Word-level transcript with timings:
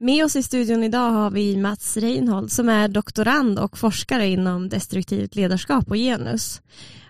Med 0.00 0.24
oss 0.24 0.36
i 0.36 0.42
studion 0.42 0.84
idag 0.84 1.10
har 1.10 1.30
vi 1.30 1.56
Mats 1.56 1.96
Reinhold 1.96 2.52
som 2.52 2.68
är 2.68 2.88
doktorand 2.88 3.58
och 3.58 3.78
forskare 3.78 4.26
inom 4.26 4.68
destruktivt 4.68 5.34
ledarskap 5.34 5.90
och 5.90 5.96
genus. 5.96 6.62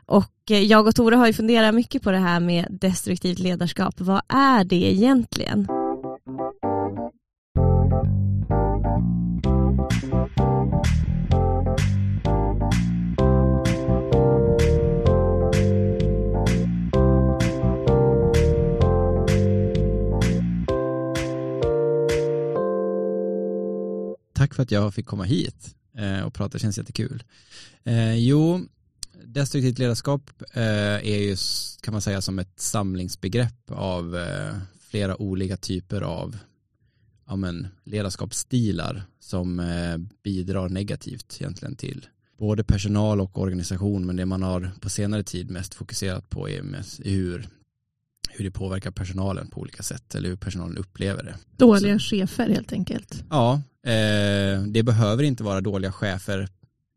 Och 0.06 0.50
eh, 0.50 0.62
jag 0.62 0.86
och 0.86 0.94
Tore 0.94 1.16
har 1.16 1.26
ju 1.26 1.32
funderat 1.32 1.74
mycket 1.74 2.02
på 2.02 2.10
det 2.10 2.18
här 2.18 2.40
med 2.40 2.66
destruktivt 2.70 3.38
ledarskap. 3.38 3.94
Vad 3.98 4.22
är 4.28 4.64
det 4.64 4.92
egentligen? 4.92 5.68
För 24.58 24.62
att 24.62 24.70
jag 24.70 24.94
fick 24.94 25.06
komma 25.06 25.24
hit 25.24 25.74
eh, 25.96 26.20
och 26.20 26.34
prata, 26.34 26.52
det 26.52 26.58
känns 26.58 26.78
jättekul. 26.78 27.22
Eh, 27.84 28.14
jo, 28.14 28.60
destruktivt 29.24 29.78
ledarskap 29.78 30.30
eh, 30.52 30.62
är 30.94 31.18
ju, 31.18 31.36
kan 31.80 31.92
man 31.92 32.00
säga, 32.00 32.20
som 32.20 32.38
ett 32.38 32.60
samlingsbegrepp 32.60 33.70
av 33.70 34.26
flera 34.80 35.22
olika 35.22 35.56
typer 35.56 36.02
av 36.02 36.38
ja, 37.26 37.36
men, 37.36 37.68
ledarskapsstilar 37.84 39.02
som 39.20 39.62
bidrar 40.22 40.68
negativt 40.68 41.36
egentligen 41.40 41.76
till 41.76 42.06
både 42.38 42.64
personal 42.64 43.20
och 43.20 43.38
organisation 43.38 44.06
men 44.06 44.16
det 44.16 44.26
man 44.26 44.42
har 44.42 44.70
på 44.80 44.90
senare 44.90 45.22
tid 45.22 45.50
mest 45.50 45.74
fokuserat 45.74 46.30
på 46.30 46.48
är 46.48 46.62
hur, 47.04 47.48
hur 48.30 48.44
det 48.44 48.50
påverkar 48.50 48.90
personalen 48.90 49.48
på 49.50 49.60
olika 49.60 49.82
sätt 49.82 50.14
eller 50.14 50.28
hur 50.28 50.36
personalen 50.36 50.76
upplever 50.76 51.22
det. 51.22 51.34
Dåliga 51.56 51.98
chefer 51.98 52.48
helt 52.48 52.72
enkelt. 52.72 53.24
Ja, 53.30 53.62
eh, 53.88 54.62
det 54.62 54.82
behöver 54.82 55.22
inte 55.22 55.44
vara 55.44 55.60
dåliga 55.60 55.92
chefer 55.92 56.48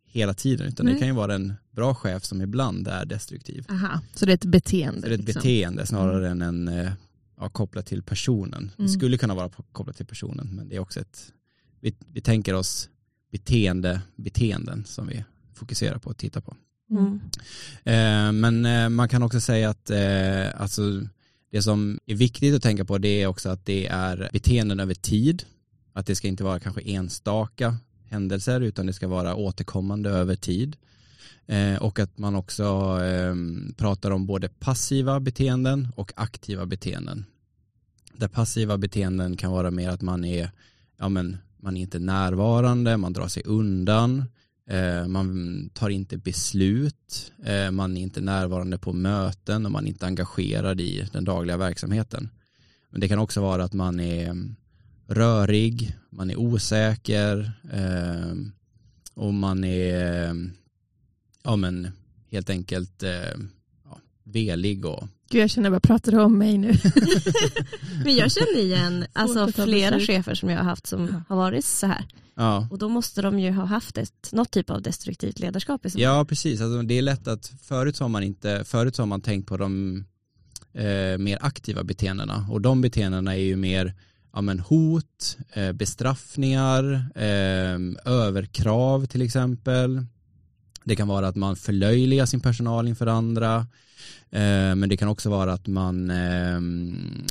hela 0.05 0.33
tiden 0.33 0.67
utan 0.67 0.85
Nej. 0.85 0.93
det 0.93 0.99
kan 0.99 1.07
ju 1.07 1.13
vara 1.13 1.35
en 1.35 1.53
bra 1.71 1.95
chef 1.95 2.23
som 2.23 2.41
ibland 2.41 2.87
är 2.87 3.05
destruktiv. 3.05 3.65
Aha, 3.69 4.01
så 4.13 4.25
det 4.25 4.31
är 4.31 4.33
ett 4.33 4.45
beteende? 4.45 5.01
Så 5.01 5.07
det 5.07 5.13
är 5.13 5.19
ett 5.19 5.25
liksom. 5.25 5.39
beteende 5.39 5.85
snarare 5.85 6.27
mm. 6.27 6.41
än 6.41 6.67
en 6.67 6.85
eh, 6.85 6.91
ja, 7.37 7.49
kopplat 7.49 7.85
till 7.85 8.03
personen. 8.03 8.53
Mm. 8.53 8.71
Det 8.77 8.89
skulle 8.89 9.17
kunna 9.17 9.35
vara 9.35 9.49
kopplat 9.71 9.97
till 9.97 10.05
personen 10.05 10.55
men 10.55 10.69
det 10.69 10.75
är 10.75 10.79
också 10.79 10.99
ett, 10.99 11.33
vi, 11.79 11.95
vi 12.13 12.21
tänker 12.21 12.53
oss 12.53 12.89
beteende, 13.31 14.01
beteenden 14.15 14.85
som 14.85 15.07
vi 15.07 15.23
fokuserar 15.53 15.97
på 15.97 16.09
och 16.09 16.17
tittar 16.17 16.41
på. 16.41 16.55
Mm. 16.91 17.19
Eh, 17.83 18.31
men 18.31 18.65
eh, 18.65 18.89
man 18.89 19.09
kan 19.09 19.23
också 19.23 19.41
säga 19.41 19.69
att 19.69 19.89
eh, 19.89 20.61
alltså, 20.61 20.81
det 21.51 21.61
som 21.61 21.99
är 22.05 22.15
viktigt 22.15 22.55
att 22.55 22.63
tänka 22.63 22.85
på 22.85 22.97
det 22.97 23.21
är 23.21 23.27
också 23.27 23.49
att 23.49 23.65
det 23.65 23.87
är 23.87 24.29
beteenden 24.33 24.79
över 24.79 24.93
tid. 24.93 25.43
Att 25.93 26.05
det 26.05 26.15
ska 26.15 26.27
inte 26.27 26.43
vara 26.43 26.59
kanske 26.59 26.81
enstaka 26.81 27.77
händelser 28.09 28.61
utan 28.61 28.85
det 28.85 28.93
ska 28.93 29.07
vara 29.07 29.35
återkommande 29.35 30.09
över 30.09 30.35
tid. 30.35 30.77
Eh, 31.45 31.75
och 31.75 31.99
att 31.99 32.17
man 32.17 32.35
också 32.35 32.63
eh, 33.03 33.35
pratar 33.77 34.11
om 34.11 34.25
både 34.25 34.49
passiva 34.49 35.19
beteenden 35.19 35.87
och 35.95 36.11
aktiva 36.15 36.65
beteenden. 36.65 37.25
Där 38.13 38.27
passiva 38.27 38.77
beteenden 38.77 39.37
kan 39.37 39.51
vara 39.51 39.71
mer 39.71 39.89
att 39.89 40.01
man 40.01 40.25
är, 40.25 40.51
ja 40.97 41.09
men, 41.09 41.37
man 41.57 41.77
är 41.77 41.81
inte 41.81 41.99
närvarande, 41.99 42.97
man 42.97 43.13
drar 43.13 43.27
sig 43.27 43.43
undan, 43.45 44.25
eh, 44.69 45.07
man 45.07 45.69
tar 45.73 45.89
inte 45.89 46.17
beslut, 46.17 47.31
eh, 47.43 47.71
man 47.71 47.97
är 47.97 48.01
inte 48.01 48.21
närvarande 48.21 48.77
på 48.77 48.93
möten 48.93 49.65
och 49.65 49.71
man 49.71 49.85
är 49.85 49.89
inte 49.89 50.05
engagerad 50.05 50.81
i 50.81 51.07
den 51.11 51.25
dagliga 51.25 51.57
verksamheten. 51.57 52.29
Men 52.89 53.01
det 53.01 53.07
kan 53.07 53.19
också 53.19 53.41
vara 53.41 53.63
att 53.63 53.73
man 53.73 53.99
är 53.99 54.35
rörig, 55.13 55.95
man 56.09 56.29
är 56.29 56.39
osäker 56.39 57.51
eh, 57.73 58.35
och 59.13 59.33
man 59.33 59.63
är 59.63 60.35
ja 61.43 61.55
men 61.55 61.87
helt 62.31 62.49
enkelt 62.49 63.03
eh, 63.03 63.11
ja, 63.85 63.99
velig 64.23 64.85
och 64.85 65.07
Gud 65.29 65.41
jag 65.41 65.49
känner 65.49 65.69
bara 65.69 65.79
pratar 65.79 66.19
om 66.19 66.37
mig 66.37 66.57
nu. 66.57 66.67
men 68.03 68.15
jag 68.15 68.31
känner 68.31 68.59
igen 68.59 69.05
alltså, 69.13 69.63
flera 69.63 69.99
chefer 69.99 70.35
som 70.35 70.49
jag 70.49 70.57
har 70.57 70.63
haft 70.63 70.87
som 70.87 71.23
har 71.29 71.35
varit 71.35 71.65
så 71.65 71.87
här. 71.87 72.05
Ja. 72.35 72.67
Och 72.71 72.77
då 72.77 72.89
måste 72.89 73.21
de 73.21 73.39
ju 73.39 73.51
ha 73.51 73.65
haft 73.65 73.97
ett, 73.97 74.29
något 74.31 74.51
typ 74.51 74.69
av 74.69 74.81
destruktivt 74.81 75.39
ledarskap. 75.39 75.81
Ja 75.83 76.25
precis, 76.25 76.61
alltså, 76.61 76.81
det 76.81 76.93
är 76.93 77.01
lätt 77.01 77.27
att 77.27 77.51
förut 77.63 77.99
har 77.99 78.09
man 78.09 78.23
inte, 78.23 78.63
förut 78.65 78.97
har 78.97 79.05
man 79.05 79.21
tänkt 79.21 79.47
på 79.47 79.57
de 79.57 80.03
eh, 80.73 81.17
mer 81.17 81.37
aktiva 81.41 81.83
beteendena 81.83 82.47
och 82.49 82.61
de 82.61 82.81
beteendena 82.81 83.35
är 83.35 83.41
ju 83.41 83.55
mer 83.55 83.93
ja, 84.33 84.41
men 84.41 84.59
hot, 84.59 85.37
eh, 85.53 85.71
bestraffningar, 85.71 87.05
eh, 87.15 88.11
överkrav 88.13 89.05
till 89.05 89.21
exempel. 89.21 90.05
Det 90.83 90.95
kan 90.95 91.07
vara 91.07 91.27
att 91.27 91.35
man 91.35 91.55
förlöjligar 91.55 92.25
sin 92.25 92.41
personal 92.41 92.87
inför 92.87 93.07
andra. 93.07 93.67
Eh, 94.29 94.75
men 94.75 94.89
det 94.89 94.97
kan 94.97 95.07
också 95.07 95.29
vara 95.29 95.53
att 95.53 95.67
man 95.67 96.09
eh, 96.09 96.61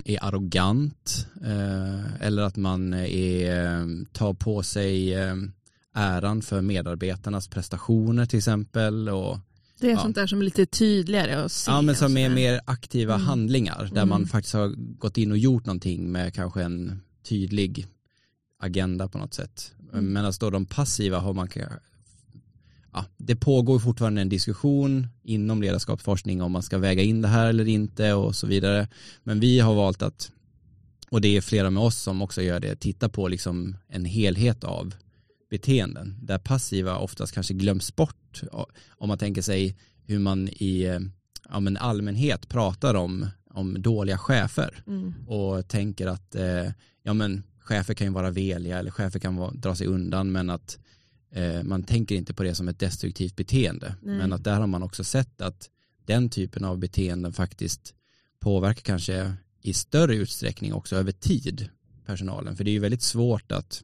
är 0.05 0.25
arrogant 0.25 1.27
eh, 1.45 2.27
eller 2.27 2.43
att 2.43 2.57
man 2.57 2.95
är, 2.95 3.55
ehm, 3.55 4.07
tar 4.13 4.35
på 4.35 4.63
sig 4.63 5.15
ehm, 5.15 5.53
äran 5.95 6.43
för 6.43 6.61
medarbetarnas 6.61 7.49
prestationer 7.49 8.27
till 8.27 8.39
exempel. 8.39 9.09
Och, 9.09 9.39
det 9.81 9.87
är 9.87 9.91
ja. 9.91 10.03
sånt 10.03 10.15
där 10.15 10.27
som 10.27 10.41
är 10.41 10.45
lite 10.45 10.67
tydligare 10.67 11.35
att 11.45 11.53
se. 11.53 11.71
Ja 11.71 11.83
men 11.83 11.97
som 11.97 12.17
är 12.17 12.29
mer 12.29 12.61
aktiva 12.65 13.15
mm. 13.15 13.27
handlingar 13.27 13.89
där 13.93 14.03
mm. 14.03 14.09
man 14.09 14.27
faktiskt 14.27 14.55
har 14.55 14.69
gått 14.77 15.19
in 15.19 15.33
och 15.33 15.39
gjort 15.39 15.67
någonting 15.67 16.13
med 16.13 16.35
kanske 16.35 16.63
en 16.63 17.01
tydlig 17.29 17.87
agenda 18.59 19.09
på 19.09 19.19
något 19.19 19.35
sätt. 19.35 19.75
Mm. 19.93 20.13
Medan 20.13 20.33
då 20.41 20.51
de 20.51 20.67
passiva 20.67 21.19
har 21.19 21.33
man 21.33 21.49
ja, 22.93 23.05
det 23.17 23.37
pågår 23.37 23.79
fortfarande 23.79 24.21
en 24.21 24.29
diskussion 24.29 25.07
inom 25.23 25.63
ledarskapsforskning 25.63 26.43
om 26.43 26.53
man 26.53 26.63
ska 26.63 26.79
väga 26.79 27.03
in 27.03 27.23
det 27.23 27.29
här 27.29 27.47
eller 27.47 27.69
inte 27.69 28.13
och 28.13 28.37
så 28.37 28.47
vidare. 28.47 28.89
Men 29.23 29.41
vi 29.41 29.61
har 29.61 29.75
valt 29.75 30.03
att, 30.03 30.31
och 31.11 31.21
det 31.21 31.37
är 31.37 31.41
flera 31.41 31.71
med 31.71 31.83
oss 31.83 31.99
som 31.99 32.23
också 32.23 32.43
gör 32.43 32.61
det, 32.61 32.77
titta 32.77 33.09
på 33.09 33.29
liksom 33.29 33.77
en 33.89 34.05
helhet 34.05 34.65
av 34.65 34.95
beteenden 35.51 36.19
där 36.23 36.39
passiva 36.39 36.97
oftast 36.97 37.35
kanske 37.35 37.55
glöms 37.55 37.97
bort 37.97 38.43
om 38.91 39.09
man 39.09 39.19
tänker 39.19 39.43
sig 39.43 39.77
hur 40.07 40.19
man 40.19 40.49
i 40.49 41.01
ja, 41.49 41.61
men 41.61 41.77
allmänhet 41.77 42.49
pratar 42.49 42.95
om, 42.95 43.27
om 43.51 43.83
dåliga 43.83 44.19
chefer 44.19 44.83
mm. 44.87 45.15
och 45.27 45.69
tänker 45.69 46.07
att 46.07 46.35
eh, 46.35 46.73
ja, 47.03 47.15
men 47.15 47.43
chefer 47.59 47.95
kan 47.95 48.07
ju 48.07 48.13
vara 48.13 48.31
veliga 48.31 48.79
eller 48.79 48.91
chefer 48.91 49.19
kan 49.19 49.37
vara, 49.37 49.51
dra 49.51 49.75
sig 49.75 49.87
undan 49.87 50.33
men 50.33 50.51
att 50.51 50.79
eh, 51.33 51.63
man 51.63 51.83
tänker 51.83 52.15
inte 52.15 52.35
på 52.35 52.43
det 52.43 52.55
som 52.55 52.69
ett 52.69 52.79
destruktivt 52.79 53.37
beteende. 53.37 53.95
Nej. 54.03 54.19
Men 54.19 54.33
att 54.33 54.45
där 54.45 54.61
har 54.61 54.67
man 54.67 54.83
också 54.83 55.05
sett 55.05 55.41
att 55.41 55.71
den 56.07 56.31
typen 56.31 56.65
av 56.65 56.79
beteenden 56.79 57.33
faktiskt 57.33 57.95
påverkar 58.41 58.83
kanske 58.83 59.33
i 59.63 59.73
större 59.73 60.15
utsträckning 60.15 60.73
också 60.75 60.97
över 60.97 61.13
tid 61.13 61.69
personalen. 62.07 62.57
För 62.57 62.65
det 62.65 62.71
är 62.71 62.73
ju 62.73 62.79
väldigt 62.79 63.03
svårt 63.03 63.53
att 63.53 63.83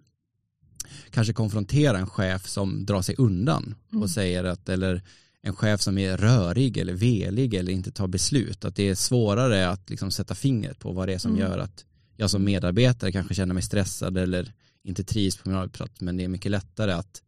kanske 1.10 1.32
konfrontera 1.32 1.98
en 1.98 2.06
chef 2.06 2.48
som 2.48 2.86
drar 2.86 3.02
sig 3.02 3.14
undan 3.18 3.74
mm. 3.92 4.02
och 4.02 4.10
säger 4.10 4.44
att 4.44 4.68
eller 4.68 5.02
en 5.42 5.56
chef 5.56 5.80
som 5.80 5.98
är 5.98 6.16
rörig 6.16 6.76
eller 6.76 6.94
velig 6.94 7.54
eller 7.54 7.72
inte 7.72 7.92
tar 7.92 8.06
beslut. 8.06 8.64
Att 8.64 8.76
det 8.76 8.88
är 8.88 8.94
svårare 8.94 9.68
att 9.68 9.90
liksom 9.90 10.10
sätta 10.10 10.34
fingret 10.34 10.78
på 10.78 10.92
vad 10.92 11.08
det 11.08 11.14
är 11.14 11.18
som 11.18 11.30
mm. 11.30 11.42
gör 11.42 11.58
att 11.58 11.84
jag 12.16 12.30
som 12.30 12.44
medarbetare 12.44 13.12
kanske 13.12 13.34
känner 13.34 13.54
mig 13.54 13.62
stressad 13.62 14.18
eller 14.18 14.52
inte 14.82 15.04
trivs 15.04 15.36
på 15.36 15.48
min 15.48 15.58
arbetsplats 15.58 16.00
men 16.00 16.16
det 16.16 16.24
är 16.24 16.28
mycket 16.28 16.50
lättare 16.50 16.92
att 16.92 17.22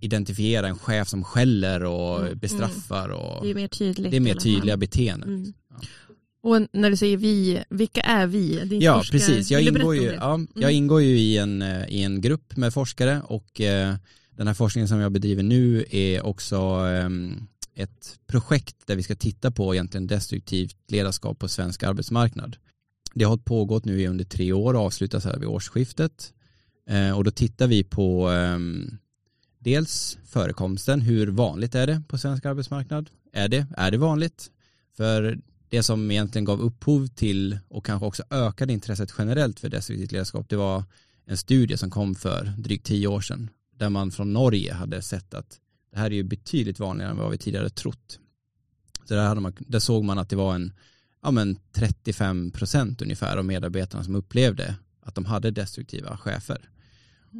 identifiera 0.00 0.68
en 0.68 0.78
chef 0.78 1.08
som 1.08 1.24
skäller 1.24 1.84
och 1.84 2.20
mm. 2.20 2.38
bestraffar. 2.38 3.08
Och 3.08 3.44
det 3.44 3.50
är 3.50 3.54
mer 3.54 3.68
tydligt. 3.68 4.10
Det 4.10 4.16
är 4.16 4.20
mer 4.20 4.34
tydliga 4.34 4.76
beteenden. 4.76 5.28
Mm. 5.28 5.52
Ja. 5.70 5.76
Och 6.42 6.68
när 6.72 6.90
du 6.90 6.96
säger 6.96 7.16
vi, 7.16 7.62
vilka 7.68 8.00
är 8.00 8.26
vi? 8.26 8.78
ja, 8.80 8.98
forskare. 8.98 9.18
precis. 9.18 9.50
Jag 9.50 9.62
ingår, 9.62 9.96
ju, 9.96 10.02
ja, 10.02 10.40
jag 10.54 10.62
mm. 10.62 10.76
ingår 10.76 11.02
ju 11.02 11.18
i 11.18 11.38
en, 11.38 11.62
eh, 11.62 11.88
i 11.88 12.02
en 12.02 12.20
grupp 12.20 12.56
med 12.56 12.74
forskare 12.74 13.22
och 13.24 13.60
eh, 13.60 13.94
den 14.36 14.46
här 14.46 14.54
forskningen 14.54 14.88
som 14.88 14.98
jag 14.98 15.12
bedriver 15.12 15.42
nu 15.42 15.84
är 15.90 16.26
också 16.26 16.56
eh, 16.86 17.08
ett 17.74 18.18
projekt 18.26 18.76
där 18.86 18.96
vi 18.96 19.02
ska 19.02 19.14
titta 19.14 19.50
på 19.50 19.74
egentligen 19.74 20.06
destruktivt 20.06 20.76
ledarskap 20.88 21.38
på 21.38 21.48
svensk 21.48 21.82
arbetsmarknad. 21.82 22.56
Det 23.14 23.24
har 23.24 23.36
pågått 23.36 23.84
nu 23.84 24.06
under 24.06 24.24
tre 24.24 24.52
år 24.52 24.74
och 24.74 24.80
avslutas 24.80 25.24
här 25.24 25.38
vid 25.38 25.48
årsskiftet. 25.48 26.32
Eh, 26.88 27.16
och 27.16 27.24
då 27.24 27.30
tittar 27.30 27.66
vi 27.66 27.84
på 27.84 28.28
ehm, 28.28 28.98
dels 29.58 30.18
förekomsten, 30.24 31.00
hur 31.00 31.26
vanligt 31.26 31.74
är 31.74 31.86
det 31.86 32.02
på 32.08 32.18
svensk 32.18 32.46
arbetsmarknad? 32.46 33.10
Är 33.32 33.48
det, 33.48 33.66
är 33.76 33.90
det 33.90 33.98
vanligt? 33.98 34.50
För 34.96 35.38
det 35.72 35.82
som 35.82 36.10
egentligen 36.10 36.44
gav 36.44 36.60
upphov 36.60 37.06
till 37.06 37.58
och 37.68 37.86
kanske 37.86 38.06
också 38.06 38.22
ökade 38.30 38.72
intresset 38.72 39.14
generellt 39.18 39.60
för 39.60 39.68
destruktivt 39.68 40.12
ledarskap 40.12 40.48
det 40.48 40.56
var 40.56 40.84
en 41.26 41.36
studie 41.36 41.76
som 41.76 41.90
kom 41.90 42.14
för 42.14 42.52
drygt 42.58 42.86
tio 42.86 43.06
år 43.06 43.20
sedan 43.20 43.50
där 43.78 43.90
man 43.90 44.10
från 44.10 44.32
Norge 44.32 44.74
hade 44.74 45.02
sett 45.02 45.34
att 45.34 45.60
det 45.92 45.98
här 45.98 46.06
är 46.06 46.14
ju 46.14 46.22
betydligt 46.22 46.78
vanligare 46.78 47.10
än 47.10 47.16
vad 47.16 47.30
vi 47.30 47.38
tidigare 47.38 47.70
trott. 47.70 48.18
Så 49.04 49.14
där, 49.14 49.26
hade 49.26 49.40
man, 49.40 49.52
där 49.58 49.78
såg 49.78 50.04
man 50.04 50.18
att 50.18 50.28
det 50.28 50.36
var 50.36 50.54
en 50.54 50.72
ja 51.22 51.30
men 51.30 51.58
35 51.72 52.50
procent 52.50 53.02
ungefär 53.02 53.36
av 53.36 53.44
medarbetarna 53.44 54.04
som 54.04 54.14
upplevde 54.14 54.74
att 55.00 55.14
de 55.14 55.24
hade 55.24 55.50
destruktiva 55.50 56.16
chefer. 56.16 56.70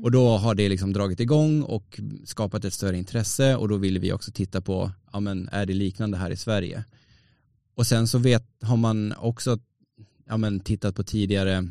Och 0.02 0.10
då 0.10 0.36
har 0.36 0.54
det 0.54 0.68
liksom 0.68 0.92
dragit 0.92 1.20
igång 1.20 1.62
och 1.62 2.00
skapat 2.24 2.64
ett 2.64 2.74
större 2.74 2.98
intresse 2.98 3.56
och 3.56 3.68
då 3.68 3.76
ville 3.76 3.98
vi 4.00 4.12
också 4.12 4.32
titta 4.32 4.60
på, 4.60 4.92
ja 5.12 5.20
men 5.20 5.48
är 5.48 5.66
det 5.66 5.74
liknande 5.74 6.16
här 6.16 6.30
i 6.30 6.36
Sverige? 6.36 6.84
Och 7.74 7.86
sen 7.86 8.08
så 8.08 8.18
vet, 8.18 8.44
har 8.62 8.76
man 8.76 9.12
också 9.12 9.58
ja 10.26 10.36
men, 10.36 10.60
tittat 10.60 10.96
på 10.96 11.02
tidigare, 11.02 11.68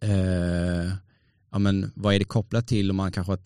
eh, 0.00 0.92
ja 1.50 1.58
men 1.58 1.92
vad 1.94 2.14
är 2.14 2.18
det 2.18 2.24
kopplat 2.24 2.66
till 2.66 2.90
och 2.90 2.94
man 2.94 3.12
kanske 3.12 3.32
har 3.32 3.40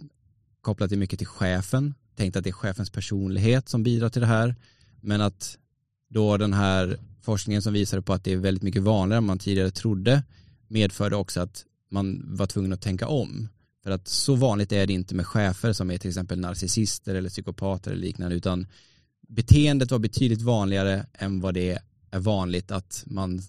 kopplat 0.61 0.91
det 0.91 0.97
mycket 0.97 1.19
till 1.19 1.27
chefen, 1.27 1.95
tänkt 2.17 2.37
att 2.37 2.45
det 2.45 2.51
är 2.51 2.53
chefens 2.53 2.91
personlighet 2.91 3.69
som 3.69 3.83
bidrar 3.83 4.09
till 4.09 4.21
det 4.21 4.27
här, 4.27 4.55
men 5.01 5.21
att 5.21 5.59
då 6.09 6.37
den 6.37 6.53
här 6.53 6.99
forskningen 7.23 7.63
som 7.63 7.73
visade 7.73 8.03
på 8.03 8.13
att 8.13 8.25
det 8.25 8.33
är 8.33 8.37
väldigt 8.37 8.63
mycket 8.63 8.83
vanligare 8.83 9.19
än 9.19 9.25
man 9.25 9.39
tidigare 9.39 9.71
trodde 9.71 10.23
medförde 10.69 11.17
också 11.17 11.41
att 11.41 11.65
man 11.91 12.23
var 12.37 12.47
tvungen 12.47 12.73
att 12.73 12.81
tänka 12.81 13.09
om. 13.09 13.49
För 13.83 13.91
att 13.91 14.09
så 14.09 14.35
vanligt 14.35 14.73
är 14.73 14.87
det 14.87 14.93
inte 14.93 15.15
med 15.15 15.27
chefer 15.27 15.73
som 15.73 15.91
är 15.91 15.99
till 15.99 16.09
exempel 16.09 16.41
narcissister 16.41 17.15
eller 17.15 17.31
psykopater 17.31 17.91
eller 17.91 18.01
liknande 18.01 18.37
utan 18.37 18.67
beteendet 19.29 19.91
var 19.91 19.99
betydligt 19.99 20.43
vanligare 20.43 21.07
än 21.13 21.41
vad 21.41 21.55
det 21.55 21.79
är 22.11 22.19
vanligt 22.19 22.71
att 22.71 23.05
man 23.07 23.43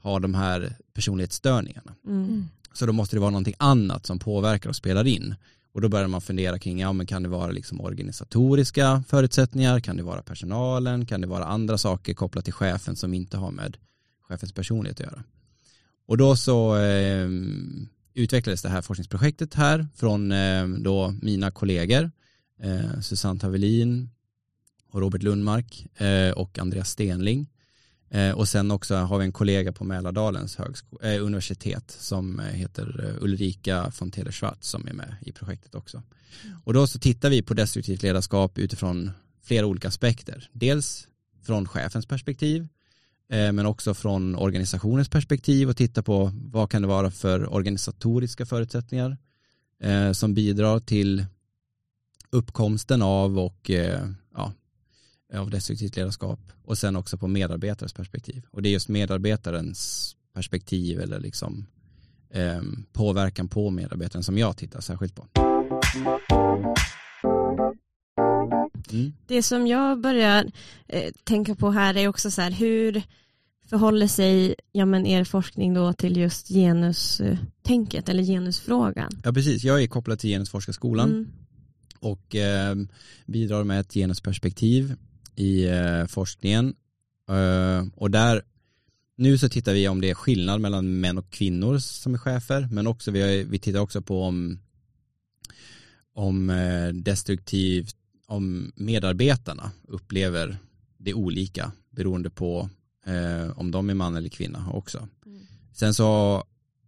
har 0.00 0.20
de 0.20 0.34
här 0.34 0.76
personlighetsstörningarna. 0.94 1.94
Mm. 2.06 2.48
Så 2.72 2.86
då 2.86 2.92
måste 2.92 3.16
det 3.16 3.20
vara 3.20 3.30
någonting 3.30 3.54
annat 3.58 4.06
som 4.06 4.18
påverkar 4.18 4.68
och 4.68 4.76
spelar 4.76 5.06
in. 5.06 5.34
Och 5.72 5.80
då 5.80 5.88
börjar 5.88 6.08
man 6.08 6.20
fundera 6.20 6.58
kring, 6.58 6.80
ja 6.80 6.92
men 6.92 7.06
kan 7.06 7.22
det 7.22 7.28
vara 7.28 7.50
liksom 7.50 7.80
organisatoriska 7.80 9.04
förutsättningar, 9.08 9.80
kan 9.80 9.96
det 9.96 10.02
vara 10.02 10.22
personalen, 10.22 11.06
kan 11.06 11.20
det 11.20 11.26
vara 11.26 11.44
andra 11.44 11.78
saker 11.78 12.14
kopplat 12.14 12.44
till 12.44 12.54
chefen 12.54 12.96
som 12.96 13.14
inte 13.14 13.36
har 13.36 13.50
med 13.50 13.76
chefens 14.28 14.52
personlighet 14.52 15.00
att 15.00 15.06
göra. 15.06 15.24
Och 16.06 16.18
då 16.18 16.36
så 16.36 16.76
eh, 16.76 17.28
utvecklades 18.14 18.62
det 18.62 18.68
här 18.68 18.82
forskningsprojektet 18.82 19.54
här 19.54 19.86
från 19.94 20.32
eh, 20.32 20.68
då 20.68 21.14
mina 21.22 21.50
kollegor, 21.50 22.10
eh, 22.62 23.00
Susanne 23.00 23.40
Tavelin 23.40 24.10
och 24.92 25.00
Robert 25.00 25.22
Lundmark 25.22 25.86
eh, 26.00 26.30
och 26.30 26.58
Andreas 26.58 26.90
Stenling. 26.90 27.50
Eh, 28.10 28.30
och 28.30 28.48
sen 28.48 28.70
också 28.70 28.94
har 28.94 29.18
vi 29.18 29.24
en 29.24 29.32
kollega 29.32 29.72
på 29.72 29.84
Mälardalens 29.84 30.56
högsko- 30.56 31.04
eh, 31.04 31.24
universitet 31.24 31.96
som 31.98 32.38
heter 32.38 33.16
Ulrika 33.20 33.92
von 33.98 34.12
Schwarz 34.12 34.66
som 34.66 34.88
är 34.88 34.92
med 34.92 35.16
i 35.20 35.32
projektet 35.32 35.74
också. 35.74 36.02
Och 36.64 36.74
då 36.74 36.86
så 36.86 36.98
tittar 36.98 37.30
vi 37.30 37.42
på 37.42 37.54
destruktivt 37.54 38.02
ledarskap 38.02 38.58
utifrån 38.58 39.10
flera 39.42 39.66
olika 39.66 39.88
aspekter. 39.88 40.48
Dels 40.52 41.08
från 41.42 41.68
chefens 41.68 42.06
perspektiv, 42.06 42.68
eh, 43.28 43.52
men 43.52 43.66
också 43.66 43.94
från 43.94 44.36
organisationens 44.36 45.08
perspektiv 45.08 45.68
och 45.68 45.76
titta 45.76 46.02
på 46.02 46.32
vad 46.34 46.70
kan 46.70 46.82
det 46.82 46.88
vara 46.88 47.10
för 47.10 47.54
organisatoriska 47.54 48.46
förutsättningar 48.46 49.16
eh, 49.80 50.12
som 50.12 50.34
bidrar 50.34 50.80
till 50.80 51.26
uppkomsten 52.30 53.02
av 53.02 53.38
och 53.38 53.70
av 55.34 55.50
destruktivt 55.50 55.96
ledarskap 55.96 56.40
och 56.64 56.78
sen 56.78 56.96
också 56.96 57.18
på 57.18 57.28
medarbetares 57.28 57.92
perspektiv. 57.92 58.42
Och 58.50 58.62
det 58.62 58.68
är 58.68 58.72
just 58.72 58.88
medarbetarens 58.88 60.16
perspektiv 60.34 61.00
eller 61.00 61.20
liksom 61.20 61.66
eh, 62.30 62.62
påverkan 62.92 63.48
på 63.48 63.70
medarbetaren 63.70 64.22
som 64.22 64.38
jag 64.38 64.56
tittar 64.56 64.80
särskilt 64.80 65.14
på. 65.14 65.26
Mm. 68.92 69.12
Det 69.26 69.42
som 69.42 69.66
jag 69.66 70.00
börjar 70.00 70.50
eh, 70.88 71.12
tänka 71.24 71.54
på 71.54 71.70
här 71.70 71.96
är 71.96 72.08
också 72.08 72.30
så 72.30 72.42
här 72.42 72.50
hur 72.50 73.02
förhåller 73.68 74.06
sig 74.06 74.54
ja, 74.72 74.86
men 74.86 75.06
er 75.06 75.24
forskning 75.24 75.74
då 75.74 75.92
till 75.92 76.16
just 76.16 76.48
genustänket 76.48 78.08
eller 78.08 78.22
genusfrågan? 78.22 79.10
Ja 79.24 79.32
precis, 79.32 79.64
jag 79.64 79.82
är 79.82 79.86
kopplad 79.86 80.18
till 80.18 80.30
Genusforskarskolan 80.30 81.10
Mm. 81.10 81.28
och 81.98 82.34
eh, 82.36 82.76
bidrar 83.26 83.64
med 83.64 83.80
ett 83.80 83.92
genusperspektiv 83.94 84.94
i 85.36 85.64
eh, 85.64 86.06
forskningen. 86.06 86.74
Eh, 87.28 87.86
och 87.94 88.10
där, 88.10 88.42
nu 89.16 89.38
så 89.38 89.48
tittar 89.48 89.72
vi 89.72 89.88
om 89.88 90.00
det 90.00 90.10
är 90.10 90.14
skillnad 90.14 90.60
mellan 90.60 91.00
män 91.00 91.18
och 91.18 91.30
kvinnor 91.30 91.78
som 91.78 92.14
är 92.14 92.18
chefer, 92.18 92.68
men 92.70 92.86
också 92.86 93.10
vi, 93.10 93.44
vi 93.44 93.58
tittar 93.58 93.80
också 93.80 94.02
på 94.02 94.22
om, 94.22 94.58
om 96.14 96.50
eh, 96.50 96.88
destruktivt, 96.88 97.96
om 98.26 98.72
medarbetarna 98.76 99.70
upplever 99.88 100.56
det 100.98 101.14
olika 101.14 101.72
beroende 101.90 102.30
på 102.30 102.70
eh, 103.06 103.58
om 103.58 103.70
de 103.70 103.90
är 103.90 103.94
man 103.94 104.16
eller 104.16 104.28
kvinna 104.28 104.70
också. 104.72 105.08
Mm. 105.26 105.46
Sen 105.72 105.94
så 105.94 106.36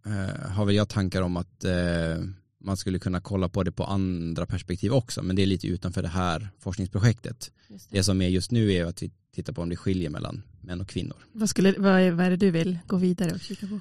eh, 0.07 0.51
har 0.51 0.65
väl 0.65 0.75
jag 0.75 0.89
tankar 0.89 1.23
om 1.23 1.37
att 1.37 1.65
eh, 1.65 2.25
man 2.65 2.77
skulle 2.77 2.99
kunna 2.99 3.21
kolla 3.21 3.49
på 3.49 3.63
det 3.63 3.73
på 3.73 3.85
andra 3.85 4.47
perspektiv 4.47 4.93
också, 4.93 5.23
men 5.23 5.37
det 5.37 5.43
är 5.43 5.47
lite 5.47 5.67
utanför 5.67 6.03
det 6.03 6.09
här 6.09 6.49
forskningsprojektet. 6.59 7.53
Just 7.69 7.91
det. 7.91 7.99
Det 7.99 8.05
som 8.05 8.23
är 8.23 8.29
just 8.29 8.51
nu 8.51 8.73
är 8.73 8.85
att 8.85 9.03
vi 9.03 9.11
tittar 9.35 9.53
på 9.53 9.63
om 9.63 9.69
det 9.69 9.77
skiljer 9.77 10.11
mellan 10.11 10.43
män 10.61 10.81
och 10.81 10.89
kvinnor. 10.89 11.17
Vad, 11.33 11.51
skulle, 11.51 11.75
vad, 11.79 12.01
är, 12.01 12.11
vad 12.11 12.27
är 12.27 12.31
det 12.31 12.37
du 12.37 12.51
vill 12.51 12.79
gå 12.87 12.97
vidare 12.97 13.33
och 13.33 13.41
kika 13.41 13.67
på? 13.67 13.81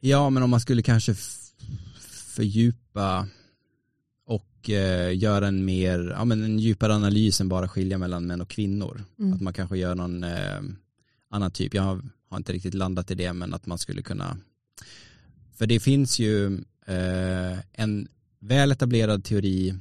Ja, 0.00 0.30
men 0.30 0.42
om 0.42 0.50
man 0.50 0.60
skulle 0.60 0.82
kanske 0.82 1.14
fördjupa 2.34 3.28
och 4.26 4.70
eh, 4.70 5.18
göra 5.18 5.48
en 5.48 5.64
mer, 5.64 6.14
ja 6.18 6.24
men 6.24 6.42
en 6.44 6.58
djupare 6.58 6.94
analys 6.94 7.40
än 7.40 7.48
bara 7.48 7.68
skilja 7.68 7.98
mellan 7.98 8.26
män 8.26 8.40
och 8.40 8.48
kvinnor. 8.48 9.04
Mm. 9.18 9.32
Att 9.32 9.40
man 9.40 9.52
kanske 9.52 9.78
gör 9.78 9.94
någon 9.94 10.24
eh, 10.24 10.60
annan 11.30 11.50
typ, 11.50 11.74
jag 11.74 11.82
har, 11.82 12.02
har 12.28 12.36
inte 12.36 12.52
riktigt 12.52 12.74
landat 12.74 13.10
i 13.10 13.14
det, 13.14 13.32
men 13.32 13.54
att 13.54 13.66
man 13.66 13.78
skulle 13.78 14.02
kunna, 14.02 14.36
för 15.56 15.66
det 15.66 15.80
finns 15.80 16.18
ju 16.18 16.54
eh, 16.86 17.58
en 17.72 18.08
väl 18.44 18.72
etablerad 18.72 19.24
teori 19.24 19.74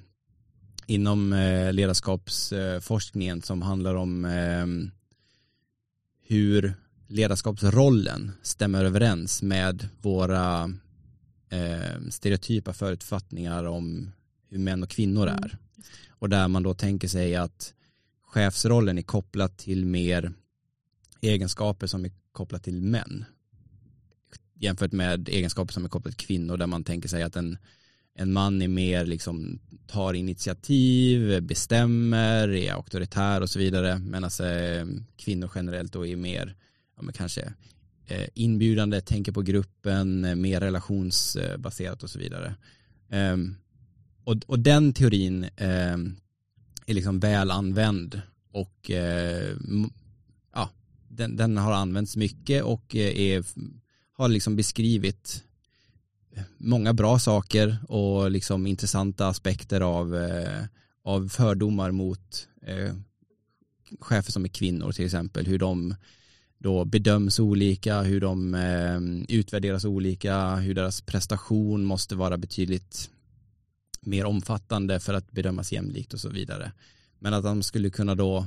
inom 0.88 1.33
eh, 1.33 1.74
ledarskapsforskningen 1.74 3.42
som 3.42 3.62
handlar 3.62 3.95
om 3.95 4.25
eh, 4.25 4.65
hur 6.27 6.74
ledarskapsrollen 7.07 8.31
stämmer 8.42 8.86
överens 8.86 9.42
med 9.42 9.89
våra 10.01 10.74
eh, 11.50 12.01
stereotypa 12.10 12.74
förutfattningar 12.74 13.63
om 13.63 14.12
hur 14.50 14.60
män 14.60 14.83
och 14.83 14.89
kvinnor 14.89 15.27
Mm. 15.27 15.44
är. 15.44 15.57
Och 16.10 16.30
där 16.30 16.48
man 16.48 16.63
då 16.63 16.74
tänker 16.74 17.07
sig 17.07 17.36
att 17.36 17.74
chefsrollen 18.21 18.98
är 18.98 19.01
kopplad 19.01 19.57
till 19.57 19.86
mer 19.86 20.33
egenskaper 21.21 21.88
som 21.88 22.06
är 22.06 22.12
kopplat 22.31 22.63
till 22.63 22.81
män 22.81 23.25
jämfört 24.63 24.92
med 24.92 25.30
egenskaper 25.30 25.74
som 25.74 25.86
är 25.86 25.89
kopplat 25.89 26.18
till 26.18 26.27
kvinnor 26.27 26.57
där 26.57 26.68
man 26.68 26.83
tänker 26.83 27.10
sig 27.10 27.24
att 27.24 27.36
en, 27.36 27.57
en 28.15 28.33
man 28.33 28.62
är 28.62 28.68
mer 28.68 29.05
liksom 29.05 29.60
tar 29.88 30.13
initiativ, 30.13 31.41
bestämmer, 31.41 32.50
är 32.50 32.74
auktoritär 32.74 33.41
och 33.41 33.50
så 33.50 33.60
vidare 33.60 34.00
medan 34.00 34.29
eh, 34.39 34.86
kvinnor 35.17 35.51
generellt 35.55 35.93
då 35.93 36.05
är 36.05 36.15
mer 36.15 36.55
ja, 36.96 37.01
men 37.03 37.13
kanske 37.13 37.53
eh, 38.08 38.27
inbjudande, 38.34 39.01
tänker 39.01 39.32
på 39.32 39.41
gruppen, 39.41 40.25
eh, 40.25 40.36
mer 40.36 40.60
relationsbaserat 40.60 42.03
och 42.03 42.10
så 42.10 42.20
vidare. 42.20 42.55
Eh, 43.10 43.38
och, 44.24 44.36
och 44.48 44.60
den 44.60 44.93
teorin 44.93 45.43
eh, 45.43 45.98
är 46.86 46.93
liksom 46.93 47.20
väl 47.20 47.51
använd 47.51 48.22
och 48.51 48.91
eh, 48.91 49.55
ja, 50.53 50.70
den, 51.08 51.38
den 51.38 51.58
har 51.58 51.74
använts 51.74 52.15
mycket 52.15 52.63
och 52.63 52.96
eh, 52.96 53.20
är, 53.20 53.46
har 54.17 54.29
liksom 54.29 54.55
beskrivit 54.55 55.43
många 56.57 56.93
bra 56.93 57.19
saker 57.19 57.77
och 57.89 58.31
liksom 58.31 58.67
intressanta 58.67 59.27
aspekter 59.27 59.81
av, 59.81 60.15
eh, 60.15 60.63
av 61.03 61.29
fördomar 61.29 61.91
mot 61.91 62.47
eh, 62.61 62.93
chefer 63.99 64.31
som 64.31 64.45
är 64.45 64.49
kvinnor 64.49 64.91
till 64.91 65.05
exempel, 65.05 65.45
hur 65.45 65.59
de 65.59 65.95
då 66.57 66.85
bedöms 66.85 67.39
olika, 67.39 68.01
hur 68.01 68.21
de 68.21 68.53
eh, 68.53 69.35
utvärderas 69.37 69.85
olika, 69.85 70.55
hur 70.55 70.73
deras 70.73 71.01
prestation 71.01 71.85
måste 71.85 72.15
vara 72.15 72.37
betydligt 72.37 73.09
mer 74.01 74.25
omfattande 74.25 74.99
för 74.99 75.13
att 75.13 75.31
bedömas 75.31 75.71
jämlikt 75.71 76.13
och 76.13 76.19
så 76.19 76.29
vidare. 76.29 76.71
Men 77.19 77.33
att 77.33 77.43
de 77.43 77.63
skulle 77.63 77.89
kunna 77.89 78.15
då 78.15 78.45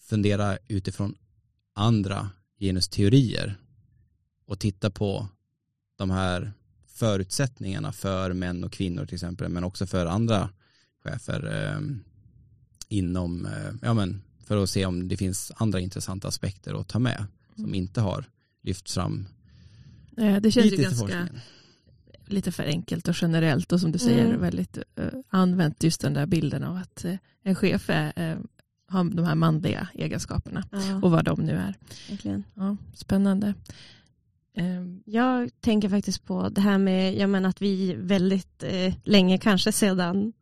fundera 0.00 0.58
utifrån 0.68 1.14
andra 1.74 2.30
genusteorier 2.58 3.58
och 4.46 4.60
titta 4.60 4.90
på 4.90 5.28
de 5.96 6.10
här 6.10 6.52
förutsättningarna 7.06 7.92
för 7.92 8.32
män 8.32 8.64
och 8.64 8.72
kvinnor 8.72 9.06
till 9.06 9.14
exempel, 9.14 9.48
men 9.48 9.64
också 9.64 9.86
för 9.86 10.06
andra 10.06 10.48
chefer 11.04 11.70
eh, 11.72 11.80
inom, 12.88 13.46
eh, 13.46 13.74
ja 13.82 13.94
men 13.94 14.22
för 14.44 14.62
att 14.62 14.70
se 14.70 14.86
om 14.86 15.08
det 15.08 15.16
finns 15.16 15.52
andra 15.56 15.80
intressanta 15.80 16.28
aspekter 16.28 16.80
att 16.80 16.88
ta 16.88 16.98
med 16.98 17.24
som 17.56 17.74
inte 17.74 18.00
har 18.00 18.24
lyfts 18.62 18.94
fram 18.94 19.26
Eh, 20.16 20.36
Det 20.40 20.50
känns 20.50 20.72
ju 20.72 20.76
ganska 20.76 21.28
lite 22.26 22.52
för 22.52 22.62
enkelt 22.64 23.08
och 23.08 23.14
generellt 23.20 23.72
och 23.72 23.80
som 23.80 23.92
du 23.92 23.98
säger 23.98 24.26
Mm. 24.26 24.40
väldigt 24.40 24.78
eh, 24.96 25.06
använt 25.28 25.82
just 25.82 26.00
den 26.00 26.14
där 26.14 26.26
bilden 26.26 26.64
av 26.64 26.76
att 26.76 27.04
eh, 27.04 27.14
en 27.42 27.54
chef 27.54 27.90
är, 27.90 28.12
eh, 28.16 28.38
har 28.88 29.04
de 29.04 29.24
här 29.24 29.34
manliga 29.34 29.88
egenskaperna 29.94 30.64
Ja, 30.72 31.00
och 31.02 31.10
vad 31.10 31.24
de 31.24 31.40
nu 31.40 31.52
är. 31.52 31.74
Ja, 32.54 32.76
spännande. 32.94 33.54
Ehm, 34.56 35.02
Jag 35.06 35.50
tänker 35.60 35.88
faktiskt 35.88 36.24
på 36.24 36.48
det 36.48 36.60
här 36.60 36.78
med 36.78 37.16
jag 37.16 37.30
menar 37.30 37.48
att 37.48 37.62
vi 37.62 37.94
väldigt 37.94 38.62
eh, 38.62 38.94
länge, 39.04 39.38
kanske 39.38 39.72
sedan 39.72 40.32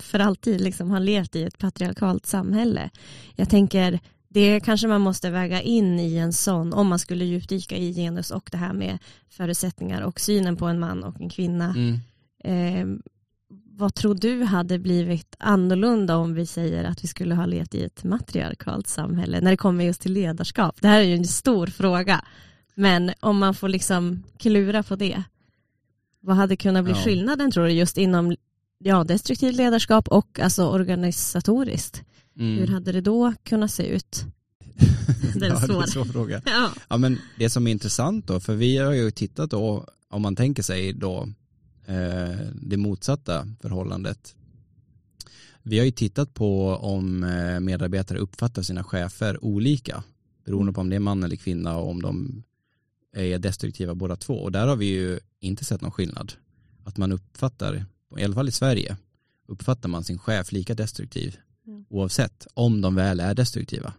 för 0.00 0.18
alltid, 0.18 0.60
liksom, 0.60 0.90
har 0.90 1.00
levt 1.00 1.36
i 1.36 1.42
ett 1.42 1.58
patriarkalt 1.58 2.26
samhälle. 2.26 2.90
Jag 3.34 3.50
tänker 3.50 4.00
det 4.28 4.60
kanske 4.60 4.88
man 4.88 5.00
måste 5.00 5.30
väga 5.30 5.62
in 5.62 6.00
i 6.00 6.16
en 6.16 6.32
sån, 6.32 6.72
om 6.72 6.86
man 6.86 6.98
skulle 6.98 7.24
djupdyka 7.24 7.76
i 7.76 7.94
genus 7.94 8.30
och 8.30 8.48
det 8.52 8.58
här 8.58 8.72
med 8.72 8.98
förutsättningar 9.28 10.02
och 10.02 10.20
synen 10.20 10.56
på 10.56 10.66
en 10.66 10.78
man 10.78 11.04
och 11.04 11.20
en 11.20 11.28
kvinna. 11.28 11.74
Mm. 11.76 12.00
Eh, 12.44 12.98
vad 13.78 13.94
tror 13.94 14.14
du 14.14 14.42
hade 14.42 14.78
blivit 14.78 15.36
annorlunda 15.38 16.16
om 16.16 16.34
vi 16.34 16.46
säger 16.46 16.84
att 16.84 17.04
vi 17.04 17.08
skulle 17.08 17.34
ha 17.34 17.46
levt 17.46 17.74
i 17.74 17.84
ett 17.84 18.04
matriarkalt 18.04 18.88
samhälle 18.88 19.40
när 19.40 19.50
det 19.50 19.56
kommer 19.56 19.84
just 19.84 20.00
till 20.00 20.12
ledarskap? 20.12 20.76
Det 20.80 20.88
här 20.88 21.00
är 21.00 21.04
ju 21.04 21.14
en 21.14 21.24
stor 21.24 21.66
fråga. 21.66 22.24
Men 22.76 23.12
om 23.20 23.38
man 23.38 23.54
får 23.54 23.68
liksom 23.68 24.22
klura 24.38 24.82
på 24.82 24.96
det. 24.96 25.22
Vad 26.20 26.36
hade 26.36 26.56
kunnat 26.56 26.84
bli 26.84 26.92
Ja. 26.92 27.02
skillnaden 27.04 27.50
tror 27.50 27.64
du 27.64 27.70
just 27.70 27.98
inom 27.98 28.36
ja, 28.78 29.04
destruktivt 29.04 29.54
ledarskap 29.56 30.08
och 30.08 30.40
alltså 30.40 30.68
organisatoriskt? 30.68 32.02
Mm. 32.38 32.58
Hur 32.58 32.66
hade 32.66 32.92
det 32.92 33.00
då 33.00 33.34
kunnat 33.42 33.70
se 33.70 33.86
ut? 33.86 34.24
Det 35.34 35.46
är 35.46 35.50
en 35.50 35.56
ja, 35.60 35.66
svår. 35.66 35.82
en 35.82 35.88
svår 35.88 36.04
fråga. 36.04 36.42
Ja. 36.46 36.70
Ja 36.88 36.96
men 36.96 37.18
det 37.38 37.50
som 37.50 37.66
är 37.66 37.70
intressant 37.70 38.26
då, 38.26 38.40
för 38.40 38.54
vi 38.54 38.76
har 38.78 38.92
ju 38.92 39.10
tittat 39.10 39.50
då, 39.50 39.88
om 40.10 40.22
man 40.22 40.36
tänker 40.36 40.62
sig 40.62 40.92
då 40.92 41.28
eh, 41.86 42.38
det 42.62 42.76
motsatta 42.76 43.46
förhållandet. 43.60 44.34
Vi 45.62 45.78
har 45.78 45.84
ju 45.84 45.90
tittat 45.90 46.34
på 46.34 46.68
om 46.76 47.24
eh, 47.24 47.60
medarbetare 47.60 48.18
uppfattar 48.18 48.62
sina 48.62 48.84
chefer 48.84 49.44
olika, 49.44 50.02
beroende 50.44 50.72
på 50.72 50.80
om 50.80 50.90
det 50.90 50.96
är 50.96 51.00
man 51.00 51.22
eller 51.22 51.36
kvinna 51.36 51.76
och 51.78 51.90
om 51.90 52.02
de 52.02 52.42
är 53.24 53.38
destruktiva 53.38 53.94
båda 53.94 54.16
två. 54.16 54.34
Och 54.34 54.52
där 54.52 54.66
har 54.66 54.76
vi 54.76 54.86
ju 54.86 55.20
inte 55.40 55.64
sett 55.64 55.80
någon 55.80 55.90
skillnad. 55.90 56.32
Att 56.84 56.96
man 56.96 57.12
uppfattar, 57.12 57.84
i 58.18 58.24
alla 58.24 58.34
fall 58.34 58.48
i 58.48 58.52
Sverige, 58.52 58.96
uppfattar 59.46 59.88
man 59.88 60.04
sin 60.04 60.18
chef 60.18 60.52
lika 60.52 60.74
destruktiv 60.74 61.36
Mm. 61.66 61.84
oavsett 61.88 62.46
om 62.54 62.80
de 62.80 62.94
väl 62.94 63.20
är 63.20 63.34
destruktiva 63.34 63.92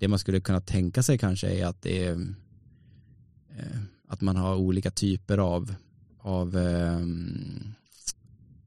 det 0.00 0.08
man 0.08 0.18
skulle 0.18 0.40
kunna 0.40 0.60
tänka 0.60 1.02
sig 1.02 1.18
kanske 1.18 1.48
är 1.48 1.66
att 1.66 1.82
det 1.82 2.04
är 2.04 2.12
eh, 3.56 3.80
att 4.08 4.20
man 4.20 4.36
har 4.36 4.56
olika 4.56 4.90
typer 4.90 5.38
av, 5.38 5.74
av 6.18 6.58
eh, 6.58 7.00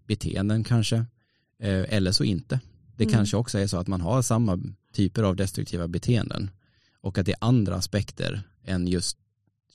beteenden 0.07 0.63
kanske 0.63 0.95
eh, 1.59 1.85
eller 1.95 2.11
så 2.11 2.23
inte. 2.23 2.59
Det 2.95 3.03
Mm. 3.03 3.13
kanske 3.13 3.37
också 3.37 3.59
är 3.59 3.67
så 3.67 3.77
att 3.77 3.87
man 3.87 4.01
har 4.01 4.21
samma 4.21 4.59
typer 4.93 5.23
av 5.23 5.35
destruktiva 5.35 5.87
beteenden 5.87 6.49
och 7.01 7.17
att 7.17 7.25
det 7.25 7.31
är 7.31 7.37
andra 7.41 7.75
aspekter 7.75 8.41
än 8.63 8.87
just 8.87 9.17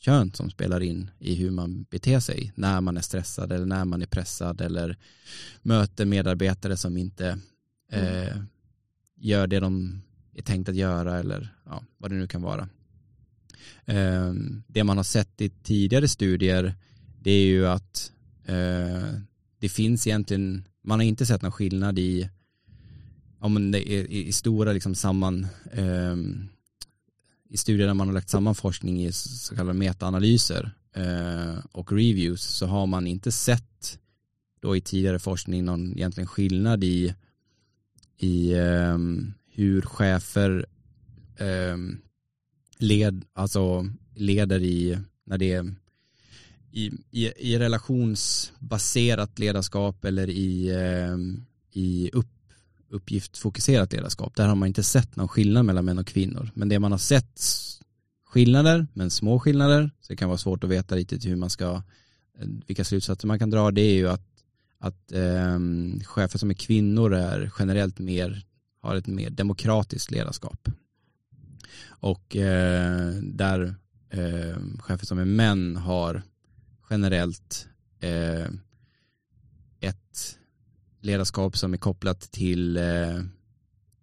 kön 0.01 0.33
som 0.33 0.51
spelar 0.51 0.81
in 0.81 1.11
i 1.19 1.35
hur 1.35 1.51
man 1.51 1.87
beter 1.91 2.21
sig 2.21 2.53
när 2.55 2.81
man 2.81 2.97
är 2.97 3.01
stressad 3.01 3.53
eller 3.53 3.67
när 3.67 3.85
man 3.85 4.03
är 4.03 4.07
pressad 4.07 4.61
eller 4.61 4.97
möter 5.63 6.05
medarbetare 6.05 6.77
som 6.77 6.97
inte 6.97 7.39
eh, 7.93 8.37
gör 9.17 9.47
det 9.47 9.61
de 9.61 10.03
är 10.35 10.43
tänkt 10.43 10.69
att 10.69 10.77
göra 10.77 11.19
eller 11.19 11.55
ja, 11.65 11.85
vad 11.97 12.11
det 12.11 12.17
nu 12.17 12.27
kan 12.27 12.43
vara. 12.43 12.69
Eh, 13.85 14.33
det 14.67 14.85
man 14.85 14.97
har 14.97 15.05
sett 15.05 15.41
i 15.41 15.49
tidigare 15.49 16.09
studier 16.09 16.75
det 17.23 17.31
är 17.31 17.47
ju 17.47 17.67
att 17.67 18.13
eh, 18.45 19.21
det 19.59 19.69
finns 19.69 20.07
egentligen, 20.07 20.65
man 20.83 20.99
har 20.99 21.05
inte 21.05 21.27
sett 21.27 21.43
någon 21.43 21.53
skillnad 21.53 21.99
i 21.99 22.31
om 23.41 23.71
det 23.71 23.93
är 23.93 24.05
i, 24.05 24.29
i 24.29 24.33
stora 24.33 24.73
liksom 24.73 24.95
samman 24.95 25.47
eh, 25.73 26.17
i 27.49 27.57
studier 27.57 27.87
där 27.87 27.95
man 27.95 28.07
har 28.07 28.15
lagt 28.15 28.31
samman 28.31 28.55
forskning 28.55 29.05
i 29.05 29.13
så 29.13 29.57
kallade 29.57 29.79
metaanalyser 29.79 30.71
eh, 30.95 31.59
och 31.73 31.93
reviews 31.93 32.43
så 32.43 32.67
har 32.67 32.87
man 32.87 33.07
inte 33.07 33.33
sett 33.33 33.99
då 34.61 34.77
i 34.77 34.81
tidigare 34.81 35.19
forskning 35.19 35.65
någon 35.65 35.93
egentligen 35.93 36.27
skillnad 36.29 36.85
i 36.85 37.15
i 38.19 38.53
eh, 38.53 38.99
hur 39.53 39.83
chefer 39.83 40.67
eh, 41.37 41.77
led, 42.79 43.25
alltså 43.33 43.87
leder 44.15 44.63
i 44.63 44.99
när 45.25 45.39
det 45.39 45.53
är 45.53 45.75
i, 46.73 46.91
i, 47.11 47.33
i 47.37 47.59
relationsbaserat 47.59 49.39
ledarskap 49.39 50.05
eller 50.05 50.31
i, 50.31 50.69
eh, 50.69 51.17
i 51.73 52.11
upp, 52.13 52.31
uppgiftfokuserat 52.91 53.93
ledarskap. 53.93 54.37
Där 54.37 54.47
har 54.49 54.55
man 54.55 54.67
inte 54.67 54.83
sett 54.83 55.17
någon 55.17 55.29
skillnad 55.29 55.65
mellan 55.65 55.85
män 55.85 55.99
och 55.99 56.07
kvinnor. 56.07 56.51
Men 56.55 56.69
det 56.69 56.79
man 56.79 56.93
har 56.93 56.99
sett 56.99 57.43
skillnader, 58.27 58.87
men 58.93 59.11
små 59.11 59.41
skillnader, 59.41 59.91
så 60.01 60.13
det 60.13 60.17
kan 60.17 60.29
vara 60.29 60.39
svårt 60.39 60.65
att 60.65 60.71
veta 60.71 60.97
riktigt 60.97 61.27
hur 61.27 61.37
man 61.37 61.51
ska, 61.51 61.83
eh, 62.39 62.49
vilka 62.67 62.85
slutsatser 62.85 63.29
man 63.29 63.39
kan 63.39 63.51
dra, 63.51 63.71
det 63.71 63.81
är 63.81 63.95
ju 63.95 64.09
att, 64.09 64.27
att 64.79 65.13
eh, 65.13 65.59
chefer 66.05 66.39
som 66.39 66.51
är 66.51 66.55
kvinnor 66.55 67.15
är 67.15 67.53
generellt 67.59 67.99
mer, 67.99 68.45
har 68.81 68.97
ett 68.97 69.07
mer 69.07 69.31
demokratiskt 69.31 70.11
ledarskap. 70.11 70.69
Och 71.89 72.37
eh, 72.37 73.13
där 73.23 73.75
eh, 74.11 74.57
chefer 74.79 75.07
som 75.07 75.19
är 75.19 75.25
män 75.25 75.77
har 75.77 76.23
generellt 76.91 77.69
eh, 78.01 78.47
ett 79.81 80.39
ledarskap 81.01 81.57
som 81.57 81.75
är 81.75 81.79
kopplat 81.79 82.21
till 82.21 82.77
eh, 82.77 83.23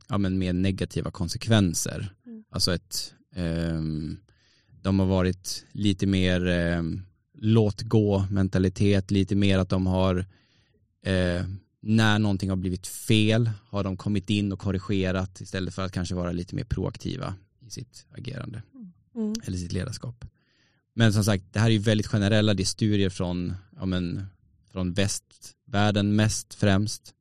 ja, 0.10 0.18
men 0.18 0.38
mer 0.38 0.54
negativa 0.54 1.12
konsekvenser. 1.12 2.14
Mm. 2.25 2.44
Alltså 2.50 2.74
ett, 2.74 3.14
eh, 3.36 3.82
de 4.82 5.00
har 5.00 5.06
varit 5.06 5.66
lite 5.72 6.08
mer 6.08 6.48
eh, 6.48 6.84
låt 7.38 7.82
gå 7.82 8.25
mentalitet, 8.32 9.12
lite 9.12 9.36
mer 9.36 9.60
att 9.60 9.70
de 9.70 9.88
har 9.88 10.18
eh, 11.06 11.46
när 11.82 12.20
någonting 12.20 12.50
har 12.50 12.58
blivit 12.58 12.88
fel 12.88 13.50
har 13.70 13.84
de 13.84 13.98
kommit 13.98 14.30
in 14.30 14.52
och 14.52 14.60
korrigerat 14.60 15.42
istället 15.42 15.74
för 15.74 15.86
att 15.86 15.92
kanske 15.92 16.16
vara 16.16 16.32
lite 16.32 16.56
mer 16.56 16.64
proaktiva 16.64 17.36
i 17.68 17.70
sitt 17.70 18.06
agerande 18.18 18.62
Mm. 19.16 19.34
eller 19.44 19.58
sitt 19.58 19.72
ledarskap. 19.72 20.25
Men 20.94 21.14
som 21.14 21.24
sagt, 21.24 21.44
det 21.54 21.60
här 21.60 21.68
är 21.68 21.72
ju 21.72 21.80
väldigt 21.80 22.08
generella, 22.08 22.54
det 22.54 22.64
är 22.64 22.66
studier 22.66 23.10
från, 23.10 23.54
ja, 23.75 23.86
men, 23.86 24.25
från 24.75 24.94
västvärlden 24.94 26.15
mest 26.15 26.53
främst. 26.53 27.13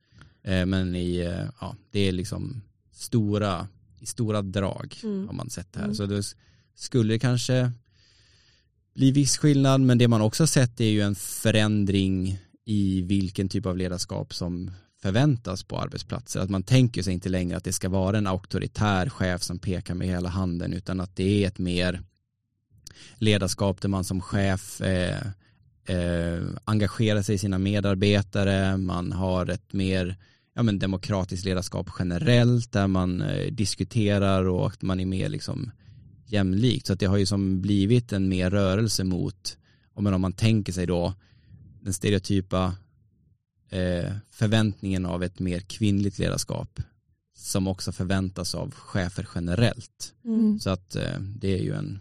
Eh, 0.42 0.66
men 0.66 0.94
i, 0.94 1.18
eh, 1.18 1.48
ja, 1.60 1.76
det 1.90 2.00
är 2.00 2.12
liksom 2.12 2.62
stora, 2.92 3.68
i 4.00 4.06
stora 4.06 4.42
drag 4.42 4.96
Mm. 5.02 5.26
har 5.26 5.34
man 5.34 5.50
sett 5.50 5.72
det 5.72 5.78
här. 5.78 5.84
Mm. 5.86 5.94
Så 5.94 6.06
det 6.06 6.22
skulle 6.74 7.18
kanske 7.18 7.72
bli 8.94 9.10
viss 9.10 9.38
skillnad, 9.38 9.80
men 9.80 9.98
det 9.98 10.08
man 10.08 10.20
också 10.20 10.42
har 10.42 10.46
sett 10.46 10.80
är 10.80 10.84
ju 10.84 11.00
en 11.00 11.14
förändring 11.14 12.38
i 12.64 13.02
vilken 13.02 13.48
typ 13.48 13.66
av 13.66 13.76
ledarskap 13.76 14.34
som 14.34 14.70
förväntas 15.02 15.62
på 15.62 15.78
arbetsplatser. 15.78 16.40
Att 16.40 16.50
man 16.50 16.62
tänker 16.62 17.02
sig 17.02 17.12
inte 17.12 17.28
längre 17.28 17.56
att 17.56 17.64
det 17.64 17.72
ska 17.72 17.88
vara 17.88 18.18
en 18.18 18.26
auktoritär 18.26 19.08
chef 19.08 19.42
som 19.42 19.58
pekar 19.58 19.94
med 19.94 20.08
hela 20.08 20.28
handen 20.28 20.72
utan 20.72 21.00
att 21.00 21.16
det 21.16 21.44
är 21.44 21.48
ett 21.48 21.58
mer 21.58 22.02
ledarskap 23.18 23.80
där 23.80 23.88
man 23.88 24.04
som 24.04 24.20
chef 24.20 24.80
eh, 24.80 25.26
eh, 25.86 26.42
engagerar 26.64 27.22
sig 27.22 27.34
i 27.34 27.38
sina 27.38 27.58
medarbetare, 27.58 28.76
man 28.76 29.12
har 29.12 29.46
ett 29.46 29.72
mer 29.72 30.16
ja, 30.54 30.62
men 30.62 30.78
demokratiskt 30.78 31.44
ledarskap 31.44 31.90
generellt 31.98 32.72
där 32.72 32.86
man 32.86 33.22
eh, 33.22 33.52
diskuterar 33.52 34.44
och 34.44 34.66
att 34.66 34.82
man 34.82 35.00
är 35.00 35.06
mer 35.06 35.28
liksom 35.28 35.70
jämlikt. 36.26 36.86
Så 36.86 36.94
det 36.94 37.06
har 37.06 37.16
ju 37.16 37.26
som 37.26 37.60
blivit 37.60 38.12
en 38.12 38.28
mer 38.28 38.50
rörelse 38.50 39.04
mot, 39.04 39.58
om 39.94 40.04
man, 40.04 40.14
om 40.14 40.20
man 40.20 40.32
tänker 40.32 40.72
sig 40.72 40.86
då 40.86 41.14
den 41.80 41.92
stereotypa 41.92 42.74
eh, 43.70 44.12
förväntningen 44.30 45.06
av 45.06 45.22
ett 45.22 45.38
mer 45.38 45.60
kvinnligt 45.60 46.18
ledarskap 46.18 46.80
som 47.36 47.68
också 47.68 47.92
förväntas 47.92 48.54
av 48.54 48.74
chefer 48.74 49.28
generellt. 49.34 50.14
Mm. 50.24 50.58
Så 50.60 50.70
att 50.70 50.96
eh, 50.96 51.20
det 51.20 51.58
är 51.58 51.62
ju 51.62 51.74
en 51.74 51.98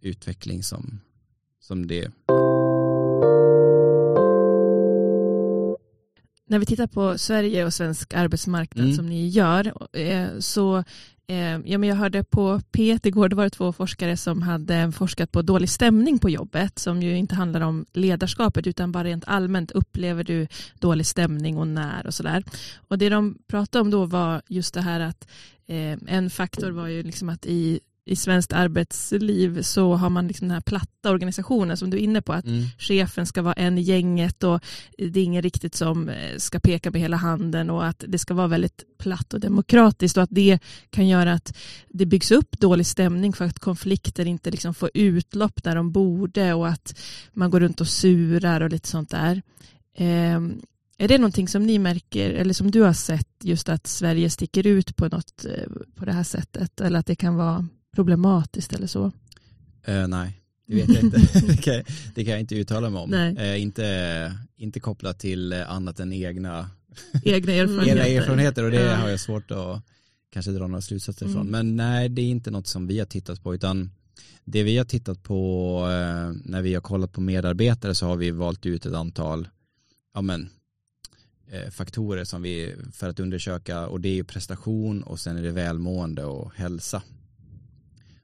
utveckling 0.00 0.62
som, 0.62 1.00
som 1.60 1.86
det 1.86 2.10
När 6.50 6.58
vi 6.58 6.66
tittar 6.66 6.86
på 6.86 7.18
Sverige 7.18 7.64
och 7.64 7.74
svensk 7.74 8.14
arbetsmarknad 8.14 8.84
Mm. 8.84 8.96
som 8.96 9.06
ni 9.06 9.28
gör 9.28 9.72
eh, 9.92 10.28
så 10.38 10.84
eh, 11.26 11.58
ja, 11.64 11.78
men 11.78 11.82
jag 11.82 11.96
hörde 11.96 12.24
på 12.24 12.60
P1 12.72 13.06
igår, 13.06 13.28
det 13.28 13.36
var 13.36 13.44
det 13.44 13.50
två 13.50 13.72
forskare 13.72 14.16
som 14.16 14.42
hade 14.42 14.92
forskat 14.92 15.32
på 15.32 15.42
dålig 15.42 15.70
stämning 15.70 16.18
på 16.18 16.30
jobbet 16.30 16.78
som 16.78 17.02
ju 17.02 17.16
inte 17.16 17.34
handlar 17.34 17.60
om 17.60 17.86
ledarskapet 17.92 18.66
utan 18.66 18.92
bara 18.92 19.04
rent 19.04 19.24
allmänt 19.26 19.70
upplever 19.70 20.24
du 20.24 20.46
dålig 20.78 21.06
stämning 21.06 21.58
och 21.58 21.66
när 21.68 22.06
och 22.06 22.14
sådär. 22.14 22.44
Och 22.88 22.98
det 22.98 23.08
de 23.08 23.38
pratade 23.48 23.82
om 23.82 23.90
då 23.90 24.04
var 24.06 24.42
just 24.48 24.74
det 24.74 24.80
här 24.82 25.00
att 25.00 25.28
eh, 25.66 25.98
en 26.06 26.30
faktor 26.30 26.70
var 26.70 26.86
ju 26.86 27.02
liksom 27.02 27.28
att 27.28 27.46
i 27.46 27.80
i 28.10 28.16
svenskt 28.16 28.52
arbetsliv 28.52 29.62
så 29.62 29.94
har 29.94 30.10
man 30.10 30.28
liksom 30.28 30.48
den 30.48 30.54
här 30.54 30.60
platta 30.60 31.10
organisationen 31.10 31.76
som 31.76 31.90
du 31.90 31.96
är 31.96 32.00
inne 32.00 32.22
på, 32.22 32.32
att 32.32 32.44
Mm. 32.44 32.64
chefen 32.78 33.26
ska 33.26 33.42
vara 33.42 33.52
en 33.52 33.78
i 33.78 33.80
gänget 33.80 34.44
och 34.44 34.64
det 34.98 35.20
är 35.20 35.24
ingen 35.24 35.42
riktigt 35.42 35.74
som 35.74 36.08
eh, 36.08 36.36
ska 36.36 36.60
peka 36.60 36.90
med 36.90 37.00
hela 37.00 37.16
handen 37.16 37.70
och 37.70 37.86
att 37.86 38.04
det 38.08 38.18
ska 38.18 38.34
vara 38.34 38.46
väldigt 38.46 38.84
platt 38.98 39.34
och 39.34 39.40
demokratiskt 39.40 40.16
och 40.16 40.22
att 40.22 40.30
det 40.32 40.58
kan 40.90 41.08
göra 41.08 41.32
att 41.32 41.56
det 41.88 42.06
byggs 42.06 42.30
upp 42.30 42.60
dålig 42.60 42.86
stämning 42.86 43.32
för 43.32 43.44
att 43.44 43.58
konflikter 43.58 44.26
inte 44.26 44.50
liksom 44.50 44.74
får 44.74 44.90
utlopp 44.94 45.62
där 45.62 45.74
de 45.74 45.92
borde 45.92 46.54
och 46.54 46.68
att 46.68 46.98
man 47.32 47.50
går 47.50 47.60
runt 47.60 47.80
och 47.80 47.88
surar 47.88 48.60
och 48.60 48.70
lite 48.70 48.88
sånt 48.88 49.10
där. 49.10 49.42
Eh, 49.96 50.40
är 50.98 51.08
det 51.08 51.18
någonting 51.18 51.48
som 51.48 51.66
ni 51.66 51.78
märker 51.78 52.30
eller 52.30 52.54
som 52.54 52.70
du 52.70 52.82
har 52.82 52.92
sett 52.92 53.28
just 53.42 53.68
att 53.68 53.86
Sverige 53.86 54.30
sticker 54.30 54.66
ut 54.66 54.96
på 54.96 55.08
något 55.08 55.44
eh, 55.44 55.70
på 55.94 56.04
det 56.04 56.12
här 56.12 56.22
sättet 56.24 56.80
eller 56.80 56.98
att 56.98 57.06
det 57.06 57.16
kan 57.16 57.36
vara 57.36 57.68
problematiskt 57.94 58.72
eller 58.72 58.86
så? 58.86 59.12
Eh, 59.84 60.08
nej, 60.08 60.40
det 60.66 60.74
vet 60.74 60.88
jag 60.88 61.00
inte. 61.04 61.18
det, 61.46 61.56
kan, 61.56 61.82
det 62.14 62.24
kan 62.24 62.30
jag 62.32 62.40
inte 62.40 62.54
uttala 62.54 62.90
mig 62.90 63.00
om. 63.00 63.14
Eh, 63.14 63.62
inte, 63.62 64.34
inte 64.56 64.80
kopplat 64.80 65.18
till 65.18 65.52
annat 65.52 66.00
än 66.00 66.12
egna, 66.12 66.70
Egna 67.24 67.52
erfarenheter? 67.52 67.90
egna 67.90 68.06
erfarenheter 68.06 68.64
och 68.64 68.70
det 68.70 68.80
Ja. 68.82 68.94
har 68.94 69.08
jag 69.08 69.20
svårt 69.20 69.50
att 69.50 69.82
kanske 70.32 70.50
dra 70.52 70.66
några 70.66 70.80
slutsatser 70.82 71.26
Mm. 71.26 71.36
ifrån. 71.36 71.46
Men 71.46 71.76
nej, 71.76 72.08
det 72.08 72.22
är 72.22 72.26
inte 72.30 72.50
något 72.50 72.66
som 72.66 72.86
vi 72.86 72.98
har 72.98 73.06
tittat 73.06 73.42
på 73.42 73.54
utan 73.54 73.90
det 74.44 74.62
vi 74.62 74.78
har 74.78 74.84
tittat 74.84 75.22
på 75.22 75.78
eh, 75.86 76.32
när 76.44 76.62
vi 76.62 76.74
har 76.74 76.80
kollat 76.80 77.12
på 77.12 77.20
medarbetare 77.20 77.94
så 77.94 78.06
har 78.06 78.16
vi 78.16 78.30
valt 78.30 78.66
ut 78.66 78.86
ett 78.86 78.94
antal 78.94 79.48
ja, 80.14 80.20
men, 80.22 80.48
faktorer 81.70 82.24
som 82.24 82.42
vi 82.42 82.74
för 82.92 83.08
att 83.08 83.20
undersöka 83.20 83.86
och 83.86 84.00
det 84.00 84.08
är 84.08 84.14
ju 84.14 84.24
prestation 84.24 85.02
och 85.02 85.20
sen 85.20 85.36
är 85.36 85.42
det 85.42 85.50
välmående 85.50 86.24
och 86.24 86.52
hälsa. 86.54 87.02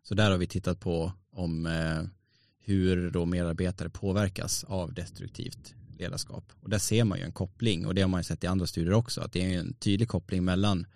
Så 0.08 0.14
där 0.14 0.30
har 0.30 0.38
vi 0.38 0.46
tittat 0.46 0.80
på 0.80 1.12
om 1.30 1.66
eh, 1.66 2.02
hur 2.58 3.10
då 3.10 3.26
medarbetare 3.26 3.90
påverkas 3.90 4.64
av 4.64 4.94
destruktivt 4.94 5.74
ledarskap. 5.98 6.52
Och 6.60 6.70
där 6.70 6.78
ser 6.78 7.04
man 7.04 7.18
ju 7.18 7.24
en 7.24 7.32
koppling 7.32 7.86
och 7.86 7.94
det 7.94 8.00
har 8.00 8.08
man 8.08 8.20
ju 8.20 8.24
sett 8.24 8.44
i 8.44 8.46
andra 8.46 8.66
studier 8.66 8.92
också 8.92 9.20
att 9.20 9.32
det 9.32 9.54
är 9.54 9.58
en 9.58 9.74
tydlig 9.74 10.08
koppling 10.08 10.44
mellan 10.44 10.86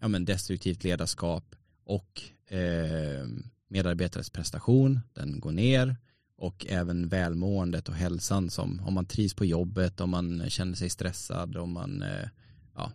ja, 0.00 0.08
men 0.08 0.24
destruktivt 0.24 0.84
ledarskap 0.84 1.54
och 1.84 2.22
eh, 2.56 3.26
medarbetares 3.68 4.30
prestation, 4.30 5.00
den 5.12 5.40
går 5.40 5.52
ner 5.52 5.96
och 6.36 6.66
även 6.68 7.08
välmåendet 7.08 7.88
och 7.88 7.94
hälsan 7.94 8.50
som 8.50 8.80
om 8.80 8.94
man 8.94 9.06
trivs 9.06 9.34
på 9.34 9.44
jobbet, 9.44 10.00
om 10.00 10.10
man 10.10 10.50
känner 10.50 10.74
sig 10.74 10.90
stressad, 10.90 11.56
om 11.56 11.72
man, 11.72 12.02
eh, 12.02 12.28
ja, 12.74 12.92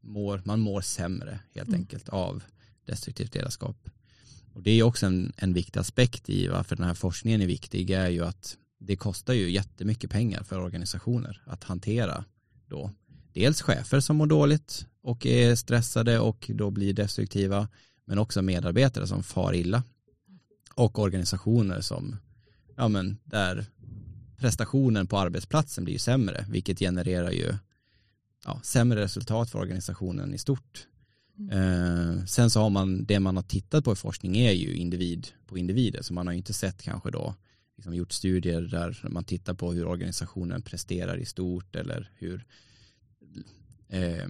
mår, 0.00 0.42
man 0.44 0.60
mår 0.60 0.80
sämre 0.80 1.40
helt 1.54 1.68
Mm. 1.68 1.80
enkelt 1.80 2.08
av 2.08 2.42
destruktivt 2.84 3.34
ledarskap. 3.34 3.90
Och 4.54 4.62
det 4.62 4.70
är 4.70 4.82
också 4.82 5.06
en, 5.06 5.32
en 5.36 5.52
viktig 5.52 5.80
aspekt 5.80 6.30
i 6.30 6.48
varför 6.48 6.76
den 6.76 6.86
här 6.86 6.94
forskningen 6.94 7.42
är 7.42 7.46
viktig 7.46 7.90
är 7.90 8.08
ju 8.08 8.24
att 8.24 8.56
det 8.78 8.96
kostar 8.96 9.34
ju 9.34 9.50
jättemycket 9.50 10.10
pengar 10.10 10.42
för 10.42 10.58
organisationer 10.60 11.42
att 11.46 11.64
hantera 11.64 12.24
då 12.66 12.90
dels 13.32 13.62
chefer 13.62 14.00
som 14.00 14.16
mår 14.16 14.26
dåligt 14.26 14.86
och 15.02 15.26
är 15.26 15.54
stressade 15.54 16.18
och 16.18 16.50
då 16.54 16.70
blir 16.70 16.92
destruktiva 16.92 17.68
men 18.04 18.18
också 18.18 18.42
medarbetare 18.42 19.06
som 19.06 19.22
far 19.22 19.54
illa 19.54 19.82
och 20.74 20.98
organisationer 20.98 21.80
som 21.80 22.16
ja 22.76 22.88
men 22.88 23.18
där 23.24 23.66
prestationen 24.36 25.06
på 25.06 25.18
arbetsplatsen 25.18 25.84
blir 25.84 25.94
ju 25.94 25.98
sämre 25.98 26.46
vilket 26.48 26.78
genererar 26.78 27.30
ju 27.30 27.54
ja, 28.44 28.60
sämre 28.62 29.00
resultat 29.00 29.50
för 29.50 29.58
organisationen 29.58 30.34
i 30.34 30.38
stort. 30.38 30.86
Eh, 31.52 32.24
sen 32.24 32.50
så 32.50 32.60
har 32.60 32.70
man, 32.70 33.04
det 33.04 33.20
man 33.20 33.36
har 33.36 33.42
tittat 33.42 33.84
på 33.84 33.92
i 33.92 33.96
forskning 33.96 34.36
är 34.36 34.52
ju 34.52 34.74
individ 34.76 35.28
på 35.46 35.58
individer, 35.58 36.02
så 36.02 36.14
man 36.14 36.26
har 36.26 36.32
ju 36.34 36.38
inte 36.38 36.52
sett 36.52 36.82
kanske 36.82 37.10
då, 37.10 37.34
liksom 37.76 37.94
gjort 37.94 38.12
studier 38.12 38.60
där 38.62 39.00
man 39.10 39.24
tittar 39.24 39.54
på 39.54 39.72
hur 39.72 39.86
organisationen 39.86 40.62
presterar 40.62 41.16
i 41.18 41.24
stort 41.24 41.76
eller 41.76 42.10
hur 42.18 42.44
eh, 43.88 44.28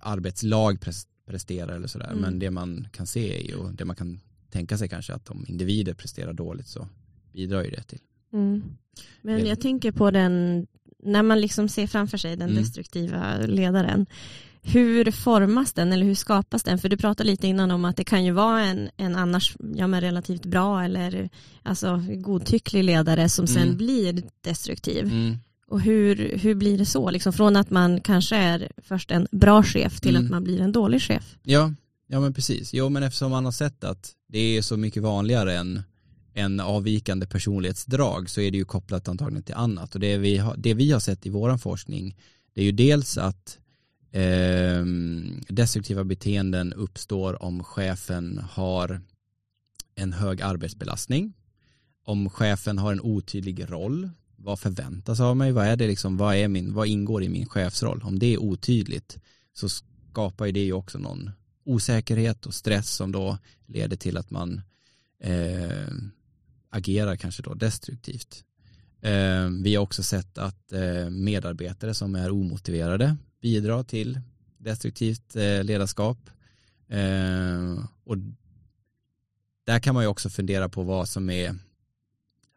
arbetslag 0.00 0.78
pres- 0.78 1.06
presterar 1.26 1.76
eller 1.76 1.86
sådär. 1.88 2.06
Mm. 2.10 2.20
Men 2.20 2.38
det 2.38 2.50
man 2.50 2.88
kan 2.92 3.06
se 3.06 3.38
är 3.40 3.48
ju, 3.48 3.54
och 3.56 3.74
det 3.74 3.84
man 3.84 3.96
kan 3.96 4.20
tänka 4.50 4.78
sig 4.78 4.88
kanske 4.88 5.14
att 5.14 5.30
om 5.30 5.44
individer 5.48 5.94
presterar 5.94 6.32
dåligt 6.32 6.68
så 6.68 6.88
bidrar 7.32 7.64
ju 7.64 7.70
det 7.70 7.82
till. 7.82 8.00
Mm. 8.32 8.62
Men 9.22 9.40
Det- 9.40 9.48
jag 9.48 9.60
tänker 9.60 9.92
på 9.92 10.10
den, 10.10 10.66
när 11.02 11.22
man 11.22 11.40
liksom 11.40 11.68
ser 11.68 11.86
framför 11.86 12.18
sig 12.18 12.36
den 12.36 12.50
Mm. 12.50 12.62
destruktiva 12.62 13.36
ledaren. 13.38 14.06
Hur 14.66 15.10
formas 15.10 15.72
den 15.72 15.92
eller 15.92 16.06
hur 16.06 16.14
skapas 16.14 16.62
den? 16.62 16.78
För 16.78 16.88
du 16.88 16.96
pratade 16.96 17.26
lite 17.30 17.46
innan 17.46 17.70
om 17.70 17.84
att 17.84 17.96
det 17.96 18.04
kan 18.04 18.24
ju 18.24 18.32
vara 18.32 18.60
en, 18.62 18.90
en 18.96 19.16
annars 19.16 19.56
ja, 19.74 19.86
men 19.86 20.00
relativt 20.00 20.44
bra 20.46 20.84
eller 20.84 21.30
alltså, 21.62 22.02
godtycklig 22.16 22.84
ledare 22.84 23.28
som 23.28 23.46
sen 23.46 23.62
Mm. 23.62 23.76
blir 23.76 24.22
destruktiv. 24.40 25.04
Mm. 25.04 25.36
Och 25.68 25.80
hur, 25.80 26.38
hur 26.38 26.54
blir 26.54 26.78
det 26.78 26.86
så? 26.86 27.10
Liksom 27.10 27.32
från 27.32 27.56
att 27.56 27.70
man 27.70 28.00
kanske 28.00 28.36
är 28.36 28.68
först 28.82 29.10
en 29.10 29.26
bra 29.30 29.62
chef 29.62 30.00
till 30.00 30.16
Mm. 30.16 30.24
att 30.24 30.30
man 30.30 30.44
blir 30.44 30.60
en 30.60 30.72
dålig 30.72 31.02
chef. 31.02 31.36
Ja, 31.42 31.72
ja 32.06 32.20
men 32.20 32.34
precis. 32.34 32.74
Jo 32.74 32.88
men 32.88 33.02
eftersom 33.02 33.30
man 33.30 33.44
har 33.44 33.52
sett 33.52 33.84
att 33.84 34.12
det 34.28 34.38
är 34.38 34.62
så 34.62 34.76
mycket 34.76 35.02
vanligare 35.02 35.56
än 35.58 35.82
en 36.34 36.60
avvikande 36.60 37.26
personlighetsdrag 37.26 38.30
så 38.30 38.40
är 38.40 38.50
det 38.50 38.56
ju 38.58 38.64
kopplat 38.64 39.08
antagligen 39.08 39.42
till 39.42 39.54
annat. 39.54 39.94
Och 39.94 40.00
det 40.00 40.16
vi 40.18 40.36
har, 40.36 40.54
det 40.56 40.74
vi 40.74 40.90
har 40.92 41.00
sett 41.00 41.26
i 41.26 41.30
vår 41.30 41.56
forskning 41.58 42.16
det 42.54 42.60
är 42.60 42.64
ju 42.64 42.72
dels 42.72 43.18
att 43.18 43.58
eh, 44.14 44.84
destruktiva 45.48 46.04
beteenden 46.04 46.72
uppstår 46.72 47.42
om 47.42 47.64
chefen 47.64 48.38
har 48.50 49.00
en 49.94 50.12
hög 50.12 50.42
arbetsbelastning. 50.42 51.32
Om 52.04 52.30
chefen 52.30 52.78
har 52.78 52.92
en 52.92 53.00
otydlig 53.00 53.70
roll. 53.70 54.10
Vad 54.36 54.60
förväntas 54.60 55.20
av 55.20 55.36
mig? 55.36 55.52
Vad 55.52 55.66
är 55.66 55.76
det 55.76 55.86
liksom, 55.86 56.16
vad, 56.16 56.34
är 56.34 56.48
min, 56.48 56.74
vad 56.74 56.86
ingår 56.86 57.22
i 57.22 57.28
min 57.28 57.46
chefsroll? 57.46 58.02
Om 58.04 58.18
det 58.18 58.26
är 58.26 58.38
otydligt 58.38 59.18
så 59.52 59.68
skapar 59.68 60.46
ju 60.46 60.52
det 60.52 60.64
ju 60.64 60.72
också 60.72 60.98
någon 60.98 61.30
osäkerhet 61.64 62.46
och 62.46 62.54
stress 62.54 62.90
som 62.90 63.12
då 63.12 63.38
leder 63.66 63.96
till 63.96 64.16
att 64.16 64.30
man 64.30 64.62
eh, 65.20 65.88
agerar 66.70 67.16
kanske 67.16 67.42
då 67.42 67.54
destruktivt. 67.54 68.44
Eh, 69.00 69.48
vi 69.62 69.74
har 69.74 69.82
också 69.82 70.02
sett 70.02 70.38
att 70.38 70.72
eh, 70.72 71.10
medarbetare 71.10 71.94
som 71.94 72.14
är 72.14 72.30
omotiverade 72.30 73.16
bidrar 73.44 73.82
till 73.82 74.20
destruktivt 74.58 75.36
eh, 75.36 75.64
ledarskap. 75.64 76.30
Eh, 76.88 77.84
och 78.04 78.16
där 79.66 79.78
kan 79.78 79.94
man 79.94 80.04
ju 80.04 80.08
också 80.08 80.30
fundera 80.30 80.68
på 80.68 80.82
vad 80.82 81.08
som 81.08 81.30
är 81.30 81.54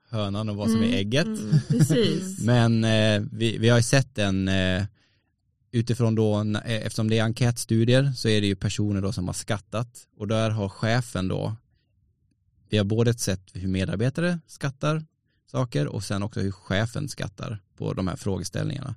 hönan 0.10 0.50
och 0.50 0.56
vad 0.56 0.72
som 0.72 0.84
är 0.84 0.94
ägget. 0.94 1.26
Mm. 1.26 2.20
Men 2.46 2.84
eh, 2.84 3.30
vi, 3.32 3.58
vi 3.58 3.70
har 3.70 3.78
ju 3.78 3.84
sett 3.84 4.18
en 4.18 4.50
utifrån 5.72 6.16
då, 6.16 6.60
eftersom 6.66 7.10
det 7.10 7.20
är 7.20 7.24
enkätstudier 7.24 8.12
så 8.12 8.28
är 8.30 8.42
det 8.42 8.48
ju 8.48 8.56
personer 8.56 9.02
då 9.02 9.14
som 9.14 9.28
har 9.28 9.34
skattat 9.34 10.08
och 10.18 10.28
där 10.28 10.50
har 10.50 10.70
chefen 10.70 11.28
då, 11.28 11.56
vi 12.70 12.78
har 12.78 12.86
både 12.86 13.14
sett 13.14 13.42
hur 13.54 13.68
medarbetare 13.68 14.40
skattar 14.48 15.06
saker 15.52 15.88
och 15.88 16.04
sen 16.04 16.24
också 16.24 16.40
hur 16.40 16.52
chefen 16.52 17.10
skattar 17.10 17.60
på 17.78 17.94
de 17.94 18.08
här 18.08 18.16
frågeställningarna. 18.16 18.96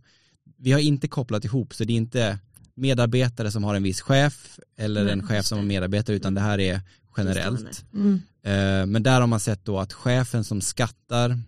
Vi 0.63 0.73
har 0.73 0.81
inte 0.81 1.09
kopplat 1.09 1.45
ihop 1.45 1.75
så 1.75 1.85
det 1.85 1.93
är 1.93 1.97
inte 1.97 2.39
medarbetare 2.75 3.51
som 3.51 3.65
har 3.65 3.75
en 3.75 3.83
viss 3.83 4.01
chef 4.01 4.59
eller 4.77 5.05
Nej, 5.05 5.13
en 5.13 5.27
chef 5.27 5.47
som 5.47 5.59
har 5.59 5.65
medarbetare 5.65 6.17
utan 6.17 6.35
det 6.35 6.41
här 6.41 6.59
är 6.61 6.81
generellt. 7.17 7.85
Mm. 7.95 8.15
Eh, 8.43 8.87
Men 8.87 9.03
där 9.03 9.21
har 9.21 9.27
man 9.27 9.41
sett 9.41 9.65
då 9.65 9.79
att 9.79 9.93
chefen 9.93 10.45
som 10.45 10.61
skattar 10.61 11.41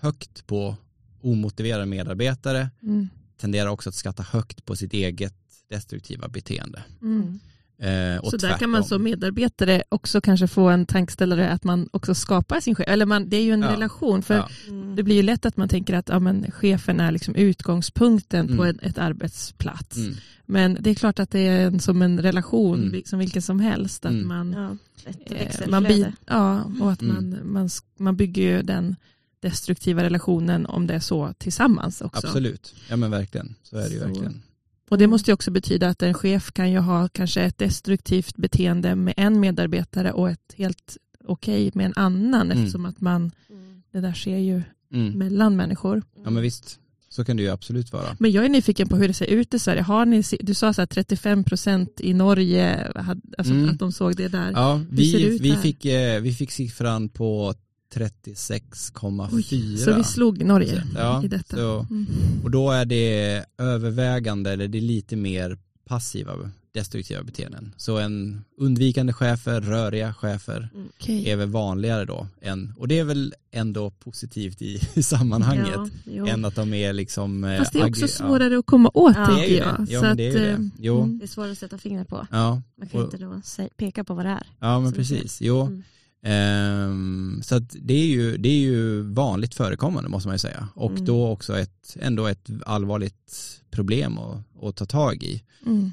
högt 0.00 0.46
på 0.46 0.76
omotiverade 1.20 1.86
medarbetare 1.86 2.70
Mm. 2.82 3.08
tenderar 3.40 3.68
också 3.70 3.88
att 3.88 3.94
skatta 3.94 4.22
högt 4.22 4.64
på 4.64 4.76
sitt 4.76 4.92
eget 4.92 5.34
destruktiva 5.70 6.28
beteende. 6.28 6.82
Mm. 7.02 7.40
Eh, 7.82 8.16
och 8.18 8.30
Så 8.30 8.36
där 8.36 8.58
kan 8.58 8.70
man 8.70 8.82
tvärtom. 8.82 8.88
som 8.88 9.02
medarbetare 9.02 9.82
också 9.88 10.20
kanske 10.20 10.48
få 10.48 10.68
en 10.68 10.86
tankeställare 10.86 11.48
att 11.50 11.64
man 11.64 11.88
också 11.92 12.14
skapar 12.14 12.60
sin 12.60 12.74
chef. 12.74 12.88
Eller 12.88 13.06
man, 13.06 13.28
det 13.28 13.36
är 13.36 13.42
ju 13.42 13.52
en 13.52 13.62
Ja. 13.62 13.72
relation. 13.72 14.22
För 14.22 14.34
Ja. 14.34 14.48
Mm. 14.68 14.96
det 14.96 15.02
blir 15.02 15.16
ju 15.16 15.22
lätt 15.22 15.46
att 15.46 15.56
man 15.56 15.68
tänker 15.68 15.94
att 15.94 16.08
ja, 16.08 16.18
men, 16.18 16.50
chefen 16.52 17.00
är 17.00 17.12
liksom 17.12 17.34
utgångspunkten 17.34 18.46
på 18.46 18.64
Mm. 18.64 18.78
en, 18.82 18.88
ett 18.90 18.98
arbetsplats. 18.98 19.96
Mm. 19.96 20.14
Men 20.46 20.76
det 20.80 20.90
är 20.90 20.94
klart 20.94 21.18
att 21.18 21.30
det 21.30 21.38
är 21.40 21.66
en, 21.66 21.80
som 21.80 22.02
en 22.02 22.20
relation, 22.22 22.82
Mm. 22.88 23.02
som 23.04 23.18
vilken 23.18 23.42
som 23.42 23.60
helst. 23.60 24.04
Att 24.04 24.12
Mm. 24.12 24.28
man, 24.28 24.52
Ja, 24.52 24.76
ett 25.10 25.60
eh, 25.62 25.68
man, 25.68 25.82
bi- 25.82 26.06
ja, 26.26 26.64
och 26.80 26.92
att 26.92 27.02
Mm. 27.02 27.14
man, 27.30 27.52
man, 27.52 27.68
man 27.98 28.16
bygger 28.16 28.42
ju 28.42 28.62
den 28.62 28.96
destruktiva 29.42 30.02
relationen 30.02 30.66
om 30.66 30.86
det 30.86 30.94
är 30.94 31.00
så 31.00 31.32
tillsammans 31.38 32.00
också. 32.00 32.26
Absolut, 32.26 32.74
ja 32.88 32.96
men 32.96 33.10
verkligen, 33.10 33.54
så 33.62 33.76
är 33.76 33.82
det 33.82 33.88
ju 33.94 33.98
Så- 34.00 34.06
verkligen. 34.06 34.42
Och 34.90 34.98
det 34.98 35.06
måste 35.06 35.30
ju 35.30 35.34
också 35.34 35.50
betyda 35.50 35.88
att 35.88 36.02
en 36.02 36.14
chef 36.14 36.52
kan 36.52 36.70
ju 36.72 36.78
ha 36.78 37.08
kanske 37.08 37.42
ett 37.42 37.58
destruktivt 37.58 38.36
beteende 38.36 38.94
med 38.94 39.14
en 39.16 39.40
medarbetare 39.40 40.12
och 40.12 40.30
ett 40.30 40.54
helt 40.56 40.96
okej 41.24 41.70
med 41.74 41.86
en 41.86 41.92
annan 41.96 42.50
Mm. 42.50 42.58
eftersom 42.58 42.86
att 42.86 43.00
man, 43.00 43.30
Mm. 43.50 43.82
det 43.92 44.00
där 44.00 44.12
sker 44.12 44.36
ju 44.38 44.62
Mm. 44.92 45.18
mellan 45.18 45.56
människor. 45.56 46.02
Ja 46.24 46.30
men 46.30 46.42
visst. 46.42 46.76
så 47.08 47.24
kan 47.24 47.36
det 47.36 47.42
ju 47.42 47.48
absolut 47.48 47.92
vara. 47.92 48.16
Men 48.18 48.30
jag 48.32 48.44
är 48.44 48.48
nyfiken 48.48 48.88
på 48.88 48.96
hur 48.96 49.08
det 49.08 49.14
ser 49.14 49.26
ut 49.26 49.54
i 49.54 49.58
Sverige. 49.58 49.82
Har 49.82 50.06
ni, 50.06 50.22
du 50.40 50.54
sa 50.54 50.72
så 50.72 50.80
här 50.80 50.86
35 50.86 51.44
procent 51.44 52.00
i 52.00 52.14
Norge, 52.14 52.92
alltså 53.38 53.54
mm. 53.54 53.70
att 53.70 53.78
de 53.78 53.92
såg 53.92 54.16
det 54.16 54.28
där. 54.28 54.52
Ja, 54.52 54.80
vi, 54.90 55.38
vi, 55.38 55.56
fick, 55.56 55.84
eh, 55.84 56.20
vi 56.20 56.32
fick 56.32 56.50
siffran 56.50 57.08
på 57.08 57.54
36,4. 57.94 59.76
Så 59.76 59.94
vi 59.94 60.04
slog 60.04 60.44
Norge 60.44 60.84
ja, 60.94 61.24
i 61.24 61.28
detta. 61.28 61.56
Så, 61.56 61.86
mm. 61.90 62.06
Och 62.44 62.50
då 62.50 62.70
är 62.70 62.84
det 62.84 63.44
övervägande, 63.58 64.50
eller 64.50 64.68
det 64.68 64.78
är 64.78 64.82
lite 64.82 65.16
mer 65.16 65.58
passiva 65.84 66.32
destruktiva 66.72 67.22
beteenden. 67.22 67.74
Så 67.76 67.98
en 67.98 68.44
undvikande 68.56 69.12
chefer, 69.12 69.60
röriga 69.60 70.14
chefer 70.14 70.68
okay. 70.96 71.28
är 71.28 71.36
väl 71.36 71.48
vanligare 71.48 72.04
då. 72.04 72.26
Än, 72.40 72.74
och 72.78 72.88
det 72.88 72.98
är 72.98 73.04
väl 73.04 73.34
ändå 73.50 73.90
positivt 73.90 74.62
i, 74.62 74.80
i 74.94 75.02
sammanhanget. 75.02 75.92
Ja, 76.04 76.26
än 76.26 76.44
att 76.44 76.54
de 76.54 76.74
är 76.74 76.92
liksom 76.92 77.44
eh, 77.44 77.58
Fast 77.58 77.72
det 77.72 77.80
är 77.80 77.88
också 77.88 78.08
svårare 78.08 78.52
ja. 78.52 78.58
att 78.58 78.66
komma 78.66 78.90
åt 78.94 79.16
ja. 79.16 79.26
tycker 79.26 79.58
jag. 79.58 79.86
Ja, 79.88 80.02
men 80.02 80.16
det 80.16 80.28
är 80.28 80.32
det. 80.32 80.50
Eh, 80.50 80.58
jo. 80.78 81.02
Mm. 81.02 81.18
Det 81.18 81.24
är 81.24 81.28
svårare 81.28 81.52
att 81.52 81.58
sätta 81.58 81.78
fingret 81.78 82.08
på. 82.08 82.26
Ja. 82.30 82.62
Man 82.78 82.88
kan 82.88 83.00
och, 83.00 83.06
inte 83.06 83.24
då 83.24 83.40
peka 83.76 84.04
på 84.04 84.14
vad 84.14 84.24
det 84.24 84.30
är. 84.30 84.46
Ja 84.58 84.80
men 84.80 84.92
precis. 84.92 85.40
Jo. 85.40 85.60
Mm. 85.60 85.82
Um, 86.22 87.42
så 87.42 87.54
att 87.54 87.76
det 87.82 87.94
är, 87.94 88.06
ju, 88.06 88.36
det 88.36 88.48
är 88.48 88.60
ju 88.60 89.02
vanligt 89.02 89.54
förekommande 89.54 90.08
måste 90.10 90.28
man 90.28 90.34
ju 90.34 90.38
säga. 90.38 90.68
Och 90.74 90.90
mm. 90.90 91.04
då 91.04 91.28
också 91.28 91.58
ett, 91.58 91.96
ändå 92.00 92.26
ett 92.26 92.50
allvarligt 92.66 93.60
problem 93.70 94.18
att, 94.18 94.42
att 94.62 94.76
ta 94.76 94.86
tag 94.86 95.22
i. 95.22 95.42
Mm. 95.66 95.92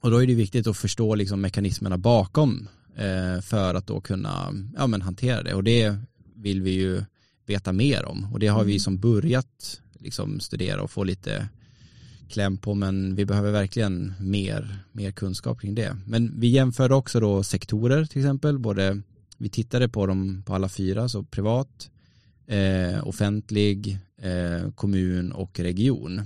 Och 0.00 0.10
då 0.10 0.22
är 0.22 0.26
det 0.26 0.34
viktigt 0.34 0.66
att 0.66 0.76
förstå 0.76 1.14
liksom 1.14 1.40
mekanismerna 1.40 1.98
bakom 1.98 2.68
eh, 2.96 3.40
för 3.40 3.74
att 3.74 3.86
då 3.86 4.00
kunna 4.00 4.54
ja, 4.76 4.86
men 4.86 5.02
hantera 5.02 5.42
det. 5.42 5.54
Och 5.54 5.64
det 5.64 5.96
vill 6.34 6.62
vi 6.62 6.70
ju 6.70 7.02
veta 7.46 7.72
mer 7.72 8.04
om. 8.04 8.32
Och 8.32 8.38
det 8.38 8.46
har 8.46 8.64
vi 8.64 8.72
mm. 8.72 8.80
som 8.80 8.98
börjat 8.98 9.80
liksom 9.98 10.40
studera 10.40 10.82
och 10.82 10.90
få 10.90 11.04
lite 11.04 11.48
kläm 12.28 12.58
på 12.58 12.74
men 12.74 13.14
vi 13.14 13.24
behöver 13.24 13.52
verkligen 13.52 14.14
mer, 14.20 14.78
mer 14.92 15.10
kunskap 15.10 15.60
kring 15.60 15.74
det. 15.74 15.96
Men 16.06 16.40
vi 16.40 16.48
jämförde 16.48 16.94
också 16.94 17.20
då 17.20 17.42
sektorer 17.42 18.04
till 18.04 18.22
exempel, 18.22 18.58
både 18.58 19.02
vi 19.38 19.48
tittade 19.48 19.88
på 19.88 20.06
dem 20.06 20.42
på 20.46 20.54
alla 20.54 20.68
fyra, 20.68 21.08
så 21.08 21.22
privat, 21.22 21.90
eh, 22.46 23.08
offentlig, 23.08 23.98
eh, 24.22 24.70
kommun 24.70 25.32
och 25.32 25.60
region. 25.60 26.22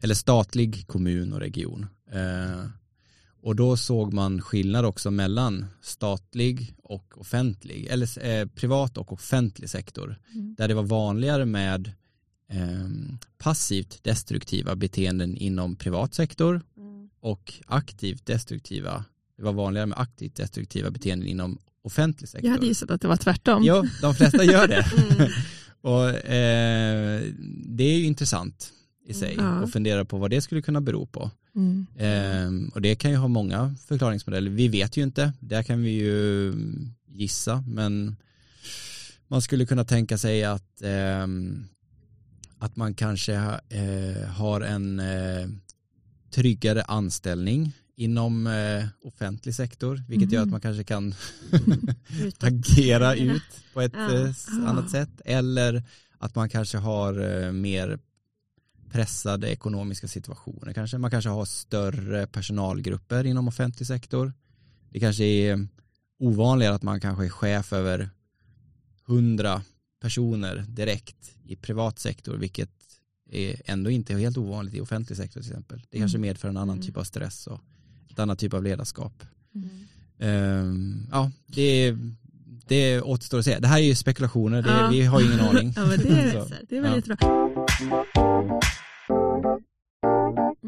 Eller 0.00 0.14
statlig, 0.14 0.86
kommun 0.86 1.32
och 1.32 1.40
region. 1.40 1.86
Eh, 2.12 2.66
och 3.42 3.56
då 3.56 3.76
såg 3.76 4.12
man 4.12 4.40
skillnad 4.40 4.84
också 4.84 5.10
mellan 5.10 5.66
statlig 5.80 6.74
och 6.82 7.18
offentlig, 7.20 7.86
eller 7.86 8.26
eh, 8.26 8.46
privat 8.46 8.98
och 8.98 9.12
offentlig 9.12 9.70
sektor. 9.70 10.18
Mm. 10.34 10.54
Där 10.58 10.68
det 10.68 10.74
var 10.74 10.82
vanligare 10.82 11.44
med 11.44 11.92
eh, 12.50 12.88
passivt 13.38 14.04
destruktiva 14.04 14.76
beteenden 14.76 15.36
inom 15.36 15.76
privat 15.76 16.14
sektor 16.14 16.60
mm. 16.76 17.08
och 17.20 17.54
aktivt 17.66 18.26
destruktiva, 18.26 19.04
det 19.36 19.42
var 19.42 19.52
vanligare 19.52 19.86
med 19.86 19.98
aktivt 19.98 20.34
destruktiva 20.34 20.90
beteenden 20.90 21.28
inom 21.28 21.58
offentlig 21.82 22.28
sektor. 22.28 22.46
Jag 22.46 22.52
hade 22.52 22.66
gissat 22.66 22.90
att 22.90 23.00
det 23.00 23.08
var 23.08 23.16
tvärtom. 23.16 23.62
Jo, 23.64 23.86
de 24.02 24.14
flesta 24.14 24.44
gör 24.44 24.68
det. 24.68 24.86
mm. 25.18 25.30
och 25.80 26.08
eh, 26.08 27.22
det 27.66 27.84
är 27.84 27.98
ju 27.98 28.04
intressant 28.04 28.72
i 29.06 29.14
sig 29.14 29.34
mm. 29.34 29.62
och 29.62 29.70
fundera 29.70 30.04
på 30.04 30.18
vad 30.18 30.30
det 30.30 30.40
skulle 30.40 30.62
kunna 30.62 30.80
bero 30.80 31.06
på. 31.06 31.30
Mm. 31.56 31.86
Eh, 31.96 32.74
och 32.74 32.82
det 32.82 32.94
kan 32.94 33.10
ju 33.10 33.16
ha 33.16 33.28
många 33.28 33.74
förklaringsmodeller. 33.86 34.50
Vi 34.50 34.68
vet 34.68 34.96
ju 34.96 35.02
inte, 35.02 35.32
där 35.40 35.62
kan 35.62 35.82
vi 35.82 35.90
ju 35.90 36.54
gissa, 37.06 37.64
men 37.66 38.16
man 39.28 39.42
skulle 39.42 39.66
kunna 39.66 39.84
tänka 39.84 40.18
sig 40.18 40.44
att, 40.44 40.82
eh, 40.82 41.26
att 42.58 42.76
man 42.76 42.94
kanske 42.94 43.34
eh, 43.68 44.28
har 44.28 44.60
en 44.60 45.00
eh, 45.00 45.48
tryggare 46.30 46.82
anställning 46.82 47.72
inom 47.98 48.46
eh, 48.46 48.86
offentlig 49.02 49.54
sektor, 49.54 50.02
vilket 50.08 50.28
mm. 50.28 50.34
gör 50.34 50.40
att 50.40 50.44
mm. 50.44 50.50
man 50.50 50.60
kanske 50.60 50.84
kan 50.84 51.14
agera 52.38 53.14
ut 53.14 53.42
på 53.74 53.80
ett 53.80 53.92
ja. 53.94 54.14
eh, 54.14 54.34
annat 54.66 54.90
sätt. 54.90 55.20
Eller 55.24 55.82
att 56.18 56.34
man 56.34 56.48
kanske 56.48 56.78
har 56.78 57.44
eh, 57.44 57.52
mer 57.52 57.98
pressade 58.90 59.48
ekonomiska 59.48 60.08
situationer. 60.08 60.72
Kanske. 60.72 60.98
Man 60.98 61.10
kanske 61.10 61.30
har 61.30 61.44
större 61.44 62.26
personalgrupper 62.26 63.24
inom 63.24 63.48
offentlig 63.48 63.86
sektor. 63.86 64.32
Det 64.90 65.00
kanske 65.00 65.24
är 65.24 65.68
ovanligare 66.18 66.74
att 66.74 66.82
man 66.82 67.00
kanske 67.00 67.24
är 67.24 67.30
chef 67.30 67.72
över 67.72 68.10
hundra 69.06 69.62
personer 70.00 70.64
direkt 70.68 71.34
i 71.44 71.56
privat 71.56 71.98
sektor, 71.98 72.36
vilket 72.36 72.70
är 73.30 73.62
ändå 73.64 73.90
inte 73.90 74.14
helt 74.14 74.36
ovanligt 74.36 74.74
i 74.74 74.80
offentlig 74.80 75.16
sektor 75.16 75.40
till 75.40 75.50
exempel. 75.50 75.82
Det 75.90 75.98
kanske 75.98 76.18
mm. 76.18 76.28
medför 76.28 76.48
en 76.48 76.56
annan 76.56 76.76
mm. 76.76 76.86
typ 76.86 76.96
av 76.96 77.04
stress 77.04 77.46
och 77.46 77.60
annat 78.18 78.38
typ 78.38 78.54
av 78.54 78.62
ledarskap. 78.62 79.22
Mm. 79.54 79.68
Um, 80.20 81.06
ja, 81.12 81.30
det, 81.46 81.96
det 82.68 83.00
återstår 83.00 83.38
att 83.38 83.44
se. 83.44 83.58
Det 83.58 83.68
här 83.68 83.78
är 83.78 83.82
ju 83.82 83.94
spekulationer, 83.94 84.62
det, 84.62 84.70
ja. 84.70 84.88
vi 84.90 85.02
har 85.02 85.20
ju 85.20 85.26
ingen 85.26 85.40
aning. 85.40 85.72
ja, 85.76 85.86
men 85.86 85.98
det, 85.98 86.08
är, 86.08 86.44
det 86.68 86.76
är 86.76 86.82
väldigt 86.82 87.06
ja. 87.06 87.16
bra. 87.16 88.57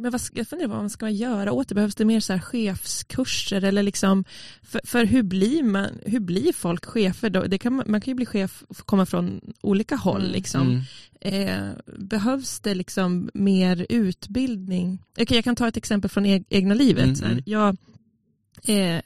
Men 0.01 0.11
vad, 0.11 0.21
jag 0.33 0.49
funderar 0.49 0.69
på 0.69 0.75
vad 0.75 0.83
man 0.83 0.91
ska 0.91 1.11
göra 1.11 1.53
åt 1.53 1.69
det. 1.69 1.75
Behövs 1.75 1.95
det 1.95 2.05
mer 2.05 2.21
så 2.21 2.33
här 2.33 2.41
chefskurser 2.41 3.65
eller 3.65 3.83
liksom, 3.83 4.25
för, 4.63 4.81
för 4.85 5.05
hur, 5.05 5.23
blir 5.23 5.63
man, 5.63 5.91
hur 6.07 6.21
blir 6.21 6.53
folk 6.53 6.85
chefer 6.85 7.31
då? 7.31 7.43
Det 7.43 7.59
kan, 7.59 7.83
man 7.87 8.01
kan 8.01 8.11
ju 8.11 8.15
bli 8.15 8.27
chef 8.27 8.63
och 8.69 8.77
komma 8.77 9.07
från 9.07 9.41
olika 9.61 9.97
håll. 9.97 10.21
Mm. 10.21 10.33
Liksom. 10.33 10.85
Mm. 11.21 11.49
Eh, 11.49 11.73
behövs 11.99 12.61
det 12.61 12.75
liksom 12.75 13.31
mer 13.35 13.87
utbildning? 13.89 15.03
Okay, 15.21 15.37
jag 15.37 15.45
kan 15.45 15.57
ta 15.57 15.69
ett 15.69 15.77
exempel 15.77 16.11
från 16.11 16.27
e 16.27 16.45
egna 16.49 16.75
livet. 16.75 17.21
Mm. 17.21 17.31
mm. 17.31 17.43
Jag 17.47 17.77
eh, 18.65 19.03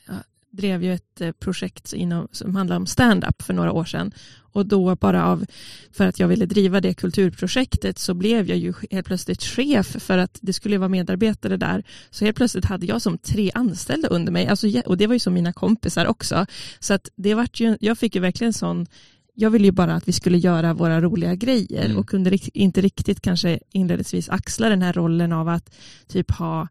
drev 0.56 0.82
ju 0.84 0.94
ett 0.94 1.20
eh, 1.20 1.32
projekt 1.32 1.92
inom, 1.92 2.28
som 2.32 2.56
handlar 2.56 2.76
om 2.76 2.86
stand-up 2.86 3.42
för 3.42 3.54
några 3.54 3.72
år 3.72 3.84
sedan. 3.84 4.12
Och 4.52 4.66
då 4.66 4.96
bara 4.96 5.26
av, 5.26 5.44
för 5.92 6.06
att 6.06 6.18
jag 6.18 6.28
ville 6.28 6.46
driva 6.46 6.80
det 6.80 6.94
kulturprojektet 6.94 7.98
så 7.98 8.14
blev 8.14 8.48
jag 8.48 8.58
ju 8.58 8.74
helt 8.90 9.06
plötsligt 9.06 9.42
chef 9.42 9.86
för 9.86 10.18
att 10.18 10.38
det 10.42 10.52
skulle 10.52 10.78
vara 10.78 10.88
medarbetare 10.88 11.56
där. 11.56 11.84
Så 12.10 12.24
helt 12.24 12.36
plötsligt 12.36 12.64
hade 12.64 12.86
jag 12.86 13.02
som 13.02 13.18
tre 13.18 13.50
anställda 13.54 14.08
under 14.08 14.32
mig. 14.32 14.46
Alltså, 14.46 14.66
och 14.86 14.96
det 14.96 15.06
var 15.06 15.14
ju 15.14 15.18
som 15.18 15.34
mina 15.34 15.52
kompisar 15.52 16.06
också. 16.06 16.46
Så 16.80 16.94
att 16.94 17.08
det 17.16 17.34
var 17.34 17.48
ju, 17.52 17.76
jag 17.80 17.98
fick 17.98 18.14
ju 18.14 18.20
verkligen 18.20 18.52
sån 18.52 18.86
jag 19.34 19.50
ville 19.50 19.64
ju 19.64 19.72
bara 19.72 19.94
att 19.94 20.08
vi 20.08 20.12
skulle 20.12 20.38
göra 20.38 20.74
våra 20.74 21.00
roliga 21.00 21.34
grejer 21.34 21.84
mm. 21.84 21.98
och 21.98 22.08
kunde 22.08 22.38
inte 22.52 22.80
riktigt 22.80 23.20
kanske 23.20 23.58
inledningsvis 23.72 24.28
axla 24.28 24.68
den 24.68 24.82
här 24.82 24.92
rollen 24.92 25.32
av 25.32 25.48
att 25.48 25.74
typ 26.08 26.30
ha 26.30 26.68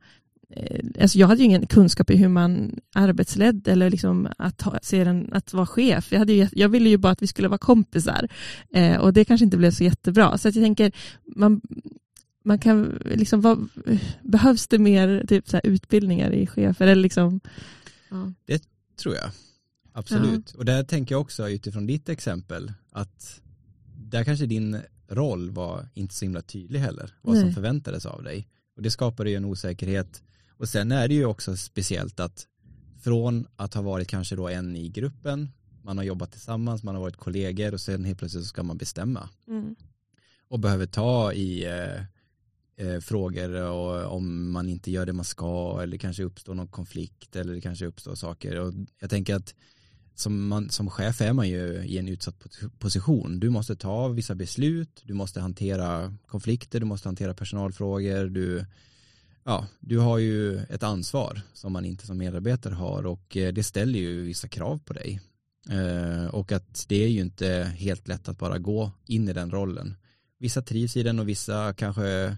alltså 1.00 1.18
jag 1.18 1.28
hade 1.28 1.40
ju 1.40 1.46
ingen 1.46 1.68
kunskap 1.68 2.10
i 2.10 2.16
hur 2.16 2.28
man 2.28 2.80
arbetsledd 2.96 3.68
eller 3.68 3.90
liksom 3.90 4.28
att, 4.38 4.62
ha, 4.62 4.80
se 4.82 5.04
den, 5.04 5.30
att 5.34 5.54
vara 5.54 5.66
chef. 5.66 6.12
Jag, 6.12 6.20
hade 6.20 6.34
ju, 6.34 6.48
jag 6.52 6.70
ville 6.70 6.90
ju 6.90 6.98
bara 6.98 7.12
att 7.12 7.22
vi 7.22 7.28
skulle 7.28 7.48
vara 7.48 7.58
kompisar 7.58 8.28
eh, 8.74 8.98
och 8.98 9.14
det 9.14 9.26
kanske 9.26 9.44
inte 9.46 9.58
blev 9.58 9.72
så 9.72 9.84
jättebra. 9.84 10.38
Så 10.38 10.48
jag 10.48 10.54
tänker, 10.54 10.92
man, 11.36 11.62
man 12.44 12.60
kan 12.60 13.00
liksom, 13.06 13.42
vad, 13.42 13.70
behövs 14.22 14.68
det 14.68 14.80
mer 14.80 15.26
typ, 15.28 15.50
så 15.50 15.60
utbildningar 15.64 16.32
i 16.32 16.48
chefer? 16.48 16.88
Eller 16.88 17.02
liksom, 17.02 17.40
ja. 18.10 18.32
Det 18.46 18.64
tror 18.98 19.16
jag, 19.16 19.30
absolut. 19.94 20.52
Ja. 20.54 20.60
Och 20.60 20.66
där 20.66 20.84
tänker 20.84 21.16
jag 21.16 21.22
också 21.22 21.50
utifrån 21.50 21.86
ditt 21.86 22.10
exempel 22.10 22.74
att 22.92 23.42
där 23.96 24.24
kanske 24.24 24.46
din 24.46 24.82
roll 25.10 25.52
var 25.52 25.88
inte 25.94 26.16
så 26.16 26.26
himla 26.26 26.42
tydlig 26.42 26.80
heller, 26.80 27.14
vad 27.22 27.36
Nej. 27.36 27.44
som 27.44 27.54
förväntades 27.54 28.06
av 28.06 28.24
dig. 28.24 28.48
Och 28.76 28.82
det 28.82 28.92
skapade 28.92 29.30
ju 29.30 29.36
en 29.36 29.46
osäkerhet 29.46 30.22
och 30.64 30.70
sen 30.70 30.92
är 30.92 31.08
det 31.08 31.14
ju 31.14 31.26
också 31.26 31.58
speciellt 31.58 32.20
att 32.20 32.48
från 33.02 33.48
att 33.56 33.74
ha 33.74 33.82
varit 33.82 34.08
kanske 34.08 34.36
då 34.36 34.48
en 34.48 34.76
i 34.76 34.90
gruppen, 34.90 35.52
man 35.82 35.98
har 35.98 36.06
jobbat 36.06 36.32
tillsammans, 36.32 36.84
man 36.84 36.96
har 36.96 37.02
varit 37.02 37.18
kollegor 37.18 37.74
och 37.74 37.82
sen 37.82 38.06
helt 38.06 38.20
plötsligt 38.20 38.44
så 38.44 38.48
ska 38.48 38.64
man 38.64 38.78
bestämma. 38.78 39.30
Mm. 39.48 39.76
Och 40.48 40.60
behöver 40.60 40.86
ta 40.86 41.34
i 41.34 41.66
eh, 41.66 42.02
eh, 42.88 43.00
frågor 43.00 43.54
och 43.54 44.16
om 44.16 44.52
man 44.52 44.70
inte 44.70 44.92
gör 44.92 45.06
det 45.06 45.14
man 45.14 45.26
ska 45.26 45.80
eller 45.84 45.98
kanske 45.98 46.24
uppstår 46.24 46.56
någon 46.56 46.68
konflikt 46.68 47.36
eller 47.36 47.54
det 47.54 47.62
kanske 47.62 47.86
uppstår 47.86 48.16
saker. 48.16 48.60
Och 48.60 48.74
jag 49.00 49.10
tänker 49.10 49.36
att 49.36 49.56
som, 50.16 50.48
man, 50.48 50.70
som 50.70 50.90
chef 50.90 51.22
är 51.22 51.34
man 51.34 51.50
ju 51.50 51.84
i 51.86 51.98
en 51.98 52.08
utsatt 52.08 52.36
position. 52.80 53.40
Du 53.40 53.50
måste 53.50 53.76
ta 53.76 54.08
vissa 54.08 54.36
beslut, 54.36 55.02
du 55.06 55.14
måste 55.14 55.42
hantera 55.42 56.18
konflikter, 56.28 56.80
du 56.80 56.86
måste 56.86 57.08
hantera 57.08 57.34
personalfrågor, 57.34 58.26
du 58.26 58.66
ja, 59.44 59.68
du 59.80 59.98
har 59.98 60.18
ju 60.18 60.58
ett 60.60 60.84
ansvar 60.84 61.42
som 61.54 61.74
man 61.74 61.86
inte 61.86 62.06
som 62.06 62.18
medarbetare 62.18 62.74
har 62.74 63.06
och 63.06 63.38
eh, 63.38 63.54
det 63.54 63.64
ställer 63.64 64.00
ju 64.00 64.24
vissa 64.24 64.48
krav 64.48 64.80
på 64.86 64.94
dig. 64.94 65.22
Eh, 65.70 66.26
och 66.26 66.52
att 66.52 66.86
det 66.88 67.04
är 67.04 67.08
ju 67.08 67.20
inte 67.20 67.74
helt 67.78 68.08
lätt 68.08 68.30
att 68.30 68.38
bara 68.38 68.58
gå 68.58 68.92
in 69.06 69.30
i 69.30 69.34
den 69.34 69.52
rollen. 69.52 69.96
Vissa 70.40 70.62
trivs 70.62 70.98
i 70.98 71.04
den 71.04 71.20
och 71.20 71.30
vissa 71.30 71.74
kanske 71.74 72.38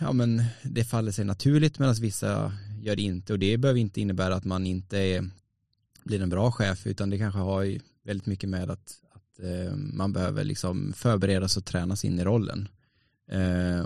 ja 0.00 0.12
men 0.12 0.44
det 0.62 0.84
faller 0.84 1.12
sig 1.12 1.24
naturligt 1.24 1.78
medan 1.78 1.94
vissa 1.94 2.52
gör 2.80 2.96
det 2.96 3.02
inte 3.02 3.32
och 3.32 3.38
det 3.38 3.56
behöver 3.56 3.80
inte 3.80 4.00
innebära 4.00 4.34
att 4.34 4.44
man 4.44 4.66
inte 4.66 4.98
är, 4.98 5.30
blir 6.04 6.22
en 6.22 6.28
bra 6.28 6.52
chef 6.52 6.86
utan 6.86 7.10
det 7.10 7.18
kanske 7.18 7.40
har 7.40 7.78
väldigt 8.04 8.26
mycket 8.26 8.48
med 8.48 8.70
att, 8.70 8.94
att 9.12 9.44
eh, 9.44 9.76
man 9.76 10.12
behöver 10.12 10.44
liksom 10.44 10.92
förbereda 10.92 11.48
sig 11.48 11.60
och 11.60 11.66
tränas 11.66 12.04
in 12.04 12.18
i 12.18 12.24
rollen. 12.24 12.68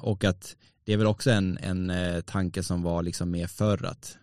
Och 0.01 0.25
att 0.25 0.57
det 0.87 0.93
är 0.93 0.97
väl 0.97 1.07
också 1.07 1.31
en, 1.31 1.59
en 1.59 1.91
eh, 1.91 2.21
tanke 2.21 2.63
som 2.63 2.83
var 2.83 3.03
liksom 3.03 3.31
mer 3.31 3.47
förr 3.47 3.85
att 3.85 4.17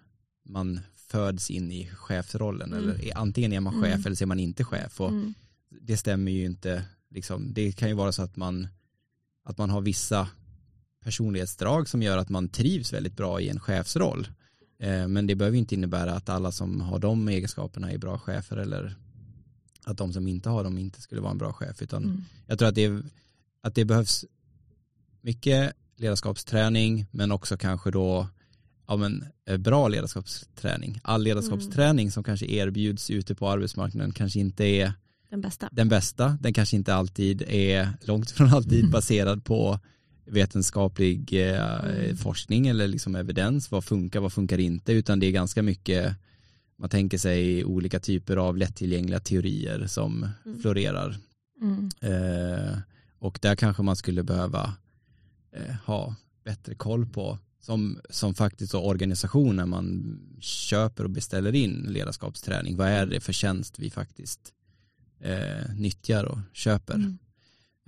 man 0.46 0.80
föds 0.96 1.50
in 1.52 1.72
i 1.72 1.90
chefsrollen 1.94 2.74
Mm. 2.74 2.90
eller 2.90 3.18
antingen 3.18 3.54
är 3.54 3.60
man 3.60 3.74
chef 3.82 3.94
Mm. 3.94 4.06
eller 4.06 4.16
så 4.16 4.24
är 4.24 4.26
man 4.26 4.40
inte 4.40 4.64
chef 4.64 5.02
och 5.02 5.10
Mm. 5.10 5.34
det 5.82 5.98
stämmer 5.98 6.32
ju 6.32 6.46
inte 6.46 6.84
liksom, 7.10 7.54
det 7.54 7.72
kan 7.72 7.90
ju 7.90 7.96
vara 7.96 8.12
så 8.12 8.22
att 8.24 8.36
man 8.36 8.68
att 9.46 9.58
man 9.58 9.70
har 9.70 9.82
vissa 9.82 10.28
personlighetsdrag 11.04 11.90
som 11.90 12.02
gör 12.02 12.18
att 12.18 12.30
man 12.30 12.50
trivs 12.50 12.94
väldigt 12.94 13.16
bra 13.18 13.42
i 13.42 13.50
en 13.50 13.60
chefsroll 13.60 14.28
eh, 14.80 15.08
men 15.08 15.28
det 15.28 15.36
behöver 15.36 15.58
inte 15.58 15.76
innebära 15.76 16.14
att 16.14 16.30
alla 16.30 16.52
som 16.52 16.82
har 16.82 17.00
de 17.00 17.28
egenskaperna 17.28 17.92
är 17.92 17.98
bra 17.98 18.20
chefer 18.20 18.58
eller 18.58 18.96
att 19.86 19.98
de 19.98 20.14
som 20.14 20.28
inte 20.28 20.50
har 20.50 20.64
dem 20.64 20.78
inte 20.78 21.02
skulle 21.02 21.22
vara 21.22 21.32
en 21.32 21.38
bra 21.38 21.54
chef 21.54 21.82
utan 21.82 22.04
Mm. 22.04 22.22
jag 22.48 22.60
tror 22.60 22.70
att 22.70 22.76
det, 22.76 23.02
att 23.62 23.76
det 23.76 23.86
behövs 23.86 24.26
mycket 25.22 25.74
ledarskapsträning 26.04 27.06
men 27.12 27.32
också 27.32 27.58
kanske 27.58 27.92
då 27.92 28.28
ja, 28.88 28.96
men, 28.98 29.26
eh, 29.48 29.58
bra 29.58 29.88
ledarskapsträning. 29.88 31.00
All 31.04 31.24
ledarskapsträning 31.24 32.12
som 32.12 32.24
kanske 32.24 32.46
erbjuds 32.46 33.10
ute 33.10 33.36
på 33.36 33.50
arbetsmarknaden 33.50 34.12
kanske 34.12 34.40
inte 34.40 34.64
är 34.66 34.94
Den 35.30 35.42
bästa. 35.42 35.70
den 35.72 35.90
bästa. 35.90 36.38
Den 36.42 36.54
kanske 36.54 36.76
inte 36.76 36.96
alltid 36.96 37.42
är, 37.48 37.90
långt 38.02 38.32
ifrån 38.32 38.50
alltid 38.54 38.90
baserad 38.92 39.44
på 39.46 39.80
vetenskaplig 40.26 41.34
eh, 41.50 41.80
Mm. 41.86 42.18
forskning 42.18 42.68
eller 42.68 42.88
liksom 42.88 43.16
evidens. 43.16 43.72
Vad 43.72 43.84
funkar, 43.84 44.20
vad 44.20 44.34
funkar 44.34 44.58
inte? 44.60 44.94
Utan 44.94 45.20
det 45.20 45.26
är 45.28 45.32
ganska 45.32 45.62
mycket, 45.64 46.16
man 46.80 46.90
tänker 46.90 47.18
sig 47.18 47.66
olika 47.66 48.00
typer 48.00 48.38
av 48.38 48.58
lättillgängliga 48.58 49.20
teorier 49.20 49.88
som 49.88 50.28
Mm. 50.46 50.60
florerar. 50.62 51.18
Mm. 51.62 51.90
Eh, 52.02 52.78
och 53.20 53.40
där 53.42 53.56
kanske 53.56 53.84
man 53.84 53.96
skulle 53.96 54.24
behöva 54.24 54.74
eh, 55.54 55.76
ha 55.86 56.16
bättre 56.44 56.76
koll 56.76 57.06
på 57.06 57.38
som, 57.60 58.00
som 58.10 58.34
faktiskt 58.34 58.74
när 59.54 59.66
man 59.66 60.20
köper 60.40 61.04
och 61.04 61.10
beställer 61.10 61.56
in 61.56 61.86
ledarskapsträning. 61.90 62.78
Vad 62.78 62.88
är 62.88 63.06
det 63.06 63.20
för 63.20 63.34
tjänst 63.34 63.80
vi 63.80 63.90
faktiskt 63.90 64.54
eh, 65.20 65.74
nyttjar 65.76 66.24
och 66.24 66.40
köper? 66.54 66.94
Mm. 66.96 67.18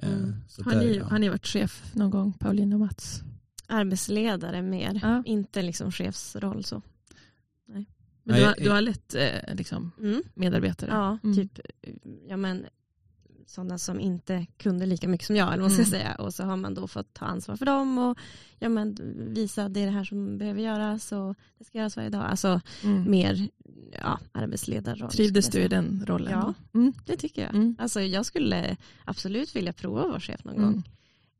Eh, 0.01 0.09
Mm. 0.13 0.33
så 0.47 0.63
Har, 0.63 0.71
där, 0.71 0.79
ni, 0.79 0.95
ja. 0.97 1.05
har 1.05 1.19
ni 1.19 1.29
varit 1.29 1.47
chef 1.47 1.91
någon 1.93 2.09
gång, 2.09 2.33
Pauline 2.33 2.73
och 2.73 2.79
Mats? 2.79 3.21
Arbetsledare 3.67 4.61
mer, 4.61 4.99
Ja. 5.03 5.23
inte 5.25 5.61
liksom 5.61 5.91
chefsroll 5.91 6.63
så. 6.63 6.81
Men 7.67 7.75
Nej, 7.75 7.85
du, 8.23 8.31
har, 8.33 8.39
jag- 8.39 8.63
du 8.63 8.69
har 8.69 8.81
lett 8.81 9.15
eh, 9.15 9.55
liksom, 9.55 9.91
Mm. 9.99 10.23
medarbetare? 10.33 10.89
Ja, 10.91 11.17
Mm. 11.23 11.35
typ 11.35 11.59
ja, 12.27 12.37
men, 12.37 12.65
sådana 13.45 13.77
som 13.77 13.99
inte 13.99 14.45
kunde 14.57 14.85
lika 14.85 15.07
mycket 15.07 15.27
som 15.27 15.35
jag, 15.35 15.53
eller 15.53 15.63
vad 15.63 15.71
ska 15.71 15.81
jag 15.81 15.87
Mm. 15.87 15.99
säga. 15.99 16.15
Och 16.15 16.33
så 16.33 16.43
har 16.43 16.57
man 16.57 16.73
då 16.73 16.87
fått 16.87 17.13
ta 17.13 17.25
ansvar 17.25 17.55
för 17.55 17.65
dem 17.65 17.97
och 17.97 18.17
ja, 18.59 18.69
men, 18.69 18.97
visa 19.33 19.69
det 19.69 19.79
är 19.81 19.85
det 19.85 19.91
här 19.91 20.03
som 20.03 20.37
behöver 20.37 20.61
göras 20.61 21.11
och 21.11 21.35
det 21.57 21.63
ska 21.65 21.77
göras 21.77 21.97
varje 21.97 22.09
dag. 22.09 22.21
Alltså 22.23 22.61
Mm. 22.83 23.11
mer 23.11 23.49
ja, 24.01 24.19
arbetsledarroll. 24.31 25.09
Trivdes 25.11 25.49
du 25.49 25.59
i 25.61 25.67
den 25.67 26.03
rollen? 26.07 26.31
Ja. 26.31 26.53
Mm. 26.73 26.93
Det 27.05 27.17
tycker 27.17 27.41
jag. 27.41 27.55
Mm. 27.55 27.75
Alltså, 27.79 28.01
jag 28.01 28.25
skulle 28.25 28.77
absolut 29.05 29.55
vilja 29.55 29.73
prova 29.73 30.01
att 30.01 30.09
vara 30.09 30.19
chef 30.19 30.43
någon 30.43 30.55
Mm. 30.55 30.65
gång. 30.71 30.83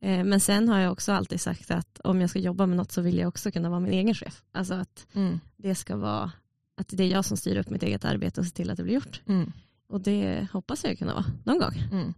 Eh, 0.02 0.24
Men 0.24 0.40
sen 0.40 0.70
har 0.70 0.80
jag 0.80 0.92
också 0.92 1.12
alltid 1.12 1.42
sagt 1.42 1.72
att 1.72 2.00
om 2.04 2.22
jag 2.22 2.30
ska 2.30 2.40
jobba 2.40 2.66
med 2.66 2.78
något 2.78 2.92
så 2.92 3.02
vill 3.02 3.18
jag 3.18 3.28
också 3.28 3.52
kunna 3.52 3.70
vara 3.70 3.80
min 3.80 3.94
egen 3.94 4.16
chef. 4.16 4.44
Alltså 4.52 4.74
att 4.74 5.08
Mm. 5.14 5.40
det 5.58 5.76
ska 5.76 5.96
vara 5.96 6.32
att 6.78 6.88
det 6.90 7.04
är 7.04 7.08
jag 7.08 7.26
som 7.26 7.38
styr 7.38 7.58
upp 7.58 7.70
mitt 7.70 7.84
eget 7.84 8.06
arbete 8.06 8.42
och 8.42 8.46
ser 8.48 8.54
till 8.56 8.70
att 8.70 8.78
det 8.78 8.84
blir 8.84 8.94
gjort. 8.94 9.22
Mm. 9.28 9.52
Och 9.96 10.02
det 10.02 10.48
hoppas 10.52 10.84
jag 10.84 11.00
kunna 11.00 11.14
vara 11.14 11.26
någon 11.46 11.60
gång. 11.60 11.84
Mm. 11.92 12.14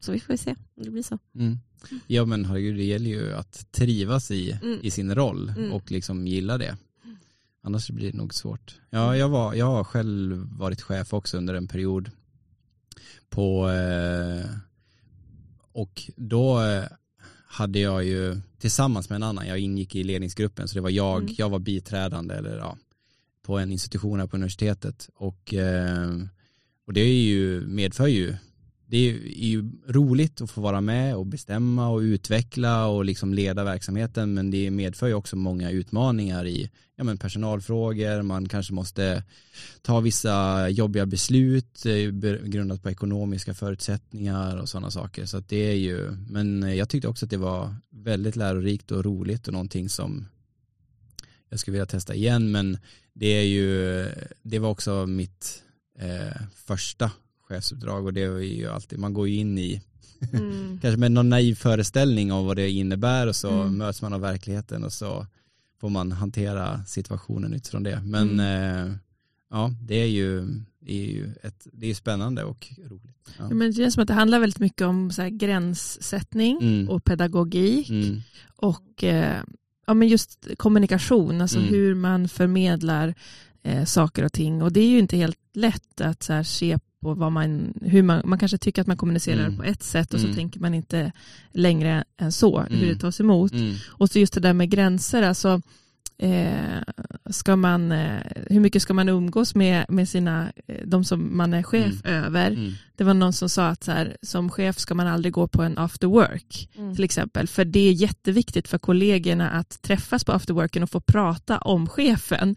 Så 0.00 0.12
vi 0.12 0.20
får 0.20 0.32
ju 0.32 0.36
se 0.38 0.50
om 0.76 0.82
det 0.84 0.90
blir 0.90 1.02
så. 1.02 1.18
Mm. 1.34 1.58
Ja 2.06 2.24
men 2.24 2.44
herregud, 2.44 2.76
det 2.76 2.84
gäller 2.84 3.10
ju 3.10 3.32
att 3.34 3.72
trivas 3.72 4.30
i, 4.30 4.52
Mm. 4.62 4.78
i 4.82 4.90
sin 4.90 5.14
roll 5.14 5.52
Mm. 5.56 5.72
och 5.72 5.90
liksom 5.90 6.26
gilla 6.26 6.58
det. 6.58 6.76
Annars 7.62 7.90
blir 7.90 8.12
det 8.12 8.18
nog 8.18 8.34
svårt. 8.34 8.80
Ja, 8.90 9.16
jag, 9.16 9.28
var, 9.28 9.54
jag 9.54 9.66
har 9.66 9.84
själv 9.84 10.36
varit 10.58 10.82
chef 10.82 11.12
också 11.14 11.36
under 11.38 11.54
en 11.54 11.68
period 11.68 12.10
på 13.30 13.70
eh, 13.70 14.50
och 15.72 16.10
då 16.16 16.62
eh, 16.62 16.84
hade 17.46 17.78
jag 17.78 18.04
ju 18.04 18.40
tillsammans 18.58 19.08
med 19.10 19.16
en 19.16 19.22
annan, 19.22 19.46
jag 19.46 19.58
ingick 19.58 19.94
i 19.94 20.04
ledningsgruppen 20.04 20.68
så 20.68 20.74
det 20.74 20.80
var 20.80 20.90
jag, 20.90 21.22
Mm. 21.22 21.34
jag 21.38 21.48
var 21.48 21.58
biträdande 21.58 22.34
eller 22.34 22.56
ja, 22.56 22.76
på 23.42 23.58
en 23.58 23.72
institution 23.72 24.20
här 24.20 24.26
på 24.26 24.36
universitetet 24.36 25.10
och, 25.14 25.54
eh, 25.54 26.14
och 26.86 26.92
det 26.92 27.00
är 27.00 27.24
ju, 27.24 27.60
medför 27.60 28.06
ju 28.06 28.36
det 28.88 28.96
är 28.96 29.12
ju- 29.44 29.70
roligt 29.88 30.40
att 30.40 30.50
få 30.50 30.60
vara 30.60 30.80
med 30.80 31.16
och 31.16 31.26
bestämma 31.26 31.88
och 31.88 31.98
utveckla 31.98 32.86
och 32.86 33.04
liksom 33.04 33.34
leda 33.34 33.64
verksamheten 33.64 34.34
men 34.34 34.50
det 34.50 34.70
medför 34.70 35.06
ju 35.06 35.14
också 35.14 35.36
många 35.36 35.70
utmaningar 35.70 36.46
i 36.46 36.70
ja, 36.96 37.04
men 37.04 37.18
personalfrågor, 37.18 38.22
man 38.22 38.48
kanske 38.48 38.72
måste 38.72 39.24
ta 39.82 40.00
vissa 40.00 40.68
jobbiga 40.68 41.06
beslut 41.06 41.86
eh, 41.86 42.10
grundat 42.44 42.82
på 42.82 42.90
ekonomiska 42.90 43.54
förutsättningar 43.54 44.56
och 44.56 44.68
sådana 44.68 44.90
saker. 44.90 45.26
Så 45.26 45.36
att 45.36 45.48
det 45.48 45.70
är 45.70 45.76
ju, 45.76 46.10
men 46.28 46.76
jag 46.76 46.88
tyckte 46.88 47.08
också 47.08 47.24
att 47.26 47.30
det 47.30 47.36
var 47.36 47.74
väldigt 47.90 48.36
lärorikt 48.36 48.90
och 48.90 49.04
roligt 49.04 49.46
och 49.46 49.52
någonting 49.52 49.88
som 49.88 50.26
jag 51.48 51.60
skulle 51.60 51.72
vilja 51.72 51.86
testa 51.86 52.14
igen 52.14 52.50
men 52.50 52.78
det 53.12 53.26
är 53.26 53.44
ju, 53.44 54.04
det 54.42 54.58
var 54.58 54.70
också 54.70 55.06
mitt 55.06 55.62
eh, 55.98 56.42
första 56.66 57.10
chefsuppdrag 57.48 58.06
och 58.06 58.12
det 58.12 58.22
är 58.22 58.38
ju 58.38 58.68
alltid, 58.68 58.98
man 58.98 59.12
går 59.14 59.28
ju 59.28 59.34
in 59.36 59.58
i 59.58 59.82
Mm. 60.32 60.78
kanske 60.82 60.96
med 61.00 61.12
någon 61.12 61.28
naiv 61.28 61.54
föreställning 61.54 62.32
om 62.32 62.46
vad 62.46 62.56
det 62.56 62.70
innebär 62.70 63.26
och 63.26 63.36
så 63.36 63.50
Mm. 63.50 63.76
möts 63.78 64.02
man 64.02 64.12
av 64.12 64.20
verkligheten 64.20 64.84
och 64.84 64.92
så 64.92 65.26
får 65.80 65.90
man 65.90 66.12
hantera 66.12 66.84
situationen 66.84 67.54
utifrån 67.54 67.82
det. 67.82 68.00
Men 68.04 68.30
Mm. 68.40 68.86
eh, 68.88 68.94
ja, 69.50 69.70
det 69.82 69.94
är 69.94 70.06
ju, 70.06 70.38
är 70.86 71.02
ju 71.04 71.34
ett, 71.42 71.66
det 71.72 71.86
är 71.90 71.94
spännande 71.94 72.44
och 72.44 72.66
roligt. 72.84 73.16
Ja. 73.38 73.48
Men 73.48 73.58
det 73.58 73.72
känns 73.72 73.94
som 73.94 74.02
att 74.02 74.08
det 74.08 74.14
handlar 74.14 74.38
väldigt 74.40 74.58
mycket 74.58 74.86
om 74.86 75.10
så 75.10 75.22
här 75.22 75.28
gränssättning 75.28 76.58
Mm. 76.62 76.88
och 76.88 77.04
pedagogik 77.04 77.90
Mm. 77.90 78.20
och 78.56 79.04
eh, 79.04 79.42
ja, 79.86 79.94
men 79.94 80.08
just 80.08 80.46
kommunikation, 80.56 81.40
alltså 81.40 81.58
Mm. 81.58 81.70
hur 81.70 81.94
man 81.94 82.28
förmedlar 82.28 83.14
eh, 83.66 83.84
saker 83.84 84.24
och 84.24 84.32
ting. 84.32 84.62
Och 84.62 84.72
det 84.72 84.80
är 84.80 84.88
ju 84.88 84.98
inte 84.98 85.16
helt 85.16 85.38
lätt 85.54 86.00
att 86.00 86.22
så 86.22 86.32
här, 86.32 86.42
se 86.42 86.78
på 87.00 87.14
vad 87.14 87.32
man, 87.32 87.74
hur 87.82 88.02
man, 88.02 88.22
man 88.24 88.38
kanske 88.38 88.58
tycker 88.58 88.80
att 88.82 88.86
man 88.88 88.96
kommunicerar 88.96 89.44
Mm. 89.44 89.56
på 89.56 89.62
ett 89.64 89.82
sätt 89.82 90.14
och 90.14 90.20
Mm. 90.20 90.32
så 90.32 90.36
tänker 90.36 90.60
man 90.60 90.74
inte 90.74 91.12
längre 91.52 92.04
än 92.20 92.32
så, 92.32 92.60
hur 92.60 92.76
Mm. 92.82 92.88
det 92.88 93.00
tas 93.00 93.20
emot. 93.20 93.52
Mm. 93.52 93.74
Och 93.88 94.10
så 94.10 94.18
just 94.18 94.32
det 94.34 94.40
där 94.40 94.52
med 94.52 94.70
gränser, 94.70 95.22
alltså 95.22 95.62
eh, 96.18 96.82
ska 97.30 97.56
man, 97.56 97.92
eh, 97.92 98.20
hur 98.50 98.60
mycket 98.60 98.82
ska 98.82 98.94
man 98.94 99.08
umgås 99.08 99.54
med, 99.54 99.84
med 99.88 100.08
sina, 100.08 100.52
eh, 100.66 100.86
de 100.86 101.04
som 101.04 101.36
man 101.36 101.54
är 101.54 101.62
chef 101.62 101.94
över? 102.04 102.50
Mm. 102.50 102.72
Det 102.96 103.04
var 103.04 103.14
någon 103.14 103.32
som 103.32 103.48
sa 103.48 103.68
att 103.68 103.84
så 103.84 103.92
här, 103.92 104.16
som 104.22 104.50
chef 104.50 104.78
ska 104.78 104.94
man 104.94 105.06
aldrig 105.06 105.32
gå 105.32 105.48
på 105.48 105.62
en 105.62 105.78
after 105.78 106.06
work 106.06 106.68
Mm. 106.78 106.94
till 106.94 107.04
exempel. 107.04 107.48
För 107.48 107.64
det 107.64 107.88
är 107.88 107.92
jätteviktigt 107.92 108.68
för 108.68 108.78
kollegorna 108.78 109.50
att 109.50 109.82
träffas 109.82 110.24
på 110.24 110.32
afterworken 110.32 110.82
och 110.82 110.90
få 110.90 111.00
prata 111.00 111.58
om 111.58 111.88
chefen. 111.88 112.56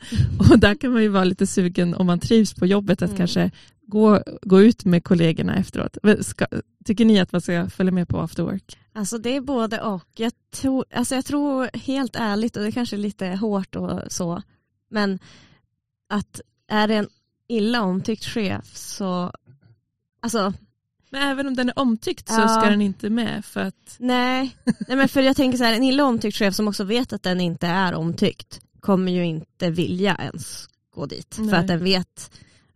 Och 0.52 0.60
där 0.60 0.76
kan 0.76 0.92
man 0.92 1.02
ju 1.02 1.08
vara 1.10 1.24
lite 1.24 1.48
sugen 1.48 1.94
om 1.94 2.06
man 2.08 2.20
trivs 2.20 2.54
på 2.54 2.66
jobbet 2.66 3.02
att 3.02 3.10
Mm. 3.10 3.18
kanske 3.18 3.52
gå, 3.90 4.24
gå 4.42 4.62
ut 4.62 4.86
med 4.86 5.04
kollegorna 5.04 5.56
efteråt. 5.56 5.98
Ska, 6.22 6.46
tycker 6.86 7.06
ni 7.06 7.20
att 7.20 7.32
man 7.32 7.42
ska 7.42 7.70
följa 7.70 7.92
med 7.92 8.08
på 8.08 8.20
afterwork? 8.20 8.78
Alltså 8.94 9.18
det 9.18 9.36
är 9.36 9.42
både 9.42 9.82
och. 9.82 10.08
Jag 10.16 10.32
tror, 10.52 10.86
alltså 10.94 11.16
jag 11.16 11.26
tror 11.26 11.70
helt 11.74 12.16
ärligt, 12.16 12.58
och 12.58 12.64
det 12.64 12.72
kanske 12.72 12.96
är 12.96 12.98
lite 12.98 13.28
hårt 13.28 13.76
och 13.76 14.12
så, 14.12 14.42
men 14.90 15.20
att 16.10 16.42
är 16.68 16.88
det 16.88 16.96
en 16.96 17.08
illa 17.48 17.82
omtyckt 17.82 18.26
chef 18.26 18.76
så, 18.78 19.32
alltså 20.22 20.54
Men 21.10 21.22
även 21.22 21.48
om 21.48 21.56
den 21.56 21.70
är 21.70 21.80
omtyckt 21.80 22.28
så 22.28 22.42
Ja. 22.42 22.48
ska 22.48 22.70
den 22.70 22.82
inte 22.82 23.10
med 23.10 23.46
för 23.46 23.62
att 23.62 23.96
nej, 24.00 24.56
nej 24.64 24.98
men 24.98 25.10
för 25.10 25.22
jag 25.22 25.36
tänker 25.36 25.58
så 25.58 25.64
här, 25.64 25.74
en 25.74 25.84
illa 25.84 26.06
omtyckt 26.06 26.38
chef 26.38 26.56
som 26.56 26.68
också 26.68 26.84
vet 26.84 27.14
att 27.14 27.24
den 27.24 27.42
inte 27.42 27.68
är 27.68 27.94
omtyckt 27.94 28.62
kommer 28.80 29.12
ju 29.12 29.26
inte 29.26 29.70
vilja 29.70 30.16
ens 30.16 30.70
gå 30.90 31.06
dit 31.06 31.36
Nej. 31.40 31.50
för 31.50 31.58
att 31.58 31.68
den 31.68 31.84
vet 31.84 32.32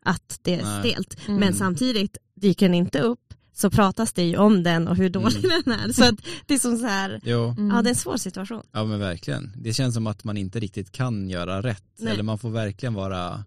att 0.06 0.40
det 0.42 0.54
är 0.56 0.64
Nej. 0.64 0.80
stelt. 0.92 1.28
Mm. 1.28 1.40
Men 1.40 1.54
samtidigt 1.54 2.18
dyker 2.36 2.66
den 2.66 2.76
inte 2.76 3.00
upp 3.00 3.20
så 3.56 3.70
pratas 3.70 4.14
det 4.14 4.24
ju 4.24 4.38
om 4.38 4.64
den 4.64 4.88
och 4.88 4.96
hur 4.96 5.10
dålig 5.10 5.46
Mm. 5.46 5.62
den 5.66 5.74
är. 5.80 5.94
Så 5.94 6.04
att 6.06 6.16
det 6.48 6.54
är 6.54 6.60
som 6.60 6.78
så 6.78 6.86
här, 6.88 7.20
Jo, 7.24 7.50
Mm. 7.58 7.70
ja 7.76 7.82
det 7.82 7.88
är 7.88 7.92
en 7.92 7.96
svår 7.96 8.18
situation. 8.18 8.64
ja 8.72 8.84
men 8.86 9.00
verkligen. 9.00 9.52
Det 9.58 9.74
känns 9.74 9.94
som 9.96 10.08
att 10.08 10.24
man 10.24 10.38
inte 10.38 10.60
riktigt 10.60 10.92
kan 10.92 11.30
göra 11.30 11.62
rätt. 11.62 11.84
Nej. 12.00 12.14
Eller 12.14 12.24
man 12.24 12.38
får 12.40 12.50
verkligen 12.50 12.94
vara, 12.94 13.44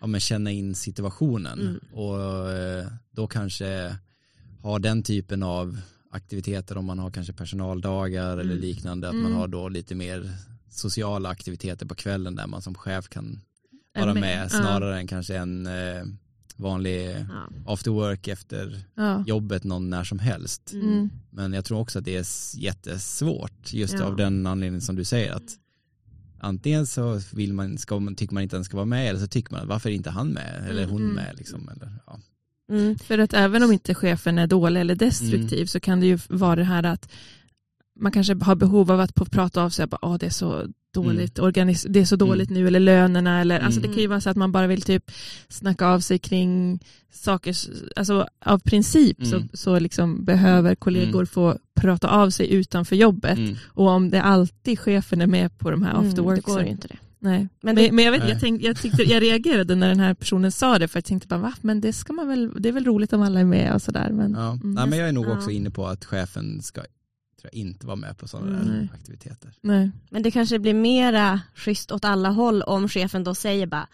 ja 0.00 0.06
men 0.06 0.20
känna 0.20 0.50
in 0.50 0.74
situationen. 0.74 1.60
Mm. 1.60 1.78
Och 1.92 2.50
eh, 2.52 2.86
då 3.10 3.26
kanske 3.26 3.96
ha 4.62 4.78
den 4.78 5.02
typen 5.02 5.42
av 5.42 5.80
aktiviteter 6.10 6.76
om 6.78 6.84
man 6.84 6.98
har 6.98 7.10
kanske 7.10 7.32
personaldagar 7.32 8.32
eller 8.32 8.42
Mm. 8.52 8.58
liknande. 8.60 9.08
Att 9.08 9.14
Mm. 9.14 9.22
man 9.30 9.40
har 9.40 9.48
då 9.48 9.68
lite 9.68 9.94
mer 9.94 10.30
sociala 10.70 11.28
aktiviteter 11.28 11.86
på 11.86 11.94
kvällen 11.94 12.34
där 12.34 12.46
man 12.46 12.62
som 12.62 12.74
chef 12.74 13.08
kan 13.08 13.40
vara 13.94 14.14
med. 14.14 14.20
med, 14.20 14.44
Ja. 14.44 14.48
snarare 14.48 14.98
än 14.98 15.06
kanske 15.06 15.36
en, 15.36 15.66
eh, 15.66 16.04
vanlig 16.56 17.10
Ja. 17.28 17.72
after 17.72 17.90
work 17.90 18.28
efter 18.28 18.82
Ja. 18.94 19.24
jobbet 19.26 19.64
någon 19.64 19.90
när 19.90 20.04
som 20.04 20.18
helst. 20.18 20.72
Mm. 20.72 21.10
Men 21.30 21.52
jag 21.52 21.64
tror 21.64 21.78
också 21.80 21.98
att 21.98 22.04
det 22.04 22.16
är 22.16 22.26
jättesvårt 22.58 23.72
just 23.72 23.94
Ja. 23.94 24.04
av 24.04 24.16
den 24.16 24.46
anledningen 24.46 24.80
som 24.80 24.96
du 24.96 25.04
säger 25.04 25.32
att 25.32 25.56
antingen 26.40 26.86
så 26.86 27.20
vill 27.32 27.52
man, 27.52 27.78
ska 27.78 27.98
man, 28.00 28.14
tycker 28.14 28.34
man 28.34 28.42
inte 28.42 28.56
att 28.56 28.58
den 28.58 28.64
ska 28.64 28.76
vara 28.76 28.86
med 28.86 29.08
eller 29.08 29.20
så 29.20 29.26
tycker 29.26 29.52
man 29.54 29.68
varför 29.68 29.90
är 29.90 29.94
inte 29.94 30.10
han 30.10 30.28
med 30.28 30.66
eller 30.68 30.86
hon 30.86 31.02
Mm. 31.02 31.14
med 31.14 31.34
liksom. 31.38 31.68
Eller, 31.68 31.92
ja. 32.06 32.20
Mm. 32.72 32.98
För 32.98 33.18
att 33.18 33.32
även 33.34 33.62
om 33.62 33.72
inte 33.72 33.94
chefen 33.94 34.38
är 34.38 34.46
dålig 34.46 34.80
eller 34.80 34.94
destruktiv 34.94 35.58
Mm. 35.58 35.66
så 35.66 35.80
kan 35.80 36.00
det 36.00 36.06
ju 36.06 36.18
vara 36.28 36.56
det 36.56 36.64
här 36.64 36.82
att 36.82 37.08
man 38.00 38.12
kanske 38.12 38.34
har 38.44 38.54
behov 38.54 38.92
av 38.92 39.00
att 39.00 39.12
få 39.18 39.24
prata 39.24 39.62
av 39.62 39.70
sig, 39.70 39.86
bara, 39.86 39.98
"Åh, 40.02 40.16
det 40.18 40.26
är 40.26 40.30
så 40.30 40.66
dåligt, 41.02 41.38
organis- 41.38 41.86
det 41.88 42.00
är 42.00 42.04
så 42.04 42.16
dåligt 42.16 42.50
nu, 42.50 42.66
eller 42.66 42.80
lönerna, 42.80 43.40
eller, 43.40 43.60
alltså 43.60 43.80
det 43.80 43.86
Mm. 43.86 43.94
kan 43.94 44.02
ju 44.02 44.08
vara 44.08 44.20
så 44.20 44.30
att 44.30 44.36
man 44.36 44.52
bara 44.52 44.66
vill 44.66 44.82
typ 44.82 45.10
snacka 45.48 45.86
av 45.86 46.00
sig 46.00 46.18
kring 46.18 46.80
saker, 47.12 47.54
alltså 47.96 48.26
av 48.44 48.58
princip 48.58 49.18
Mm. 49.22 49.30
så, 49.30 49.56
så 49.56 49.78
liksom 49.78 50.24
behöver 50.24 50.74
kollegor 50.74 51.14
Mm. 51.20 51.26
få 51.26 51.58
prata 51.80 52.08
av 52.08 52.30
sig 52.30 52.52
utanför 52.52 52.96
jobbet. 52.96 53.38
Mm. 53.38 53.56
Och 53.66 53.88
om 53.88 54.10
det 54.10 54.22
alltid 54.22 54.78
chefen 54.78 55.20
är 55.20 55.26
med 55.26 55.58
på 55.58 55.70
de 55.70 55.82
här 55.82 55.90
after 55.92 56.12
Mm, 56.22 56.24
work 56.24 56.44
går 56.44 56.62
ju 56.62 56.68
inte 56.68 56.88
det. 56.88 56.96
nej. 57.18 57.48
Men 57.60 57.76
det- 57.76 57.92
men 57.92 58.04
jag, 58.04 58.12
vet, 58.12 58.20
Nej. 58.22 58.30
jag, 58.30 58.40
tänkte, 58.40 58.66
jag, 58.66 58.76
tyckte, 58.76 59.02
jag 59.02 59.22
reagerade 59.22 59.74
när 59.74 59.88
den 59.88 60.00
här 60.00 60.14
personen 60.14 60.52
sa 60.52 60.78
det 60.78 60.88
för 60.88 60.96
jag 60.96 61.04
tänkte 61.04 61.28
bara 61.28 61.40
va, 61.40 61.52
men 61.60 61.80
det 61.80 61.92
ska 61.92 62.12
man 62.12 62.28
väl, 62.28 62.50
det 62.62 62.68
är 62.68 62.72
väl 62.72 62.84
roligt 62.84 63.12
om 63.12 63.22
alla 63.22 63.40
är 63.40 63.44
med 63.44 63.74
och 63.74 63.82
sådär. 63.82 64.10
Men, 64.12 64.32
Ja. 64.32 64.50
mm. 64.52 64.74
Nej, 64.74 64.86
men 64.86 64.98
jag 64.98 65.08
är 65.08 65.12
nog 65.12 65.26
Ja. 65.26 65.32
också 65.36 65.50
inne 65.50 65.70
på 65.70 65.86
att 65.86 66.04
chefen 66.04 66.62
ska 66.62 66.80
tror 67.40 67.50
jag, 67.52 67.60
inte 67.60 67.86
vara 67.86 67.96
med 67.96 68.18
på 68.18 68.28
sådana 68.28 68.60
Mm. 68.60 68.68
där 68.68 68.88
aktiviteter. 68.94 69.52
Nej. 69.60 69.90
Men 70.10 70.22
det 70.22 70.30
kanske 70.30 70.58
blir 70.58 70.74
mera 70.74 71.40
schysst 71.54 71.92
åt 71.92 72.04
alla 72.04 72.28
håll 72.28 72.62
om 72.62 72.88
chefen 72.88 73.24
då 73.24 73.34
säger 73.34 73.66
bara 73.66 73.86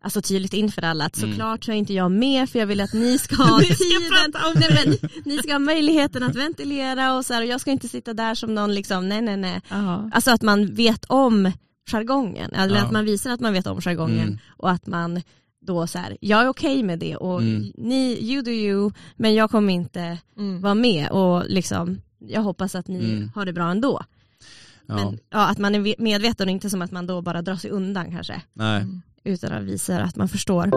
Alltså 0.00 0.22
tydligt 0.22 0.52
inför 0.52 0.82
alla 0.82 1.04
att 1.04 1.18
Mm. 1.18 1.30
såklart 1.30 1.64
så 1.64 1.72
är 1.72 1.76
inte 1.76 1.94
jag 1.94 2.10
med 2.10 2.50
för 2.50 2.58
jag 2.58 2.66
vill 2.66 2.80
att 2.80 2.92
ni 2.92 3.18
ska 3.18 3.36
ha 3.42 3.58
tiden, 3.60 4.32
nej, 4.54 4.70
men, 4.86 5.10
ni 5.24 5.38
ska 5.38 5.52
ha 5.52 5.58
möjligheten 5.58 6.22
att 6.22 6.36
ventilera 6.36 7.14
och 7.16 7.24
så 7.26 7.34
här, 7.34 7.42
och 7.42 7.48
jag 7.48 7.60
ska 7.60 7.70
inte 7.70 7.88
sitta 7.88 8.14
där 8.14 8.34
som 8.34 8.54
någon 8.54 8.74
liksom, 8.74 9.08
nej 9.08 9.22
nej 9.22 9.36
nej. 9.36 9.60
Ja. 9.68 10.10
Alltså 10.14 10.30
att 10.30 10.42
man 10.42 10.74
vet 10.74 11.04
om 11.04 11.52
jargongen, 11.90 12.52
eller 12.52 12.76
Ja. 12.76 12.84
att 12.84 12.92
man 12.92 13.04
visar 13.04 13.30
att 13.30 13.40
man 13.40 13.52
vet 13.52 13.66
om 13.66 13.80
jargongen 13.80 14.18
Mm. 14.28 14.38
och 14.56 14.70
att 14.70 14.86
man 14.86 15.22
då 15.66 15.86
så 15.86 15.98
här, 15.98 16.16
jag 16.20 16.40
är 16.42 16.48
okej 16.48 16.82
med 16.82 16.98
det 16.98 17.16
och 17.16 17.42
Mm. 17.42 17.72
ni, 17.74 18.18
you 18.32 18.42
do 18.42 18.50
you, 18.50 18.90
men 19.16 19.34
jag 19.34 19.50
kommer 19.50 19.72
inte 19.72 20.18
Mm. 20.36 20.60
vara 20.60 20.74
med 20.74 21.10
och 21.10 21.44
liksom, 21.48 22.00
jag 22.18 22.40
hoppas 22.42 22.74
att 22.74 22.88
ni 22.88 22.98
Mm. 23.12 23.30
har 23.34 23.44
det 23.46 23.52
bra 23.52 23.70
ändå. 23.70 24.00
Ja. 24.86 24.94
Men, 24.94 25.18
ja, 25.30 25.46
att 25.50 25.58
man 25.58 25.74
är 25.74 25.80
ve- 25.80 25.94
medveten 25.98 26.48
och 26.48 26.52
inte 26.52 26.70
som 26.70 26.82
att 26.82 26.90
man 26.90 27.06
då 27.06 27.22
bara 27.22 27.42
drar 27.42 27.56
sig 27.56 27.70
undan 27.70 28.10
kanske. 28.10 28.42
Nej. 28.52 28.82
Mm. 28.82 29.02
Utan 29.24 29.52
att 29.52 29.64
visa 29.64 30.00
att 30.02 30.16
man 30.16 30.28
förstår. 30.28 30.70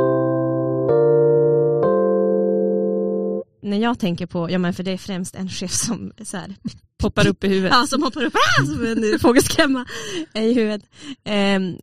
När 3.64 3.78
jag 3.78 4.00
tänker 4.00 4.26
på, 4.26 4.52
ja 4.52 4.58
men 4.58 4.74
för 4.74 4.84
det 4.84 4.92
är 4.92 4.98
främst 4.98 5.36
en 5.36 5.50
chef 5.50 5.72
som 5.72 6.12
så 6.24 6.38
här, 6.38 6.56
Poppar 6.98 7.28
upp 7.28 7.44
i 7.44 7.48
huvudet. 7.48 7.72
ja, 7.76 7.88
som 7.88 8.04
hoppar 8.04 8.24
upp 8.24 8.36
ah, 8.36 8.66
som 8.66 8.86
en 8.86 9.20
fågelskrämma 9.20 9.86
i 10.34 10.54
huvudet. 10.54 10.84
Ehm, 11.24 11.76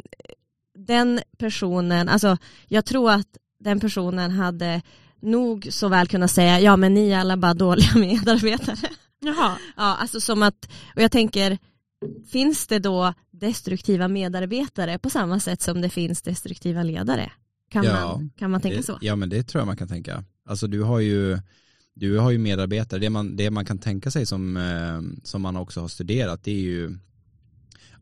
den 0.79 1.21
personen, 1.39 2.09
alltså 2.09 2.37
jag 2.69 2.85
tror 2.85 3.11
att 3.11 3.27
den 3.61 3.81
personen 3.81 4.31
hade 4.31 4.83
nog 5.23 5.69
så 5.71 5.89
väl 5.89 6.07
kunnat 6.09 6.31
säga 6.31 6.61
ja 6.61 6.77
men 6.77 6.95
ni 6.95 7.11
är 7.11 7.19
alla 7.19 7.37
bara 7.37 7.55
dåliga 7.55 7.91
medarbetare. 7.95 8.89
Jaha. 9.21 9.59
Ja, 9.77 9.97
alltså 9.97 10.21
som 10.21 10.43
att, 10.43 10.69
och 10.97 11.03
jag 11.03 11.13
tänker, 11.13 11.59
finns 12.31 12.67
det 12.67 12.79
då 12.79 13.15
destruktiva 13.31 14.09
medarbetare 14.09 14.99
på 14.99 15.11
samma 15.11 15.41
sätt 15.41 15.63
som 15.63 15.81
det 15.81 15.91
finns 15.91 16.23
destruktiva 16.23 16.83
ledare? 16.83 17.33
Kan, 17.71 17.85
Ja, 17.85 18.17
man, 18.17 18.31
kan 18.37 18.51
man 18.51 18.61
tänka 18.61 18.77
det, 18.77 18.83
så? 18.83 18.99
Ja 19.01 19.17
men 19.17 19.29
det 19.29 19.43
tror 19.43 19.61
jag 19.61 19.67
man 19.67 19.77
kan 19.77 19.89
tänka. 19.89 20.25
Alltså 20.45 20.67
du 20.67 20.83
har 20.83 21.01
ju, 21.01 21.39
du 21.95 22.19
har 22.19 22.31
ju 22.31 22.39
medarbetare, 22.39 23.01
det 23.01 23.11
man, 23.11 23.37
det 23.37 23.51
man 23.51 23.65
kan 23.65 23.79
tänka 23.79 24.11
sig 24.11 24.27
som, 24.27 24.57
eh, 24.57 25.21
som 25.25 25.43
man 25.43 25.57
också 25.57 25.81
har 25.81 25.89
studerat 25.89 26.45
det 26.45 26.51
är 26.51 26.61
ju 26.61 26.99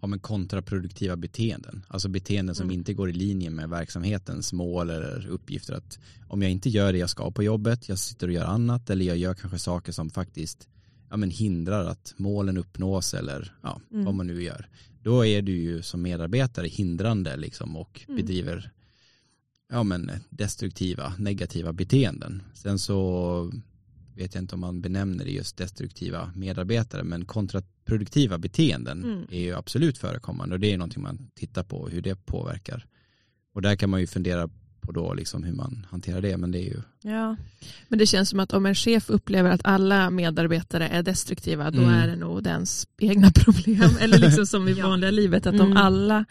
ja, 0.01 0.07
men 0.07 0.19
kontraproduktiva 0.19 1.17
beteenden. 1.17 1.85
Alltså 1.89 2.09
beteenden 2.09 2.55
som 2.55 2.65
Mm. 2.65 2.75
inte 2.79 2.95
går 2.95 3.11
i 3.11 3.13
linje 3.13 3.51
med 3.51 3.69
verksamhetens 3.69 4.53
mål 4.53 4.91
eller 4.91 5.27
uppgifter. 5.29 5.75
Att 5.75 5.99
om 6.29 6.43
jag 6.43 6.51
inte 6.51 6.69
gör 6.69 6.93
det 6.93 6.99
jag 6.99 7.11
ska 7.11 7.31
på 7.31 7.43
jobbet, 7.43 7.89
jag 7.89 7.99
sitter 7.99 8.27
och 8.27 8.33
gör 8.33 8.45
annat 8.45 8.91
eller 8.91 9.05
jag 9.05 9.17
gör 9.17 9.35
kanske 9.35 9.59
saker 9.59 9.93
som 9.93 10.11
faktiskt 10.11 10.69
ja, 11.11 11.17
men 11.17 11.31
hindrar 11.31 11.85
att 11.85 12.15
målen 12.17 12.57
uppnås 12.57 13.15
eller 13.15 13.55
ja, 13.63 13.81
Mm. 13.93 14.05
vad 14.05 14.15
man 14.15 14.27
nu 14.27 14.43
gör. 14.43 14.69
Då 15.03 15.27
är 15.27 15.43
du 15.43 15.53
ju 15.53 15.83
som 15.83 16.03
medarbetare 16.03 16.67
hindrande 16.69 17.37
liksom 17.37 17.77
och 17.77 18.01
Mm. 18.09 18.17
bedriver 18.17 18.73
ja, 19.71 19.83
men 19.83 20.11
destruktiva, 20.31 21.13
negativa 21.19 21.73
beteenden. 21.73 22.43
Sen 22.55 22.79
så 22.79 23.53
vet 24.15 24.35
jag 24.35 24.43
inte 24.45 24.55
om 24.55 24.61
man 24.61 24.81
benämner 24.81 25.25
det 25.25 25.31
just 25.31 25.57
destruktiva 25.57 26.33
medarbetare 26.37 27.05
men 27.05 27.25
kontraproduktiva 27.25 28.39
beteenden 28.39 29.05
Mm. 29.05 29.27
är 29.31 29.41
ju 29.41 29.55
absolut 29.55 29.99
förekommande 29.99 30.55
och 30.55 30.61
det 30.61 30.73
är 30.73 30.79
någonting 30.79 31.03
man 31.03 31.31
tittar 31.35 31.63
på 31.65 31.89
hur 31.89 32.03
det 32.03 32.27
påverkar. 32.27 32.87
Och 33.55 33.63
där 33.63 33.77
kan 33.77 33.91
man 33.91 34.01
ju 34.01 34.07
fundera 34.07 34.51
på 34.87 34.93
då 34.93 35.15
liksom 35.15 35.43
hur 35.45 35.53
man 35.53 35.87
hanterar 35.91 36.21
det 36.21 36.37
men 36.37 36.51
det 36.53 36.59
är 36.59 36.65
ju 36.65 36.81
Ja. 37.03 37.37
Men 37.89 37.99
det 37.99 38.07
känns 38.07 38.29
som 38.29 38.41
att 38.41 38.53
om 38.53 38.67
en 38.67 38.75
chef 38.75 39.11
upplever 39.11 39.51
att 39.51 39.61
alla 39.65 40.11
medarbetare 40.11 40.89
är 40.89 41.03
destruktiva 41.03 41.71
då 41.71 41.79
Mm. 41.83 41.95
är 41.95 42.07
det 42.07 42.17
nog 42.17 42.43
dens 42.43 42.87
egna 42.99 43.31
problem. 43.31 43.91
Eller 44.01 44.19
liksom 44.19 44.47
som 44.47 44.69
i 44.69 44.73
Ja. 44.73 44.89
vanliga 44.89 45.11
livet 45.11 45.47
att 45.47 45.55
Mm. 45.55 45.67
om 45.71 45.77
alla 45.77 46.25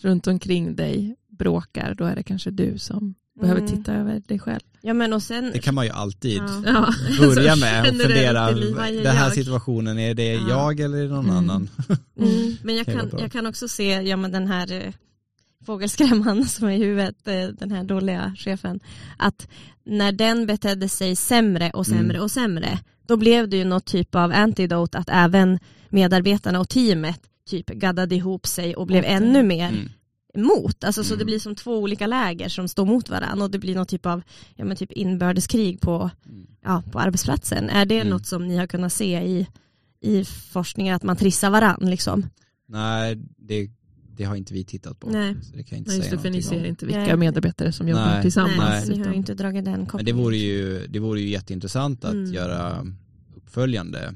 runt 0.00 0.26
omkring 0.26 0.76
dig 0.76 1.16
bråkar 1.38 1.94
då 1.94 2.04
är 2.04 2.16
det 2.16 2.22
kanske 2.22 2.50
du 2.50 2.78
som 2.78 3.14
behöver 3.40 3.60
Mm. 3.60 3.76
titta 3.76 3.94
över 3.94 4.22
dig 4.26 4.38
själv. 4.38 4.60
ja 4.80 4.94
men 4.94 5.12
och 5.12 5.22
sen, 5.22 5.50
det 5.52 5.58
kan 5.58 5.74
man 5.74 5.84
ju 5.86 5.90
alltid 5.92 6.38
Ja. 6.38 6.62
Ja. 6.66 6.94
börja 7.26 7.56
med 7.56 7.80
och 7.90 7.96
fundera 7.96 8.52
den 9.02 9.16
här 9.16 9.30
situationen 9.30 9.98
är 9.98 10.14
det 10.14 10.32
Ja. 10.34 10.48
jag 10.48 10.80
eller 10.80 10.98
är 10.98 11.02
det 11.02 11.08
någon 11.08 11.24
Mm. 11.24 11.36
annan? 11.36 11.68
mm, 12.18 12.56
men 12.62 12.76
jag 12.76 12.86
kan, 12.86 13.10
jag 13.18 13.32
kan 13.32 13.46
också 13.46 13.68
se, 13.68 13.84
ja 14.02 14.16
men 14.16 14.32
den 14.32 14.46
här 14.46 14.72
eh, 14.72 14.92
fågelskrämman 15.72 16.44
som 16.54 16.68
är 16.68 16.72
i 16.72 16.78
huvudet, 16.78 17.28
eh, 17.28 17.46
den 17.48 17.70
här 17.72 17.84
dåliga 17.84 18.34
chefen, 18.38 18.80
att 19.16 19.48
när 19.84 20.12
den 20.12 20.46
betedde 20.46 20.88
sig 20.88 21.16
sämre 21.16 21.70
och 21.70 21.86
sämre 21.86 22.14
Mm. 22.16 22.22
och 22.22 22.30
sämre, 22.30 22.78
då 23.06 23.16
blev 23.16 23.48
det 23.48 23.56
ju 23.56 23.64
något 23.64 23.84
typ 23.84 24.14
av 24.14 24.32
antidote 24.32 24.98
att 24.98 25.08
även 25.12 25.58
medarbetarna 25.88 26.60
och 26.60 26.68
teamet 26.68 27.20
typ 27.50 27.66
gaddade 27.66 28.14
ihop 28.14 28.46
sig 28.46 28.76
och 28.76 28.86
blev 28.86 29.02
Mot 29.02 29.10
ännu 29.10 29.42
mer 29.42 29.68
Mm. 29.68 29.88
mot. 30.46 30.84
Alltså, 30.84 31.04
Så 31.04 31.14
Mm. 31.14 31.18
det 31.18 31.24
blir 31.24 31.38
som 31.38 31.54
två 31.54 31.78
olika 31.78 32.06
läger 32.06 32.48
som 32.48 32.68
står 32.68 32.86
mot 32.86 33.08
varandra 33.10 33.44
och 33.44 33.50
det 33.50 33.58
blir 33.58 33.74
någon 33.74 33.86
typ 33.86 34.06
av 34.06 34.22
ja, 34.56 34.64
men 34.64 34.76
typ 34.76 34.92
inbördeskrig 34.92 35.80
på, 35.80 36.10
Mm. 36.26 36.46
ja, 36.64 36.82
på 36.92 36.98
arbetsplatsen. 36.98 37.70
Är 37.70 37.86
det 37.86 37.96
Mm. 38.00 38.08
något 38.08 38.26
som 38.26 38.48
ni 38.48 38.56
har 38.56 38.66
kunnat 38.66 38.92
se 38.92 39.20
i, 39.22 39.46
i 40.00 40.24
forskningen, 40.24 40.94
att 40.96 41.02
man 41.02 41.16
trissar 41.16 41.50
varandra? 41.50 41.88
Liksom? 41.88 42.26
Nej, 42.68 43.16
det, 43.36 43.70
det 44.18 44.24
har 44.24 44.36
inte 44.36 44.54
vi 44.54 44.64
tittat 44.64 45.00
på. 45.00 45.10
Nej. 45.10 45.34
Så 45.42 45.56
det 45.56 45.62
kan 45.62 45.76
jag 45.76 45.78
inte 45.80 45.90
Nej, 45.90 45.98
just 45.98 46.10
det, 46.10 46.18
för 46.18 46.30
ni 46.30 46.36
någonting 46.38 46.58
om. 46.58 46.62
ser 46.64 46.68
inte 46.68 46.86
vilka 46.86 46.98
Nej. 47.00 47.16
medarbetare 47.16 47.72
som 47.72 47.88
jobbar 47.88 48.06
Nej. 48.06 48.22
tillsammans. 48.22 48.88
Nej. 48.88 48.98
ni 48.98 49.04
har 49.04 49.12
inte 49.12 49.34
dragit 49.34 49.64
den 49.64 49.74
Men 49.78 49.86
kopplingen. 49.86 50.16
det 50.16 50.22
vore 50.22 50.36
ju, 50.36 50.86
det 50.86 50.98
vore 50.98 51.20
ju 51.20 51.28
jätteintressant 51.28 52.04
att 52.04 52.12
Mm. 52.12 52.32
göra 52.34 52.86
uppföljande 53.36 54.14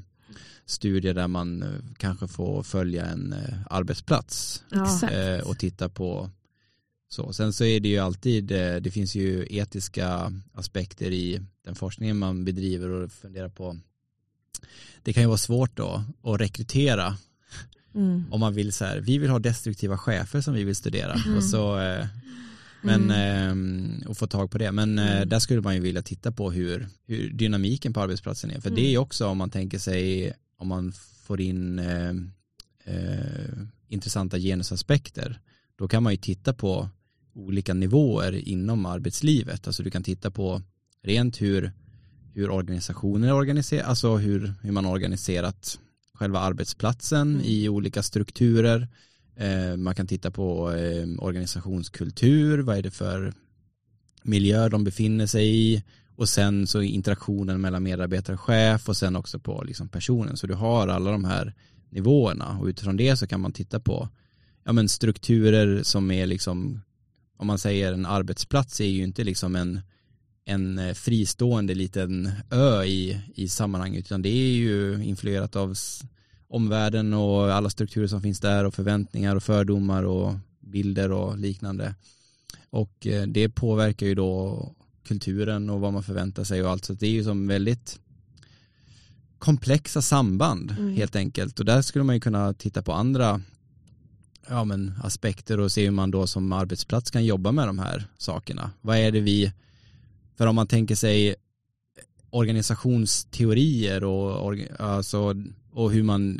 studier 0.65 1.13
där 1.13 1.27
man 1.27 1.63
eh, 1.63 1.69
kanske 1.97 2.27
får 2.27 2.63
följa 2.63 3.05
en 3.05 3.33
eh, 3.33 3.53
arbetsplats 3.69 4.63
Ja. 4.71 5.09
Eh, 5.11 5.39
och 5.47 5.57
titta 5.59 5.89
på 5.89 6.29
så. 7.09 7.33
Sen 7.33 7.53
så 7.53 7.63
är 7.63 7.79
det 7.79 7.89
ju 7.89 7.97
alltid, 7.97 8.43
det 8.81 8.93
finns 8.93 9.15
ju 9.15 9.47
etiska 9.49 10.33
aspekter 10.53 11.11
i 11.11 11.41
den 11.65 11.75
forskningen 11.75 12.17
man 12.17 12.45
bedriver 12.45 12.89
och 12.89 13.11
funderar 13.11 13.49
på. 13.49 13.77
Det 15.03 15.13
kan 15.13 15.23
ju 15.23 15.27
vara 15.27 15.37
svårt 15.37 15.77
då 15.77 16.03
att 16.23 16.41
rekrytera 16.41 17.17
Mm. 17.95 18.23
om 18.31 18.39
man 18.39 18.53
vill 18.53 18.73
så 18.73 18.85
här, 18.85 18.99
vi 18.99 19.17
vill 19.17 19.29
ha 19.29 19.39
destruktiva 19.39 19.97
chefer 19.97 20.41
som 20.41 20.53
vi 20.53 20.63
vill 20.63 20.75
studera 20.75 21.13
Mm. 21.13 21.37
och 21.37 21.43
så 21.43 21.79
eh, 21.79 22.05
men, 22.81 23.11
Mm. 23.11 24.01
eh, 24.01 24.07
och 24.09 24.17
få 24.17 24.27
tag 24.27 24.51
på 24.51 24.57
det. 24.57 24.71
Men 24.71 24.99
eh, 24.99 25.15
Mm. 25.17 25.29
där 25.29 25.39
skulle 25.39 25.61
man 25.61 25.75
ju 25.75 25.79
vilja 25.81 26.01
titta 26.01 26.31
på 26.31 26.51
hur, 26.51 26.87
hur 27.07 27.29
dynamiken 27.29 27.93
på 27.93 28.01
arbetsplatsen 28.01 28.51
är. 28.51 28.59
För 28.61 28.69
Mm. 28.69 28.75
det 28.83 28.93
är 28.93 28.97
också 28.97 29.27
om 29.27 29.37
man 29.37 29.49
tänker 29.49 29.79
sig, 29.79 30.33
om 30.57 30.67
man 30.67 30.93
får 31.23 31.41
in 31.41 31.79
eh, 31.79 32.09
eh, 32.85 33.53
intressanta 33.87 34.37
genusaspekter, 34.39 35.39
då 35.75 35.87
kan 35.87 36.03
man 36.03 36.13
ju 36.13 36.17
titta 36.17 36.53
på 36.53 36.89
olika 37.35 37.73
nivåer 37.73 38.31
inom 38.47 38.85
arbetslivet. 38.85 39.67
Alltså 39.67 39.83
du 39.83 39.91
kan 39.91 40.03
titta 40.03 40.31
på 40.31 40.61
rent 41.03 41.41
hur, 41.41 41.71
hur 42.33 42.49
organisationen 42.49 43.29
är 43.29 43.33
organiserad, 43.33 43.85
alltså 43.85 44.17
hur, 44.17 44.53
hur 44.61 44.71
man 44.71 44.85
organiserat 44.85 45.79
själva 46.23 46.39
arbetsplatsen 46.39 47.35
Mm. 47.35 47.41
i 47.45 47.69
olika 47.69 48.03
strukturer. 48.03 48.87
Eh, 49.35 49.77
man 49.77 49.95
kan 49.95 50.07
titta 50.07 50.31
på 50.31 50.71
eh, 50.71 51.07
organisationskultur, 51.17 52.59
vad 52.59 52.77
är 52.77 52.81
det 52.83 52.91
för 52.91 53.33
miljö 54.23 54.69
de 54.69 54.83
befinner 54.83 55.27
sig 55.27 55.45
i 55.55 55.83
och 56.15 56.29
sen 56.29 56.67
så 56.67 56.81
interaktionen 56.81 57.61
mellan 57.61 57.83
medarbetare 57.83 58.33
och 58.33 58.41
chef 58.41 58.89
och 58.89 58.97
sen 58.97 59.15
också 59.15 59.39
på 59.39 59.63
liksom 59.63 59.89
personen. 59.89 60.37
Så 60.37 60.47
du 60.47 60.53
har 60.53 60.87
alla 60.87 61.11
de 61.11 61.25
här 61.25 61.53
nivåerna 61.89 62.57
och 62.59 62.65
utifrån 62.65 62.97
det 62.97 63.17
så 63.17 63.27
kan 63.27 63.41
man 63.41 63.51
titta 63.51 63.79
på 63.79 64.09
ja, 64.63 64.73
men 64.73 64.89
strukturer 64.89 65.83
som 65.83 66.11
är 66.11 66.25
liksom 66.25 66.81
om 67.37 67.47
man 67.47 67.59
säger 67.59 67.93
en 67.93 68.05
arbetsplats 68.05 68.81
är 68.81 68.85
ju 68.87 69.03
inte 69.03 69.23
liksom 69.23 69.55
en 69.55 69.81
en 70.45 70.79
eh, 70.79 70.93
fristående 70.93 71.73
liten 71.75 72.31
ö 72.51 72.83
i, 72.83 73.21
i 73.35 73.49
sammanhanget 73.49 74.05
utan 74.05 74.21
det 74.21 74.29
är 74.29 74.53
ju 74.53 75.03
influerat 75.03 75.55
av 75.55 75.75
omvärlden 76.53 77.13
och 77.13 77.53
alla 77.53 77.69
strukturer 77.69 78.07
som 78.07 78.21
finns 78.21 78.39
där 78.39 78.65
och 78.65 78.73
förväntningar 78.73 79.35
och 79.35 79.43
fördomar 79.43 80.03
och 80.03 80.33
bilder 80.59 81.11
och 81.11 81.37
liknande. 81.37 81.95
Och 82.69 83.07
eh, 83.07 83.27
det 83.27 83.49
påverkar 83.49 84.05
ju 84.05 84.15
då 84.15 84.69
kulturen 85.07 85.69
och 85.69 85.79
vad 85.79 85.93
man 85.93 86.03
förväntar 86.03 86.43
sig 86.43 86.63
och 86.63 86.69
allt 86.69 86.85
så 86.85 86.93
det 86.93 87.07
är 87.07 87.11
ju 87.11 87.23
som 87.23 87.47
väldigt 87.47 87.99
komplexa 89.39 90.01
samband 90.01 90.71
mm. 90.71 90.95
helt 90.95 91.15
enkelt 91.15 91.59
och 91.59 91.65
där 91.65 91.81
skulle 91.81 92.03
man 92.03 92.15
ju 92.15 92.21
kunna 92.21 92.53
titta 92.53 92.81
på 92.81 92.93
andra 92.93 93.41
ja, 94.49 94.63
men, 94.63 94.93
aspekter 95.03 95.59
och 95.59 95.71
se 95.71 95.83
hur 95.83 95.91
man 95.91 96.11
då 96.11 96.27
som 96.27 96.53
arbetsplats 96.53 97.11
kan 97.11 97.25
jobba 97.25 97.51
med 97.51 97.67
de 97.67 97.79
här 97.79 98.07
sakerna. 98.17 98.71
Vad 98.81 98.97
är 98.97 99.11
det 99.11 99.19
vi, 99.19 99.51
för 100.37 100.47
om 100.47 100.55
man 100.55 100.67
tänker 100.67 100.95
sig 100.95 101.35
organisationsteorier 102.29 104.03
och, 104.03 104.57
alltså, 104.79 105.35
och 105.73 105.91
hur 105.91 106.03
man 106.03 106.39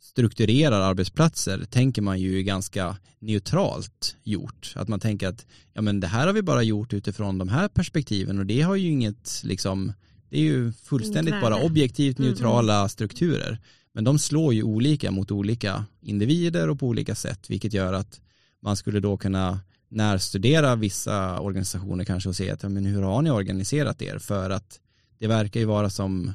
strukturerar 0.00 0.80
arbetsplatser 0.80 1.64
tänker 1.70 2.02
man 2.02 2.20
ju 2.20 2.42
ganska 2.42 2.96
neutralt 3.18 4.16
gjort. 4.22 4.72
Att 4.76 4.88
man 4.88 5.00
tänker 5.00 5.28
att 5.28 5.46
ja, 5.72 5.82
men 5.82 6.00
det 6.00 6.06
här 6.06 6.26
har 6.26 6.34
vi 6.34 6.42
bara 6.42 6.62
gjort 6.62 6.92
utifrån 6.92 7.38
de 7.38 7.48
här 7.48 7.68
perspektiven 7.68 8.38
och 8.38 8.46
det 8.46 8.60
har 8.60 8.76
ju 8.76 8.88
inget 8.88 9.40
liksom 9.44 9.92
det 10.28 10.38
är 10.38 10.42
ju 10.42 10.72
fullständigt 10.72 11.40
bara 11.40 11.64
objektivt 11.64 12.18
mm, 12.18 12.30
neutrala 12.30 12.76
mm. 12.76 12.88
strukturer. 12.88 13.58
Men 13.94 14.04
de 14.04 14.18
slår 14.18 14.54
ju 14.54 14.62
olika 14.62 15.10
mot 15.10 15.30
olika 15.30 15.84
individer 16.00 16.68
och 16.68 16.80
på 16.80 16.86
olika 16.86 17.14
sätt 17.14 17.50
vilket 17.50 17.72
gör 17.72 17.92
att 17.92 18.20
man 18.62 18.76
skulle 18.76 19.00
då 19.00 19.16
kunna 19.16 19.60
närstudera 19.88 20.76
vissa 20.76 21.40
organisationer 21.40 22.04
kanske 22.04 22.28
och 22.28 22.36
se 22.36 22.50
att 22.50 22.62
men 22.62 22.84
hur 22.84 23.02
har 23.02 23.22
ni 23.22 23.30
organiserat 23.30 24.02
er 24.02 24.18
för 24.18 24.50
att 24.50 24.80
det 25.18 25.26
verkar 25.26 25.60
ju 25.60 25.66
vara 25.66 25.90
som 25.90 26.32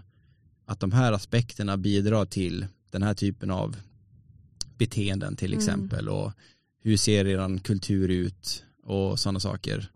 att 0.67 0.79
de 0.79 0.91
här 0.91 1.11
aspekterna 1.11 1.77
bidrar 1.77 2.25
till 2.25 2.67
den 2.91 3.03
här 3.03 3.13
typen 3.13 3.51
av 3.51 3.75
beteenden 4.77 5.35
till 5.35 5.53
mm. 5.53 5.57
exempel 5.57 6.09
och 6.09 6.31
hur 6.83 6.97
ser 6.97 7.27
er 7.27 7.57
kultur 7.59 8.09
ut 8.09 8.63
och 8.83 9.19
sådana 9.19 9.39
saker 9.39 9.91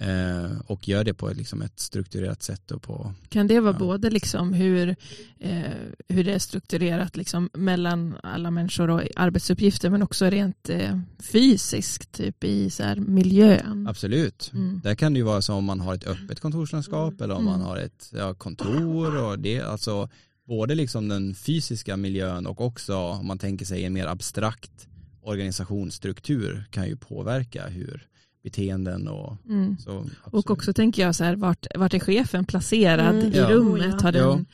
eh, 0.00 0.60
och 0.66 0.88
gör 0.88 1.04
det 1.04 1.14
på 1.14 1.28
liksom 1.28 1.62
ett 1.62 1.80
strukturerat 1.80 2.42
sätt. 2.42 2.70
Och 2.70 2.82
på, 2.82 3.14
kan 3.28 3.46
det 3.46 3.60
vara 3.60 3.72
ja. 3.72 3.78
både 3.78 4.10
liksom 4.10 4.52
hur, 4.52 4.96
eh, 5.38 5.62
hur 6.08 6.24
det 6.24 6.34
är 6.34 6.38
strukturerat 6.38 7.16
liksom 7.16 7.50
mellan 7.52 8.16
alla 8.22 8.50
människor 8.50 8.90
och 8.90 9.02
arbetsuppgifter 9.16 9.90
men 9.90 10.02
också 10.02 10.26
rent 10.26 10.70
eh, 10.70 10.98
fysiskt 11.18 12.12
typ 12.12 12.44
i 12.44 12.70
så 12.70 12.82
här 12.82 12.96
miljön? 12.96 13.86
Absolut, 13.88 14.50
mm. 14.54 14.80
där 14.84 14.94
kan 14.94 15.12
det 15.12 15.18
ju 15.18 15.24
vara 15.24 15.42
så 15.42 15.54
om 15.54 15.64
man 15.64 15.80
har 15.80 15.94
ett 15.94 16.06
öppet 16.06 16.40
kontorslandskap 16.40 17.12
mm. 17.12 17.24
eller 17.24 17.34
om 17.34 17.44
man 17.44 17.54
mm. 17.54 17.66
har 17.66 17.76
ett 17.76 18.12
ja, 18.12 18.34
kontor 18.34 19.24
och 19.24 19.38
det 19.38 19.60
alltså 19.60 20.08
både 20.46 20.74
liksom 20.74 21.08
den 21.08 21.34
fysiska 21.34 21.96
miljön 21.96 22.46
och 22.46 22.60
också 22.60 22.96
om 22.96 23.26
man 23.26 23.38
tänker 23.38 23.66
sig 23.66 23.84
en 23.84 23.92
mer 23.92 24.06
abstrakt 24.06 24.86
organisationsstruktur 25.22 26.64
kan 26.70 26.86
ju 26.86 26.96
påverka 26.96 27.66
hur 27.66 28.09
beteenden 28.42 29.08
och 29.08 29.36
mm. 29.48 29.78
så. 29.78 30.06
Och 30.20 30.50
också 30.50 30.72
tänker 30.72 31.02
jag 31.02 31.14
så 31.14 31.24
här, 31.24 31.36
vart, 31.36 31.66
vart 31.74 31.94
är 31.94 31.98
chefen 31.98 32.44
placerad 32.44 33.14
mm. 33.14 33.32
i 33.32 33.36
ja. 33.36 33.50
rummet? 33.50 34.02
Har 34.02 34.12
den 34.12 34.46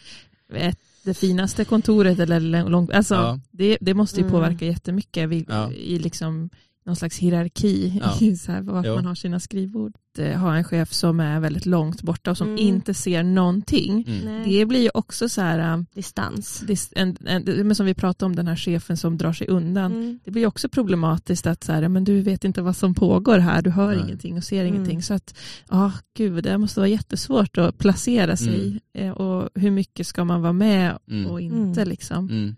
ja. 0.48 0.56
ett, 0.56 0.78
det 1.02 1.14
finaste 1.14 1.64
kontoret 1.64 2.18
eller 2.18 2.68
långt, 2.68 2.90
alltså 2.90 3.14
ja. 3.14 3.40
det, 3.50 3.78
det 3.80 3.94
måste 3.94 4.20
ju 4.20 4.26
mm. 4.26 4.32
påverka 4.32 4.64
mm. 4.64 4.72
jättemycket 4.72 5.28
vid, 5.28 5.50
i 5.74 5.98
liksom 5.98 6.50
någon 6.86 6.96
slags 6.96 7.18
hierarki 7.18 8.00
ja. 8.00 8.18
i 8.20 8.36
så 8.36 8.52
här, 8.52 8.62
vart 8.62 8.86
man 8.86 9.06
har 9.06 9.14
sina 9.14 9.40
skrivbord. 9.40 9.92
Eh, 10.18 10.38
ha 10.38 10.56
en 10.56 10.64
chef 10.64 10.92
som 10.92 11.20
är 11.20 11.40
väldigt 11.40 11.66
långt 11.66 12.02
borta 12.02 12.30
och 12.30 12.38
som 12.38 12.48
mm. 12.48 12.58
inte 12.58 12.94
ser 12.94 13.22
någonting. 13.22 14.04
Mm. 14.08 14.50
Det 14.50 14.66
blir 14.66 14.80
ju 14.80 14.90
också 14.94 15.28
så 15.28 15.40
här 15.40 15.72
eh, 15.72 15.82
distans. 15.94 16.60
Dis, 16.66 16.92
en, 16.96 17.16
en, 17.26 17.74
som 17.74 17.86
vi 17.86 17.94
pratade 17.94 18.26
om 18.26 18.36
den 18.36 18.48
här 18.48 18.56
chefen 18.56 18.96
som 18.96 19.18
drar 19.18 19.32
sig 19.32 19.48
undan. 19.48 19.92
Mm. 19.92 20.18
Det 20.24 20.30
blir 20.30 20.46
också 20.46 20.68
problematiskt 20.68 21.46
att 21.46 21.64
så 21.64 21.72
här, 21.72 21.88
men 21.88 22.04
du 22.04 22.22
vet 22.22 22.44
inte 22.44 22.62
vad 22.62 22.76
som 22.76 22.94
pågår 22.94 23.38
här, 23.38 23.62
du 23.62 23.70
hör 23.70 23.94
Nej. 23.94 24.04
ingenting 24.04 24.36
och 24.36 24.44
ser 24.44 24.60
mm. 24.60 24.74
ingenting. 24.74 25.02
Så 25.02 25.14
att, 25.14 25.34
ja, 25.70 25.92
gud, 26.16 26.44
det 26.44 26.58
måste 26.58 26.80
vara 26.80 26.88
jättesvårt 26.88 27.58
att 27.58 27.78
placera 27.78 28.36
sig 28.36 28.80
mm. 28.94 29.08
eh, 29.08 29.12
och 29.12 29.50
hur 29.54 29.70
mycket 29.70 30.06
ska 30.06 30.24
man 30.24 30.42
vara 30.42 30.52
med 30.52 30.98
mm. 31.10 31.26
och 31.26 31.40
inte 31.40 31.84
liksom. 31.84 32.56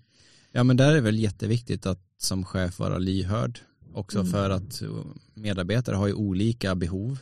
Ja 0.53 0.65
men 0.65 0.77
där 0.77 0.91
är 0.91 0.95
det 0.95 1.01
väl 1.01 1.19
jätteviktigt 1.19 1.87
att 1.87 2.01
som 2.19 2.45
chef 2.45 2.79
vara 2.79 2.99
lyhörd 2.99 3.61
också 3.93 4.19
mm. 4.19 4.33
för 4.33 4.51
att 4.51 4.83
medarbetare 5.35 5.97
har 5.97 6.07
ju 6.07 6.13
olika 6.13 6.75
behov 6.75 7.19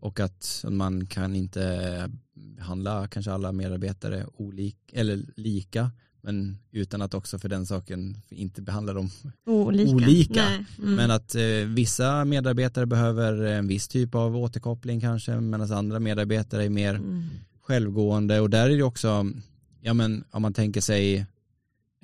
och 0.00 0.20
att 0.20 0.64
man 0.68 1.06
kan 1.06 1.36
inte 1.36 2.10
behandla 2.34 3.08
kanske 3.08 3.32
alla 3.32 3.52
medarbetare 3.52 4.26
olika, 4.36 4.96
eller 5.00 5.22
lika 5.36 5.90
men 6.24 6.58
utan 6.70 7.02
att 7.02 7.14
också 7.14 7.38
för 7.38 7.48
den 7.48 7.66
saken 7.66 8.16
inte 8.28 8.62
behandla 8.62 8.92
dem 8.92 9.10
olika. 9.44 9.92
olika. 9.94 10.46
Mm. 10.48 10.94
Men 10.94 11.10
att 11.10 11.34
eh, 11.34 11.42
vissa 11.66 12.24
medarbetare 12.24 12.86
behöver 12.86 13.42
en 13.42 13.66
viss 13.66 13.88
typ 13.88 14.14
av 14.14 14.36
återkoppling 14.36 15.00
kanske 15.00 15.40
medan 15.40 15.72
andra 15.72 16.00
medarbetare 16.00 16.64
är 16.64 16.70
mer 16.70 16.94
mm. 16.94 17.24
självgående 17.60 18.40
och 18.40 18.50
där 18.50 18.70
är 18.70 18.76
det 18.76 18.82
också, 18.82 19.30
ja 19.80 19.94
men 19.94 20.24
om 20.30 20.42
man 20.42 20.54
tänker 20.54 20.80
sig 20.80 21.26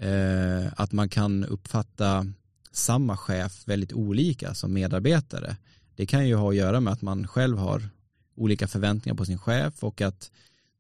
eh, 0.01 0.73
att 0.77 0.93
man 0.93 1.09
kan 1.09 1.45
uppfatta 1.45 2.27
samma 2.73 3.17
chef 3.17 3.69
väldigt 3.69 3.93
olika 3.93 4.55
som 4.55 4.73
medarbetare. 4.73 5.57
Det 5.95 6.07
kan 6.07 6.29
ju 6.29 6.35
ha 6.35 6.51
att 6.51 6.57
göra 6.57 6.81
med 6.81 6.93
att 6.93 7.03
man 7.03 7.27
själv 7.27 7.59
har 7.59 7.89
olika 8.35 8.69
förväntningar 8.69 9.17
på 9.17 9.25
sin 9.25 9.39
chef 9.39 9.85
och 9.85 10.01
att 10.01 10.31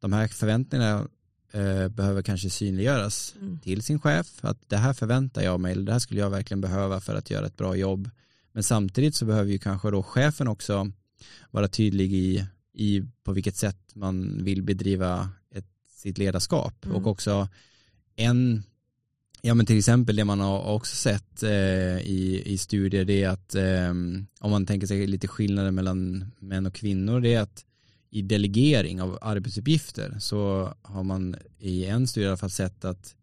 de 0.00 0.12
här 0.12 0.28
förväntningarna 0.28 1.08
eh, 1.52 1.88
behöver 1.88 2.22
kanske 2.22 2.50
synliggöras 2.50 3.34
mm. 3.40 3.58
till 3.58 3.82
sin 3.82 4.00
chef. 4.00 4.44
Att 4.44 4.58
det 4.68 4.76
här 4.76 4.92
förväntar 4.92 5.42
jag 5.42 5.60
mig, 5.60 5.72
eller 5.72 5.82
det 5.82 5.92
här 5.92 5.98
skulle 5.98 6.20
jag 6.20 6.30
verkligen 6.30 6.60
behöva 6.60 7.00
för 7.00 7.14
att 7.14 7.30
göra 7.30 7.46
ett 7.46 7.56
bra 7.56 7.76
jobb. 7.76 8.10
Men 8.52 8.62
samtidigt 8.62 9.14
så 9.14 9.24
behöver 9.24 9.50
ju 9.50 9.58
kanske 9.58 9.90
då 9.90 10.02
chefen 10.02 10.48
också 10.48 10.92
vara 11.50 11.68
tydlig 11.68 12.12
i, 12.12 12.46
i 12.72 13.02
på 13.24 13.32
vilket 13.32 13.56
sätt 13.56 13.94
man 13.94 14.44
vill 14.44 14.62
bedriva 14.62 15.30
ett, 15.54 15.66
sitt 15.90 16.18
ledarskap. 16.18 16.84
Mm. 16.84 16.96
Och 16.96 17.06
också 17.06 17.48
en 18.16 18.62
Ja 19.42 19.54
men 19.54 19.66
till 19.66 19.78
exempel 19.78 20.16
det 20.16 20.24
man 20.24 20.40
har 20.40 20.74
också 20.74 20.96
sett 20.96 21.42
eh, 21.42 21.98
i, 21.98 22.42
i 22.46 22.58
studier 22.58 23.04
det 23.04 23.22
är 23.22 23.28
att 23.28 23.54
eh, 23.54 23.90
om 24.40 24.50
man 24.50 24.66
tänker 24.66 24.86
sig 24.86 25.06
lite 25.06 25.28
skillnader 25.28 25.70
mellan 25.70 26.30
män 26.38 26.66
och 26.66 26.74
kvinnor 26.74 27.20
det 27.20 27.34
är 27.34 27.40
att 27.40 27.64
i 28.10 28.22
delegering 28.22 29.02
av 29.02 29.18
arbetsuppgifter 29.20 30.16
så 30.18 30.72
har 30.82 31.02
man 31.02 31.36
i 31.58 31.84
en 31.84 32.06
studie 32.06 32.24
i 32.24 32.28
alla 32.28 32.36
fall 32.36 32.50
sett 32.50 32.84
att, 32.84 33.14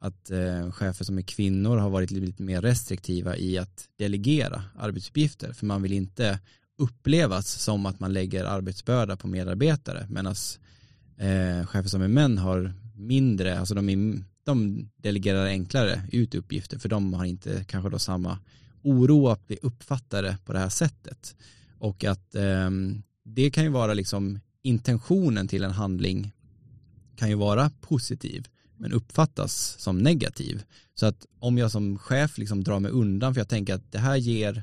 att 0.00 0.30
eh, 0.30 0.70
chefer 0.70 1.04
som 1.04 1.18
är 1.18 1.22
kvinnor 1.22 1.76
har 1.76 1.90
varit 1.90 2.10
lite 2.10 2.42
mer 2.42 2.62
restriktiva 2.62 3.36
i 3.36 3.58
att 3.58 3.88
delegera 3.96 4.62
arbetsuppgifter. 4.78 5.52
För 5.52 5.66
man 5.66 5.82
vill 5.82 5.92
inte 5.92 6.38
upplevas 6.78 7.48
som 7.48 7.86
att 7.86 8.00
man 8.00 8.12
lägger 8.12 8.44
arbetsbörda 8.44 9.16
på 9.16 9.28
medarbetare 9.28 10.06
medan 10.10 10.34
eh, 11.18 11.66
chefer 11.66 11.88
som 11.88 12.02
är 12.02 12.08
män 12.08 12.38
har 12.38 12.74
mindre, 12.94 13.58
alltså 13.58 13.74
de 13.74 13.88
är 13.88 14.24
de 14.46 14.88
delegerar 14.96 15.46
enklare 15.46 16.02
ut 16.12 16.34
uppgifter 16.34 16.78
för 16.78 16.88
de 16.88 17.14
har 17.14 17.24
inte 17.24 17.64
kanske 17.68 17.90
då 17.90 17.98
samma 17.98 18.38
oro 18.82 19.28
att 19.28 19.46
bli 19.46 19.58
uppfattade 19.62 20.38
på 20.44 20.52
det 20.52 20.58
här 20.58 20.68
sättet. 20.68 21.36
Och 21.78 22.04
att 22.04 22.34
eh, 22.34 22.70
det 23.24 23.50
kan 23.50 23.64
ju 23.64 23.70
vara 23.70 23.94
liksom 23.94 24.40
intentionen 24.62 25.48
till 25.48 25.64
en 25.64 25.70
handling 25.70 26.32
kan 27.16 27.28
ju 27.28 27.34
vara 27.34 27.70
positiv 27.80 28.48
men 28.76 28.92
uppfattas 28.92 29.76
som 29.78 29.98
negativ. 29.98 30.62
Så 30.94 31.06
att 31.06 31.26
om 31.38 31.58
jag 31.58 31.70
som 31.70 31.98
chef 31.98 32.38
liksom 32.38 32.64
drar 32.64 32.80
mig 32.80 32.90
undan 32.90 33.34
för 33.34 33.40
jag 33.40 33.48
tänker 33.48 33.74
att 33.74 33.92
det 33.92 33.98
här 33.98 34.16
ger 34.16 34.62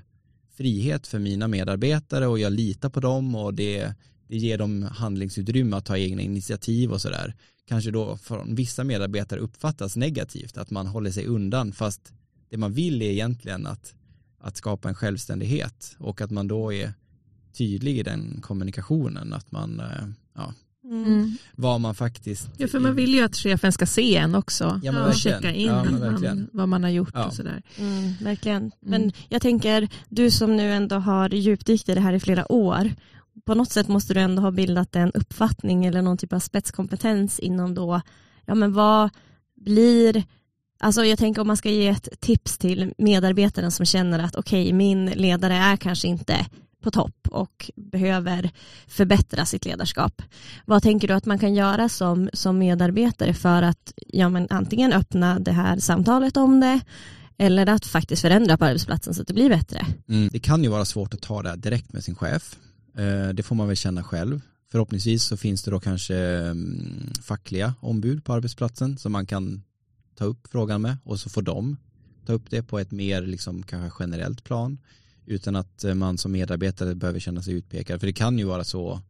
frihet 0.57 1.07
för 1.07 1.19
mina 1.19 1.47
medarbetare 1.47 2.27
och 2.27 2.39
jag 2.39 2.53
litar 2.53 2.89
på 2.89 2.99
dem 2.99 3.35
och 3.35 3.53
det, 3.53 3.93
det 4.27 4.37
ger 4.37 4.57
dem 4.57 4.83
handlingsutrymme 4.83 5.77
att 5.77 5.85
ta 5.85 5.97
egna 5.97 6.21
initiativ 6.21 6.91
och 6.91 7.01
sådär 7.01 7.35
kanske 7.67 7.91
då 7.91 8.17
från 8.17 8.55
vissa 8.55 8.83
medarbetare 8.83 9.39
uppfattas 9.39 9.95
negativt, 9.95 10.57
att 10.57 10.71
man 10.71 10.87
håller 10.87 11.11
sig 11.11 11.25
undan 11.25 11.71
fast 11.71 12.13
det 12.49 12.57
man 12.57 12.73
vill 12.73 13.01
är 13.01 13.11
egentligen 13.11 13.67
att, 13.67 13.95
att 14.39 14.57
skapa 14.57 14.89
en 14.89 14.95
självständighet 14.95 15.95
och 15.99 16.21
att 16.21 16.31
man 16.31 16.47
då 16.47 16.73
är 16.73 16.93
tydlig 17.53 17.99
i 17.99 18.03
den 18.03 18.41
kommunikationen, 18.41 19.33
att 19.33 19.51
man, 19.51 19.79
eh, 19.79 20.07
ja, 20.35 20.53
Mm. 20.85 21.37
vad 21.55 21.81
man 21.81 21.95
faktiskt... 21.95 22.49
Ja, 22.57 22.67
för 22.67 22.79
man 22.79 22.95
vill 22.95 23.13
ju 23.13 23.21
att 23.21 23.35
chefen 23.35 23.71
ska 23.71 23.85
se 23.85 24.15
en 24.15 24.35
också 24.35 24.79
ja, 24.83 25.07
och 25.07 25.15
checka 25.15 25.51
in 25.51 25.67
ja, 25.67 25.83
man, 25.83 26.49
vad 26.53 26.69
man 26.69 26.83
har 26.83 26.89
gjort 26.89 27.11
ja. 27.13 27.25
och 27.25 27.33
sådär. 27.33 27.61
Mm, 27.77 28.13
verkligen. 28.21 28.61
Mm. 28.61 28.71
Men 28.79 29.11
jag 29.29 29.41
tänker, 29.41 29.89
du 30.09 30.31
som 30.31 30.55
nu 30.55 30.71
ändå 30.71 30.95
har 30.95 31.29
djupdykt 31.29 31.89
i 31.89 31.93
det 31.93 32.01
här 32.01 32.13
i 32.13 32.19
flera 32.19 32.51
år 32.51 32.91
på 33.45 33.55
något 33.55 33.71
sätt 33.71 33.87
måste 33.87 34.13
du 34.13 34.19
ändå 34.19 34.41
ha 34.41 34.51
bildat 34.51 34.95
en 34.95 35.11
uppfattning 35.11 35.85
eller 35.85 36.01
någon 36.01 36.17
typ 36.17 36.33
av 36.33 36.39
spetskompetens 36.39 37.39
inom 37.39 37.73
då, 37.73 38.01
ja 38.45 38.55
men 38.55 38.73
vad 38.73 39.09
blir, 39.55 40.23
alltså 40.79 41.05
jag 41.05 41.19
tänker 41.19 41.41
om 41.41 41.47
man 41.47 41.57
ska 41.57 41.69
ge 41.69 41.87
ett 41.87 42.09
tips 42.19 42.57
till 42.57 42.93
medarbetaren 42.97 43.71
som 43.71 43.85
känner 43.85 44.19
att 44.19 44.35
okej 44.35 44.63
okay, 44.63 44.73
min 44.73 45.05
ledare 45.05 45.55
är 45.55 45.77
kanske 45.77 46.07
inte 46.07 46.45
på 46.83 46.91
topp 46.91 47.27
och 47.31 47.71
behöver 47.75 48.51
förbättra 48.87 49.45
sitt 49.45 49.65
ledarskap. 49.65 50.21
Vad 50.65 50.83
tänker 50.83 51.07
du 51.07 51.13
att 51.13 51.25
man 51.25 51.39
kan 51.39 51.53
göra 51.53 51.89
som, 51.89 52.29
som 52.33 52.57
medarbetare 52.57 53.33
för 53.33 53.61
att 53.61 53.93
ja, 53.95 54.29
men 54.29 54.47
antingen 54.49 54.93
öppna 54.93 55.39
det 55.39 55.51
här 55.51 55.79
samtalet 55.79 56.37
om 56.37 56.59
det 56.59 56.79
eller 57.37 57.69
att 57.69 57.85
faktiskt 57.85 58.21
förändra 58.21 58.57
på 58.57 58.65
arbetsplatsen 58.65 59.13
så 59.13 59.21
att 59.21 59.27
det 59.27 59.33
blir 59.33 59.49
bättre? 59.49 59.85
Mm. 60.09 60.29
Det 60.31 60.39
kan 60.39 60.63
ju 60.63 60.69
vara 60.69 60.85
svårt 60.85 61.13
att 61.13 61.21
ta 61.21 61.41
det 61.41 61.55
direkt 61.55 61.93
med 61.93 62.03
sin 62.03 62.15
chef. 62.15 62.55
Eh, 62.97 63.29
det 63.29 63.43
får 63.43 63.55
man 63.55 63.67
väl 63.67 63.77
känna 63.77 64.03
själv. 64.03 64.41
Förhoppningsvis 64.71 65.23
så 65.23 65.37
finns 65.37 65.63
det 65.63 65.71
då 65.71 65.79
kanske 65.79 66.17
mm, 66.17 67.13
fackliga 67.21 67.73
ombud 67.79 68.25
på 68.25 68.33
arbetsplatsen 68.33 68.97
som 68.97 69.11
man 69.11 69.25
kan 69.25 69.63
ta 70.15 70.25
upp 70.25 70.47
frågan 70.51 70.81
med 70.81 70.97
och 71.03 71.19
så 71.19 71.29
får 71.29 71.41
de 71.41 71.77
ta 72.25 72.33
upp 72.33 72.49
det 72.49 72.63
på 72.63 72.79
ett 72.79 72.91
mer 72.91 73.21
liksom 73.21 73.63
kanske 73.63 74.03
generellt 74.03 74.43
plan 74.43 74.77
utan 75.25 75.55
att 75.55 75.83
eh, 75.83 75.93
man 75.93 76.17
som 76.17 76.31
medarbetare 76.31 76.95
behöver 76.95 77.19
känna 77.19 77.41
sig 77.41 77.53
utpekad. 77.53 77.99
För 77.99 78.07
det 78.07 78.13
kan 78.13 78.39
ju 78.39 78.45
vara 78.45 78.63
så 78.63 79.01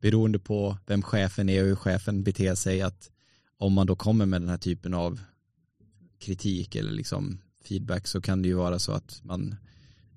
beroende 0.00 0.38
på 0.38 0.76
vem 0.86 1.02
chefen 1.02 1.48
är 1.48 1.62
och 1.62 1.68
hur 1.68 1.76
chefen 1.76 2.22
beter 2.22 2.54
sig 2.54 2.82
att 2.82 3.10
om 3.58 3.72
man 3.72 3.86
då 3.86 3.96
kommer 3.96 4.26
med 4.26 4.40
den 4.40 4.48
här 4.48 4.58
typen 4.58 4.94
av 4.94 5.20
kritik 6.18 6.76
eller 6.76 6.92
liksom 6.92 7.38
feedback 7.64 8.06
så 8.06 8.20
kan 8.20 8.42
det 8.42 8.48
ju 8.48 8.54
vara 8.54 8.78
så 8.78 8.92
att 8.92 9.20
man 9.22 9.56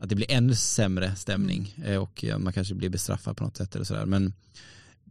att 0.02 0.10
det 0.10 0.16
blir 0.16 0.32
ännu 0.32 0.56
sämre 0.56 1.16
stämning 1.16 1.76
mm. 1.78 1.92
Eh, 1.92 1.98
och 1.98 2.26
man 2.38 2.54
kanske 2.54 2.76
blir 2.76 2.90
bestraffad 2.90 3.38
på 3.38 3.44
något 3.44 3.58
sätt 3.58 3.76
eller 3.76 3.86
sådär. 3.86 4.06
Men 4.06 4.34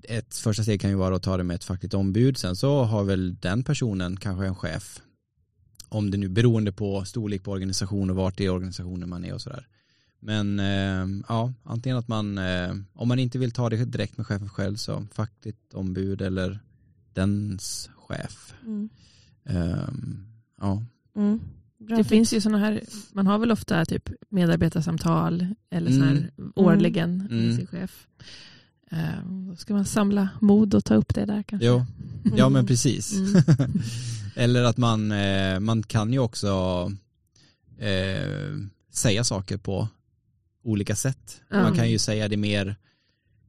ett 0.02 0.34
första 0.34 0.62
steg 0.62 0.80
kan 0.80 0.90
ju 0.90 0.96
vara 0.96 1.16
att 1.16 1.22
ta 1.22 1.36
det 1.36 1.44
med 1.44 1.54
ett 1.54 1.64
fackligt 1.64 1.94
ombud. 1.94 2.38
Sen 2.38 2.56
så 2.56 2.82
har 2.82 3.04
väl 3.04 3.36
den 3.40 3.64
personen 3.64 4.16
kanske 4.16 4.46
en 4.46 4.54
chef. 4.54 5.00
Om 5.88 6.10
det 6.10 6.18
nu 6.18 6.28
beroende 6.28 6.72
på 6.72 7.04
storlek 7.04 7.42
på 7.42 7.50
organisation 7.50 8.10
och 8.10 8.16
vart 8.16 8.40
i 8.40 8.48
organisationen 8.48 9.08
man 9.08 9.24
är 9.24 9.34
och 9.34 9.40
sådär. 9.40 9.66
Men 10.20 10.60
eh, 10.60 11.22
ja, 11.28 11.52
antingen 11.62 11.98
att 11.98 12.08
man, 12.08 12.38
eh, 12.38 12.74
om 12.92 13.08
man 13.08 13.18
inte 13.18 13.38
vill 13.38 13.52
ta 13.52 13.70
det 13.70 13.84
direkt 13.84 14.16
med 14.16 14.26
chefen 14.26 14.48
själv 14.48 14.76
så 14.76 15.06
fackligt 15.12 15.74
ombud 15.74 16.22
eller 16.22 16.60
dens 17.12 17.90
chef. 17.96 18.54
Mm. 18.66 18.88
Eh, 19.44 19.88
ja. 20.60 20.84
Mm. 21.16 21.40
Det 21.80 22.04
finns 22.04 22.32
ju 22.32 22.40
sådana 22.40 22.58
här, 22.58 22.80
man 23.12 23.26
har 23.26 23.38
väl 23.38 23.52
ofta 23.52 23.84
typ 23.84 24.10
medarbetarsamtal 24.28 25.46
eller 25.70 25.90
så 25.90 26.04
här 26.04 26.10
mm. 26.10 26.52
årligen 26.54 27.18
med 27.18 27.32
mm. 27.32 27.56
sin 27.56 27.66
chef. 27.66 28.06
Uh, 28.92 29.54
ska 29.56 29.74
man 29.74 29.84
samla 29.84 30.28
mod 30.40 30.74
och 30.74 30.84
ta 30.84 30.94
upp 30.94 31.14
det 31.14 31.24
där 31.24 31.42
kanske? 31.42 31.66
Jo, 31.66 31.86
ja 32.36 32.48
men 32.48 32.66
precis. 32.66 33.12
Mm. 33.12 33.42
eller 34.34 34.64
att 34.64 34.76
man, 34.76 35.12
eh, 35.12 35.60
man 35.60 35.82
kan 35.82 36.12
ju 36.12 36.18
också 36.18 36.48
eh, 37.78 38.56
säga 38.90 39.24
saker 39.24 39.56
på 39.56 39.88
olika 40.62 40.96
sätt. 40.96 41.40
Mm. 41.50 41.62
Man 41.62 41.74
kan 41.74 41.90
ju 41.90 41.98
säga 41.98 42.28
det 42.28 42.36
mer 42.36 42.76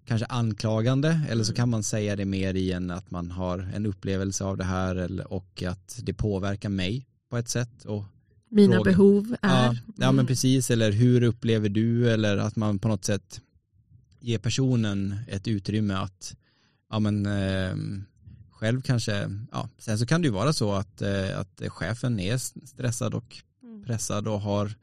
kanske 0.05 0.25
anklagande 0.25 1.21
eller 1.29 1.43
så 1.43 1.51
mm. 1.51 1.55
kan 1.55 1.69
man 1.69 1.83
säga 1.83 2.15
det 2.15 2.25
mer 2.25 2.53
i 2.53 2.71
en 2.71 2.91
att 2.91 3.11
man 3.11 3.31
har 3.31 3.59
en 3.73 3.85
upplevelse 3.85 4.43
av 4.43 4.57
det 4.57 4.63
här 4.63 4.95
eller, 4.95 5.33
och 5.33 5.63
att 5.63 5.99
det 6.03 6.13
påverkar 6.13 6.69
mig 6.69 7.07
på 7.29 7.37
ett 7.37 7.49
sätt. 7.49 7.85
Och 7.85 8.03
Mina 8.51 8.75
fråga. 8.75 8.91
behov 8.91 9.35
är. 9.41 9.65
Ja, 9.65 9.75
ja 9.97 10.03
mm. 10.03 10.15
men 10.15 10.27
precis 10.27 10.71
eller 10.71 10.91
hur 10.91 11.23
upplever 11.23 11.69
du 11.69 12.11
eller 12.11 12.37
att 12.37 12.55
man 12.55 12.79
på 12.79 12.87
något 12.87 13.05
sätt 13.05 13.41
ger 14.19 14.37
personen 14.37 15.19
ett 15.27 15.47
utrymme 15.47 15.93
att 15.93 16.35
ja 16.89 16.99
men 16.99 17.25
eh, 17.25 17.75
själv 18.51 18.81
kanske, 18.81 19.29
ja 19.51 19.69
sen 19.77 19.99
så 19.99 20.05
kan 20.05 20.21
det 20.21 20.25
ju 20.25 20.33
vara 20.33 20.53
så 20.53 20.73
att, 20.73 21.01
eh, 21.01 21.39
att 21.39 21.61
chefen 21.67 22.19
är 22.19 22.37
stressad 22.67 23.13
och 23.13 23.37
mm. 23.63 23.83
pressad 23.83 24.27
och 24.27 24.41
har 24.41 24.75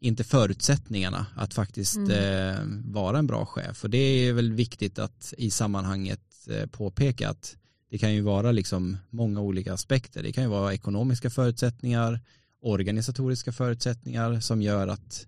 inte 0.00 0.24
förutsättningarna 0.24 1.26
att 1.36 1.54
faktiskt 1.54 1.96
mm. 1.96 2.10
eh, 2.10 2.92
vara 2.92 3.18
en 3.18 3.26
bra 3.26 3.46
chef. 3.46 3.84
Och 3.84 3.90
det 3.90 3.98
är 3.98 4.32
väl 4.32 4.52
viktigt 4.52 4.98
att 4.98 5.34
i 5.38 5.50
sammanhanget 5.50 6.48
eh, 6.50 6.66
påpeka 6.66 7.28
att 7.28 7.56
det 7.90 7.98
kan 7.98 8.14
ju 8.14 8.20
vara 8.20 8.52
liksom 8.52 8.96
många 9.10 9.40
olika 9.40 9.72
aspekter. 9.72 10.22
Det 10.22 10.32
kan 10.32 10.44
ju 10.44 10.50
vara 10.50 10.74
ekonomiska 10.74 11.30
förutsättningar, 11.30 12.20
organisatoriska 12.60 13.52
förutsättningar 13.52 14.40
som 14.40 14.62
gör 14.62 14.88
att, 14.88 15.26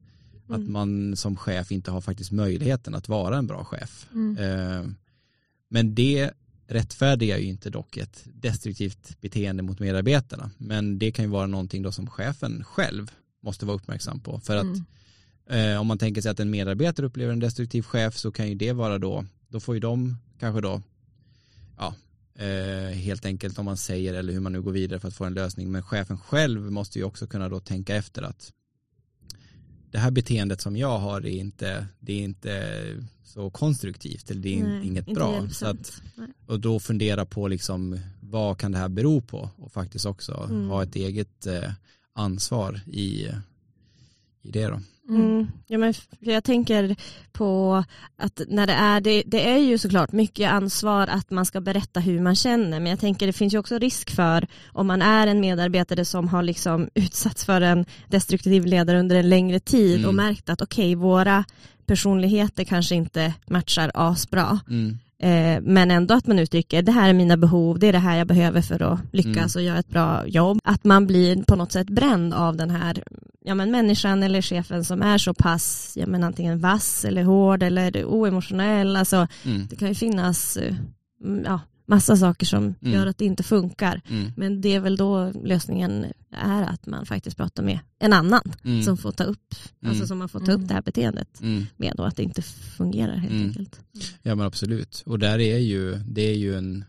mm. 0.48 0.60
att 0.60 0.70
man 0.70 1.16
som 1.16 1.36
chef 1.36 1.72
inte 1.72 1.90
har 1.90 2.00
faktiskt 2.00 2.32
möjligheten 2.32 2.94
att 2.94 3.08
vara 3.08 3.38
en 3.38 3.46
bra 3.46 3.64
chef. 3.64 4.06
Mm. 4.12 4.36
Eh, 4.38 4.90
men 5.68 5.94
det 5.94 6.30
rättfärdigar 6.68 7.38
ju 7.38 7.46
inte 7.46 7.70
dock 7.70 7.96
ett 7.96 8.24
destruktivt 8.24 9.20
beteende 9.20 9.62
mot 9.62 9.80
medarbetarna. 9.80 10.50
Men 10.58 10.98
det 10.98 11.12
kan 11.12 11.24
ju 11.24 11.30
vara 11.30 11.46
någonting 11.46 11.82
då 11.82 11.92
som 11.92 12.10
chefen 12.10 12.64
själv 12.64 13.10
måste 13.42 13.66
vara 13.66 13.76
uppmärksam 13.76 14.20
på. 14.20 14.40
För 14.40 14.56
att 14.56 14.64
mm. 14.64 15.74
eh, 15.74 15.80
om 15.80 15.86
man 15.86 15.98
tänker 15.98 16.22
sig 16.22 16.30
att 16.30 16.40
en 16.40 16.50
medarbetare 16.50 17.06
upplever 17.06 17.32
en 17.32 17.40
destruktiv 17.40 17.82
chef 17.82 18.16
så 18.16 18.30
kan 18.30 18.48
ju 18.48 18.54
det 18.54 18.72
vara 18.72 18.98
då, 18.98 19.26
då 19.48 19.60
får 19.60 19.74
ju 19.74 19.80
de 19.80 20.16
kanske 20.38 20.60
då, 20.60 20.82
ja, 21.76 21.94
eh, 22.38 22.94
helt 22.94 23.24
enkelt 23.24 23.58
om 23.58 23.64
man 23.64 23.76
säger 23.76 24.14
eller 24.14 24.32
hur 24.32 24.40
man 24.40 24.52
nu 24.52 24.62
går 24.62 24.72
vidare 24.72 25.00
för 25.00 25.08
att 25.08 25.14
få 25.14 25.24
en 25.24 25.34
lösning. 25.34 25.72
Men 25.72 25.82
chefen 25.82 26.18
själv 26.18 26.72
måste 26.72 26.98
ju 26.98 27.04
också 27.04 27.26
kunna 27.26 27.48
då 27.48 27.60
tänka 27.60 27.96
efter 27.96 28.22
att 28.22 28.52
det 29.90 29.98
här 29.98 30.10
beteendet 30.10 30.60
som 30.60 30.76
jag 30.76 30.98
har 30.98 31.20
är 31.20 31.40
inte, 31.40 31.86
det 32.00 32.12
är 32.12 32.22
inte 32.22 32.82
så 33.24 33.50
konstruktivt 33.50 34.30
eller 34.30 34.40
det 34.40 34.60
är 34.60 34.64
Nej, 34.64 34.86
inget 34.86 35.06
bra. 35.06 35.48
Så 35.48 35.66
att, 35.66 36.02
och 36.46 36.60
då 36.60 36.80
fundera 36.80 37.26
på 37.26 37.48
liksom 37.48 38.00
vad 38.20 38.58
kan 38.58 38.72
det 38.72 38.78
här 38.78 38.88
bero 38.88 39.20
på 39.20 39.50
och 39.56 39.72
faktiskt 39.72 40.06
också 40.06 40.46
mm. 40.50 40.68
ha 40.68 40.82
ett 40.82 40.96
eget 40.96 41.46
eh, 41.46 41.72
ansvar 42.12 42.80
i, 42.86 43.28
i 44.42 44.50
det 44.50 44.66
då. 44.66 44.80
Mm. 45.08 45.48
Ja, 45.66 45.78
men 45.78 45.94
jag 46.18 46.44
tänker 46.44 46.96
på 47.32 47.84
att 48.16 48.40
när 48.48 48.66
det 48.66 48.72
är, 48.72 49.00
det, 49.00 49.22
det, 49.26 49.48
är 49.48 49.58
ju 49.58 49.78
såklart 49.78 50.12
mycket 50.12 50.50
ansvar 50.50 51.06
att 51.06 51.30
man 51.30 51.46
ska 51.46 51.60
berätta 51.60 52.00
hur 52.00 52.20
man 52.20 52.34
känner, 52.34 52.80
men 52.80 52.86
jag 52.86 53.00
tänker 53.00 53.26
det 53.26 53.32
finns 53.32 53.54
ju 53.54 53.58
också 53.58 53.78
risk 53.78 54.10
för 54.10 54.46
om 54.72 54.86
man 54.86 55.02
är 55.02 55.26
en 55.26 55.40
medarbetare 55.40 56.04
som 56.04 56.28
har 56.28 56.42
liksom 56.42 56.88
utsatts 56.94 57.44
för 57.44 57.60
en 57.60 57.84
destruktiv 58.08 58.66
ledare 58.66 59.00
under 59.00 59.16
en 59.16 59.28
längre 59.28 59.60
tid 59.60 59.96
mm. 59.96 60.08
och 60.08 60.14
märkt 60.14 60.48
att 60.48 60.62
okej, 60.62 60.96
okay, 60.96 61.02
våra 61.02 61.44
personligheter 61.86 62.64
kanske 62.64 62.94
inte 62.94 63.34
matchar 63.46 63.90
asbra. 63.94 64.60
Mm. 64.68 64.98
Eh, 65.22 65.60
men 65.62 65.90
ändå 65.90 66.14
att 66.14 66.26
man 66.26 66.38
uttrycker 66.38 66.82
det 66.82 66.92
här 66.92 67.08
är 67.08 67.12
mina 67.12 67.36
behov, 67.36 67.78
det 67.78 67.86
är 67.86 67.92
det 67.92 67.98
här 67.98 68.18
jag 68.18 68.26
behöver 68.26 68.62
för 68.62 68.82
att 68.82 69.00
lyckas 69.12 69.56
mm. 69.56 69.62
och 69.62 69.62
göra 69.62 69.78
ett 69.78 69.88
bra 69.88 70.26
jobb. 70.26 70.58
Att 70.64 70.84
man 70.84 71.06
blir 71.06 71.42
på 71.42 71.56
något 71.56 71.72
sätt 71.72 71.90
bränd 71.90 72.34
av 72.34 72.56
den 72.56 72.70
här 72.70 73.02
ja, 73.44 73.54
men 73.54 73.70
människan 73.70 74.22
eller 74.22 74.42
chefen 74.42 74.84
som 74.84 75.02
är 75.02 75.18
så 75.18 75.34
pass 75.34 75.92
ja, 75.96 76.06
men 76.06 76.24
antingen 76.24 76.58
vass 76.58 77.04
eller 77.04 77.22
hård 77.22 77.62
eller 77.62 78.04
oemotionell. 78.04 78.96
Alltså, 78.96 79.26
mm. 79.44 79.66
Det 79.70 79.76
kan 79.76 79.88
ju 79.88 79.94
finnas 79.94 80.56
eh, 80.56 80.74
ja, 81.44 81.60
massa 81.88 82.16
saker 82.16 82.46
som 82.46 82.62
mm. 82.62 82.94
gör 82.94 83.06
att 83.06 83.18
det 83.18 83.24
inte 83.24 83.42
funkar. 83.42 84.00
Mm. 84.08 84.32
Men 84.36 84.60
det 84.60 84.74
är 84.74 84.80
väl 84.80 84.96
då 84.96 85.32
lösningen 85.44 86.06
är 86.30 86.62
att 86.62 86.86
man 86.86 87.06
faktiskt 87.06 87.36
pratar 87.36 87.62
med 87.62 87.78
en 87.98 88.12
annan 88.12 88.42
mm. 88.64 88.82
som 88.82 88.96
får 88.96 89.12
ta 89.12 89.24
upp, 89.24 89.54
alltså 89.82 89.96
mm. 89.96 90.06
som 90.06 90.18
man 90.18 90.28
får 90.28 90.40
ta 90.40 90.52
upp 90.52 90.68
det 90.68 90.74
här 90.74 90.82
beteendet 90.82 91.40
mm. 91.40 91.66
med 91.76 92.00
och 92.00 92.08
att 92.08 92.16
det 92.16 92.22
inte 92.22 92.42
fungerar 92.42 93.16
helt 93.16 93.34
mm. 93.34 93.46
enkelt. 93.46 93.80
Ja 94.22 94.34
men 94.34 94.46
absolut, 94.46 95.02
och 95.06 95.18
där 95.18 95.38
är 95.38 95.58
ju, 95.58 95.94
det 95.94 96.22
är 96.22 96.36
ju 96.36 96.56
en, 96.56 96.84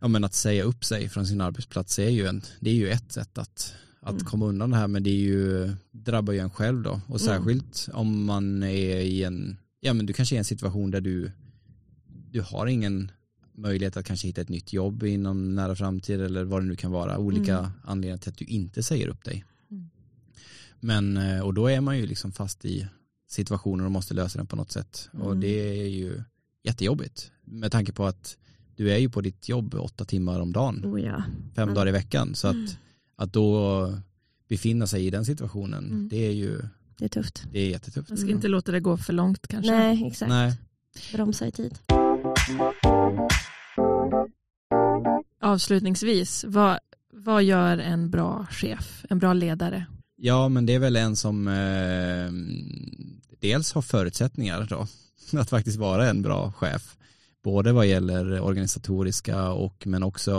ja 0.00 0.08
men 0.08 0.24
att 0.24 0.34
säga 0.34 0.62
upp 0.62 0.84
sig 0.84 1.08
från 1.08 1.26
sin 1.26 1.40
arbetsplats 1.40 1.98
är 1.98 2.10
ju, 2.10 2.26
en, 2.26 2.42
det 2.60 2.70
är 2.70 2.74
ju 2.74 2.88
ett 2.88 3.12
sätt 3.12 3.38
att, 3.38 3.74
att 4.00 4.24
komma 4.24 4.46
undan 4.46 4.70
det 4.70 4.76
här 4.76 4.88
men 4.88 5.02
det 5.02 5.10
är 5.10 5.22
ju, 5.22 5.72
drabbar 5.90 6.32
ju 6.32 6.38
en 6.38 6.50
själv 6.50 6.82
då 6.82 7.00
och 7.06 7.20
särskilt 7.20 7.88
om 7.92 8.24
man 8.24 8.62
är 8.62 9.00
i 9.00 9.24
en, 9.24 9.56
ja 9.80 9.92
men 9.92 10.06
du 10.06 10.12
kanske 10.12 10.34
är 10.34 10.36
i 10.36 10.38
en 10.38 10.44
situation 10.44 10.90
där 10.90 11.00
du, 11.00 11.32
du 12.30 12.40
har 12.40 12.66
ingen 12.66 13.10
möjlighet 13.58 13.96
att 13.96 14.06
kanske 14.06 14.26
hitta 14.26 14.40
ett 14.40 14.48
nytt 14.48 14.72
jobb 14.72 15.02
inom 15.02 15.54
nära 15.54 15.76
framtid 15.76 16.20
eller 16.20 16.44
vad 16.44 16.62
det 16.62 16.66
nu 16.66 16.76
kan 16.76 16.90
vara. 16.90 17.18
Olika 17.18 17.58
mm. 17.58 17.70
anledningar 17.82 18.16
till 18.16 18.30
att 18.30 18.38
du 18.38 18.44
inte 18.44 18.82
säger 18.82 19.08
upp 19.08 19.24
dig. 19.24 19.44
Mm. 19.70 19.90
Men, 20.80 21.16
eh, 21.16 21.40
och 21.40 21.54
då 21.54 21.66
är 21.66 21.80
man 21.80 21.98
ju 21.98 22.06
liksom 22.06 22.32
fast 22.32 22.64
i 22.64 22.88
situationen 23.28 23.86
och 23.86 23.92
måste 23.92 24.14
lösa 24.14 24.38
den 24.38 24.46
på 24.46 24.56
något 24.56 24.72
sätt. 24.72 25.10
Mm. 25.12 25.26
Och 25.26 25.36
det 25.36 25.82
är 25.82 25.88
ju 25.88 26.22
jättejobbigt 26.62 27.32
med 27.44 27.72
tanke 27.72 27.92
på 27.92 28.06
att 28.06 28.36
du 28.76 28.92
är 28.92 28.98
ju 28.98 29.10
på 29.10 29.20
ditt 29.20 29.48
jobb 29.48 29.74
åtta 29.74 30.04
timmar 30.04 30.40
om 30.40 30.52
dagen. 30.52 30.82
Oh 30.84 31.00
ja. 31.00 31.22
Fem 31.56 31.74
dagar 31.74 31.88
i 31.88 31.92
veckan. 31.92 32.34
Så 32.34 32.48
att, 32.48 32.54
mm. 32.54 32.68
att 33.16 33.32
då 33.32 33.92
befinna 34.48 34.86
sig 34.86 35.06
i 35.06 35.10
den 35.10 35.24
situationen, 35.24 35.84
mm. 35.84 36.08
det 36.08 36.26
är 36.26 36.32
ju 36.32 36.62
det 36.98 37.04
är 37.04 37.08
tufft. 37.08 37.44
Det 37.52 37.60
är 37.60 37.70
jättetufft. 37.70 38.08
Man 38.08 38.18
ska 38.18 38.30
inte 38.30 38.48
låta 38.48 38.72
det 38.72 38.80
gå 38.80 38.96
för 38.96 39.12
långt 39.12 39.48
kanske. 39.48 39.72
Nej, 39.72 40.06
exakt. 40.06 40.28
Nej. 40.28 40.54
Bromsa 41.12 41.46
i 41.46 41.52
tid. 41.52 41.78
Avslutningsvis, 45.48 46.44
vad, 46.48 46.78
vad 47.12 47.42
gör 47.42 47.78
en 47.78 48.10
bra 48.10 48.46
chef, 48.50 49.04
en 49.10 49.18
bra 49.18 49.32
ledare? 49.32 49.86
Ja, 50.16 50.48
men 50.48 50.66
det 50.66 50.74
är 50.74 50.78
väl 50.78 50.96
en 50.96 51.16
som 51.16 51.48
eh, 51.48 52.30
dels 53.40 53.72
har 53.72 53.82
förutsättningar 53.82 54.66
då, 54.70 54.86
att 55.38 55.50
faktiskt 55.50 55.78
vara 55.78 56.10
en 56.10 56.22
bra 56.22 56.52
chef. 56.52 56.96
Både 57.44 57.72
vad 57.72 57.86
gäller 57.86 58.40
organisatoriska 58.40 59.50
och 59.50 59.86
men 59.86 60.02
också 60.02 60.34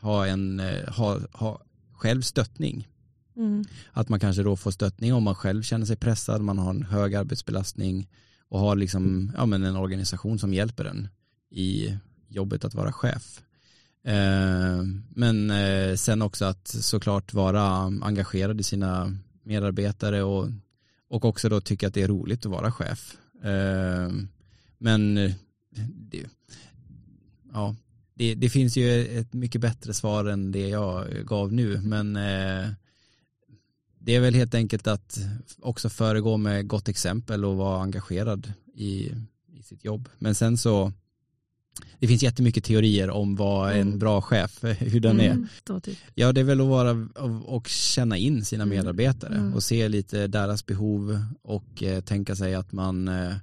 ha 0.00 0.26
en, 0.26 0.60
eh, 0.60 0.88
ha, 0.88 1.18
ha 1.32 1.60
själv 1.92 2.22
stöttning. 2.22 2.88
Mm. 3.36 3.64
Att 3.92 4.08
man 4.08 4.20
kanske 4.20 4.42
då 4.42 4.56
får 4.56 4.70
stöttning 4.70 5.14
om 5.14 5.22
man 5.22 5.34
själv 5.34 5.62
känner 5.62 5.86
sig 5.86 5.96
pressad, 5.96 6.42
man 6.42 6.58
har 6.58 6.70
en 6.70 6.82
hög 6.82 7.14
arbetsbelastning 7.14 8.08
och 8.48 8.60
har 8.60 8.76
liksom, 8.76 9.32
ja, 9.36 9.46
men 9.46 9.64
en 9.64 9.76
organisation 9.76 10.38
som 10.38 10.54
hjälper 10.54 10.84
en 10.84 11.08
i 11.50 11.98
jobbet 12.28 12.64
att 12.64 12.74
vara 12.74 12.92
chef. 12.92 13.42
Eh, 14.04 14.82
men 15.08 15.50
eh, 15.50 15.94
sen 15.96 16.22
också 16.22 16.44
att 16.44 16.68
såklart 16.68 17.34
vara 17.34 17.62
engagerad 18.02 18.60
i 18.60 18.62
sina 18.62 19.16
medarbetare 19.42 20.22
och, 20.22 20.48
och 21.08 21.24
också 21.24 21.48
då 21.48 21.60
tycka 21.60 21.86
att 21.86 21.94
det 21.94 22.02
är 22.02 22.08
roligt 22.08 22.46
att 22.46 22.52
vara 22.52 22.72
chef. 22.72 23.16
Eh, 23.42 24.10
men 24.78 25.14
det, 25.94 26.26
ja, 27.52 27.76
det, 28.14 28.34
det, 28.34 28.50
finns 28.50 28.76
ju 28.76 29.18
ett 29.18 29.32
mycket 29.32 29.60
bättre 29.60 29.94
svar 29.94 30.24
än 30.24 30.52
det 30.52 30.68
jag 30.68 31.06
gav 31.26 31.52
nu 31.52 31.80
men 31.80 32.14
det 33.98 34.14
är 34.14 34.20
väl 34.20 34.34
helt 34.34 34.54
enkelt 34.54 34.86
att 34.86 35.18
också 35.60 35.88
föregå 35.88 36.36
med 36.36 36.68
gott 36.68 36.88
exempel 36.88 37.44
och 37.44 37.56
vara 37.56 37.82
engagerad 37.82 38.52
i, 38.74 39.12
i 39.52 39.62
sitt 39.62 39.84
jobb. 39.84 40.08
Men 40.18 40.34
sen 40.34 40.58
så 40.58 40.92
det 41.98 42.06
finns 42.06 42.22
jättemycket 42.22 42.64
teorier 42.64 43.10
om 43.10 43.36
vad 43.36 43.72
en 43.72 43.80
mm. 43.80 43.98
bra 43.98 44.20
chef, 44.20 44.58
hur 44.78 45.00
den 45.00 45.20
mm, 45.20 45.48
är. 45.68 45.80
Typ. 45.80 45.98
Ja, 46.14 46.32
det 46.32 46.40
är 46.40 46.44
väl 46.44 46.60
att 46.60 46.66
vara 46.66 47.08
och 47.44 47.68
känna 47.68 48.16
in 48.16 48.44
sina 48.44 48.62
mm. 48.62 48.76
medarbetare 48.76 49.34
mm. 49.34 49.54
och 49.54 49.62
se 49.62 49.88
lite 49.88 50.26
deras 50.26 50.66
behov 50.66 51.24
och 51.42 51.82
eh, 51.82 52.00
tänka 52.00 52.36
sig 52.36 52.54
att 52.54 52.72
man 52.72 53.08
eh, 53.08 53.34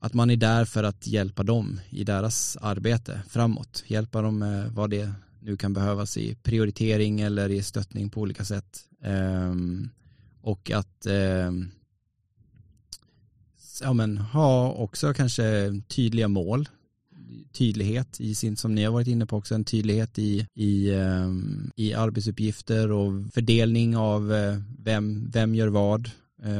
att 0.00 0.14
man 0.14 0.30
är 0.30 0.36
där 0.36 0.64
för 0.64 0.82
att 0.82 1.06
hjälpa 1.06 1.42
dem 1.42 1.80
i 1.90 2.04
deras 2.04 2.56
arbete 2.60 3.22
framåt. 3.28 3.84
Hjälpa 3.86 4.22
dem 4.22 4.38
med 4.38 4.72
vad 4.72 4.90
det 4.90 5.12
nu 5.40 5.56
kan 5.56 5.72
behövas 5.72 6.16
i 6.16 6.34
prioritering 6.34 7.20
eller 7.20 7.48
i 7.48 7.62
stöttning 7.62 8.10
på 8.10 8.20
olika 8.20 8.44
sätt. 8.44 8.80
Um, 9.04 9.90
och 10.40 10.70
att 10.70 11.06
um, 11.46 11.70
ja, 13.80 13.92
men, 13.92 14.18
ha 14.18 14.72
också 14.72 15.14
kanske 15.14 15.72
tydliga 15.88 16.28
mål 16.28 16.68
tydlighet 17.58 18.20
i 18.20 18.34
sin, 18.34 18.56
som 18.56 18.74
ni 18.74 18.84
har 18.84 18.92
varit 18.92 19.08
inne 19.08 19.26
på 19.26 19.36
också, 19.36 19.54
en 19.54 19.64
tydlighet 19.64 20.18
i, 20.18 20.46
i, 20.54 20.94
ehm, 20.94 21.70
i 21.76 21.94
arbetsuppgifter 21.94 22.92
och 22.92 23.12
fördelning 23.34 23.96
av 23.96 24.32
eh, 24.32 24.58
vem, 24.84 25.30
vem 25.30 25.54
gör 25.54 25.68
vad 25.68 26.10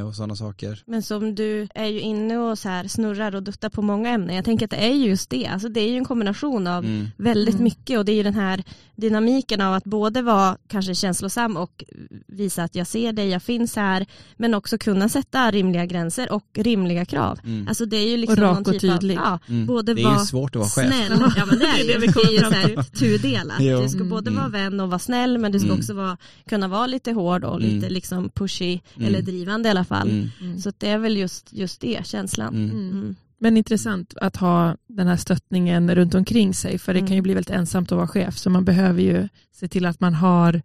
och 0.07 0.15
sådana 0.15 0.35
saker. 0.35 0.83
Men 0.85 1.03
som 1.03 1.35
du 1.35 1.67
är 1.75 1.85
ju 1.85 1.99
inne 1.99 2.37
och 2.37 2.59
så 2.59 2.69
här 2.69 2.87
snurrar 2.87 3.35
och 3.35 3.43
duttar 3.43 3.69
på 3.69 3.81
många 3.81 4.09
ämnen. 4.09 4.35
Jag 4.35 4.45
tänker 4.45 4.65
att 4.65 4.71
det 4.71 4.77
är 4.77 4.93
just 4.93 5.29
det. 5.29 5.47
Alltså 5.47 5.69
det 5.69 5.79
är 5.79 5.89
ju 5.89 5.97
en 5.97 6.05
kombination 6.05 6.67
av 6.67 6.85
mm. 6.85 7.07
väldigt 7.17 7.55
mm. 7.55 7.63
mycket 7.63 7.99
och 7.99 8.05
det 8.05 8.11
är 8.11 8.15
ju 8.15 8.23
den 8.23 8.33
här 8.33 8.63
dynamiken 8.95 9.61
av 9.61 9.73
att 9.73 9.83
både 9.83 10.21
vara 10.21 10.57
kanske 10.67 10.95
känslosam 10.95 11.57
och 11.57 11.83
visa 12.27 12.63
att 12.63 12.75
jag 12.75 12.87
ser 12.87 13.13
dig, 13.13 13.29
jag 13.29 13.43
finns 13.43 13.75
här, 13.75 14.05
men 14.37 14.53
också 14.53 14.77
kunna 14.77 15.09
sätta 15.09 15.51
rimliga 15.51 15.85
gränser 15.85 16.31
och 16.31 16.45
rimliga 16.53 17.05
krav. 17.05 17.39
Mm. 17.43 17.67
Alltså 17.67 17.85
det 17.85 17.97
är 17.97 18.09
ju 18.09 18.17
liksom 18.17 18.43
och 18.43 18.49
rak 18.49 18.67
och 18.67 18.73
typ 18.73 18.81
tydlig. 18.81 19.17
Av, 19.17 19.23
ja, 19.23 19.39
mm. 19.47 19.65
både 19.65 19.93
det 19.93 20.01
är 20.01 20.19
ju 20.19 20.25
svårt 20.25 20.55
att 20.55 20.59
vara 20.59 20.69
chef. 20.69 20.87
Snäll. 20.87 21.31
Ja 21.37 21.45
men 21.45 21.59
det 21.59 21.65
är 21.65 21.87
det, 21.99 22.07
det, 22.07 22.21
är 22.21 22.31
ju 22.31 22.39
så 22.39 22.51
här 22.51 22.83
tudelat. 22.83 23.57
Du 23.83 23.89
ska 23.89 24.03
både 24.03 24.31
vara 24.31 24.45
mm. 24.45 24.51
vän 24.51 24.79
och 24.79 24.89
vara 24.89 24.99
snäll 24.99 25.37
men 25.37 25.51
du 25.51 25.59
ska 25.59 25.67
mm. 25.67 25.79
också 25.79 25.93
vara, 25.93 26.17
kunna 26.49 26.67
vara 26.67 26.87
lite 26.87 27.11
hård 27.11 27.43
och 27.43 27.59
lite 27.61 27.89
liksom 27.89 28.29
pushy 28.29 28.79
eller 29.01 29.21
drivande 29.21 29.68
i 29.69 29.71
alla 29.71 29.85
fall. 29.85 30.09
Mm. 30.09 30.29
mm. 30.41 30.59
Så 30.59 30.71
det 30.77 30.89
är 30.89 30.97
väl 30.97 31.17
just, 31.17 31.53
just 31.53 31.81
det, 31.81 32.05
känslan. 32.05 32.55
Mm. 32.55 32.69
mm. 32.69 32.91
mm. 32.91 33.15
Men 33.41 33.57
intressant 33.57 34.13
att 34.21 34.35
ha 34.35 34.75
den 34.87 35.07
här 35.07 35.15
stöttningen 35.15 35.95
runt 35.95 36.15
omkring 36.15 36.53
sig, 36.53 36.77
för 36.77 36.93
det 36.93 36.99
kan 36.99 37.15
ju 37.15 37.21
bli 37.21 37.33
väldigt 37.33 37.55
ensamt 37.55 37.91
att 37.91 37.95
vara 37.95 38.07
chef, 38.07 38.37
så 38.37 38.49
man 38.49 38.65
behöver 38.65 39.01
ju 39.01 39.27
se 39.51 39.67
till 39.67 39.85
att 39.85 39.99
man 39.99 40.13
har 40.13 40.61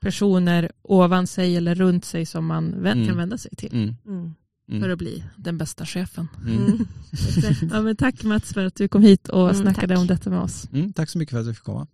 personer 0.00 0.72
ovan 0.82 1.26
sig 1.26 1.56
eller 1.56 1.74
runt 1.74 2.04
sig 2.04 2.26
som 2.26 2.46
man 2.46 2.72
kan 3.06 3.16
vända 3.16 3.38
sig 3.38 3.50
till. 3.56 3.94
För 4.80 4.90
att 4.90 4.98
bli 4.98 5.24
den 5.36 5.58
bästa 5.58 5.86
chefen. 5.86 6.28
ja, 7.72 7.82
men 7.82 7.96
tack 7.96 8.22
Mats 8.24 8.52
för 8.52 8.64
att 8.64 8.74
du 8.74 8.88
kom 8.88 9.02
hit 9.02 9.28
och 9.28 9.56
snackade 9.56 9.94
tack. 9.94 9.98
om 9.98 10.06
detta 10.06 10.30
med 10.30 10.40
oss. 10.40 10.68
tack 10.94 11.10
så 11.10 11.18
mycket 11.18 11.32
för 11.32 11.40
att 11.40 11.46
du 11.46 11.54
fick 11.54 11.64
komma. 11.64 11.86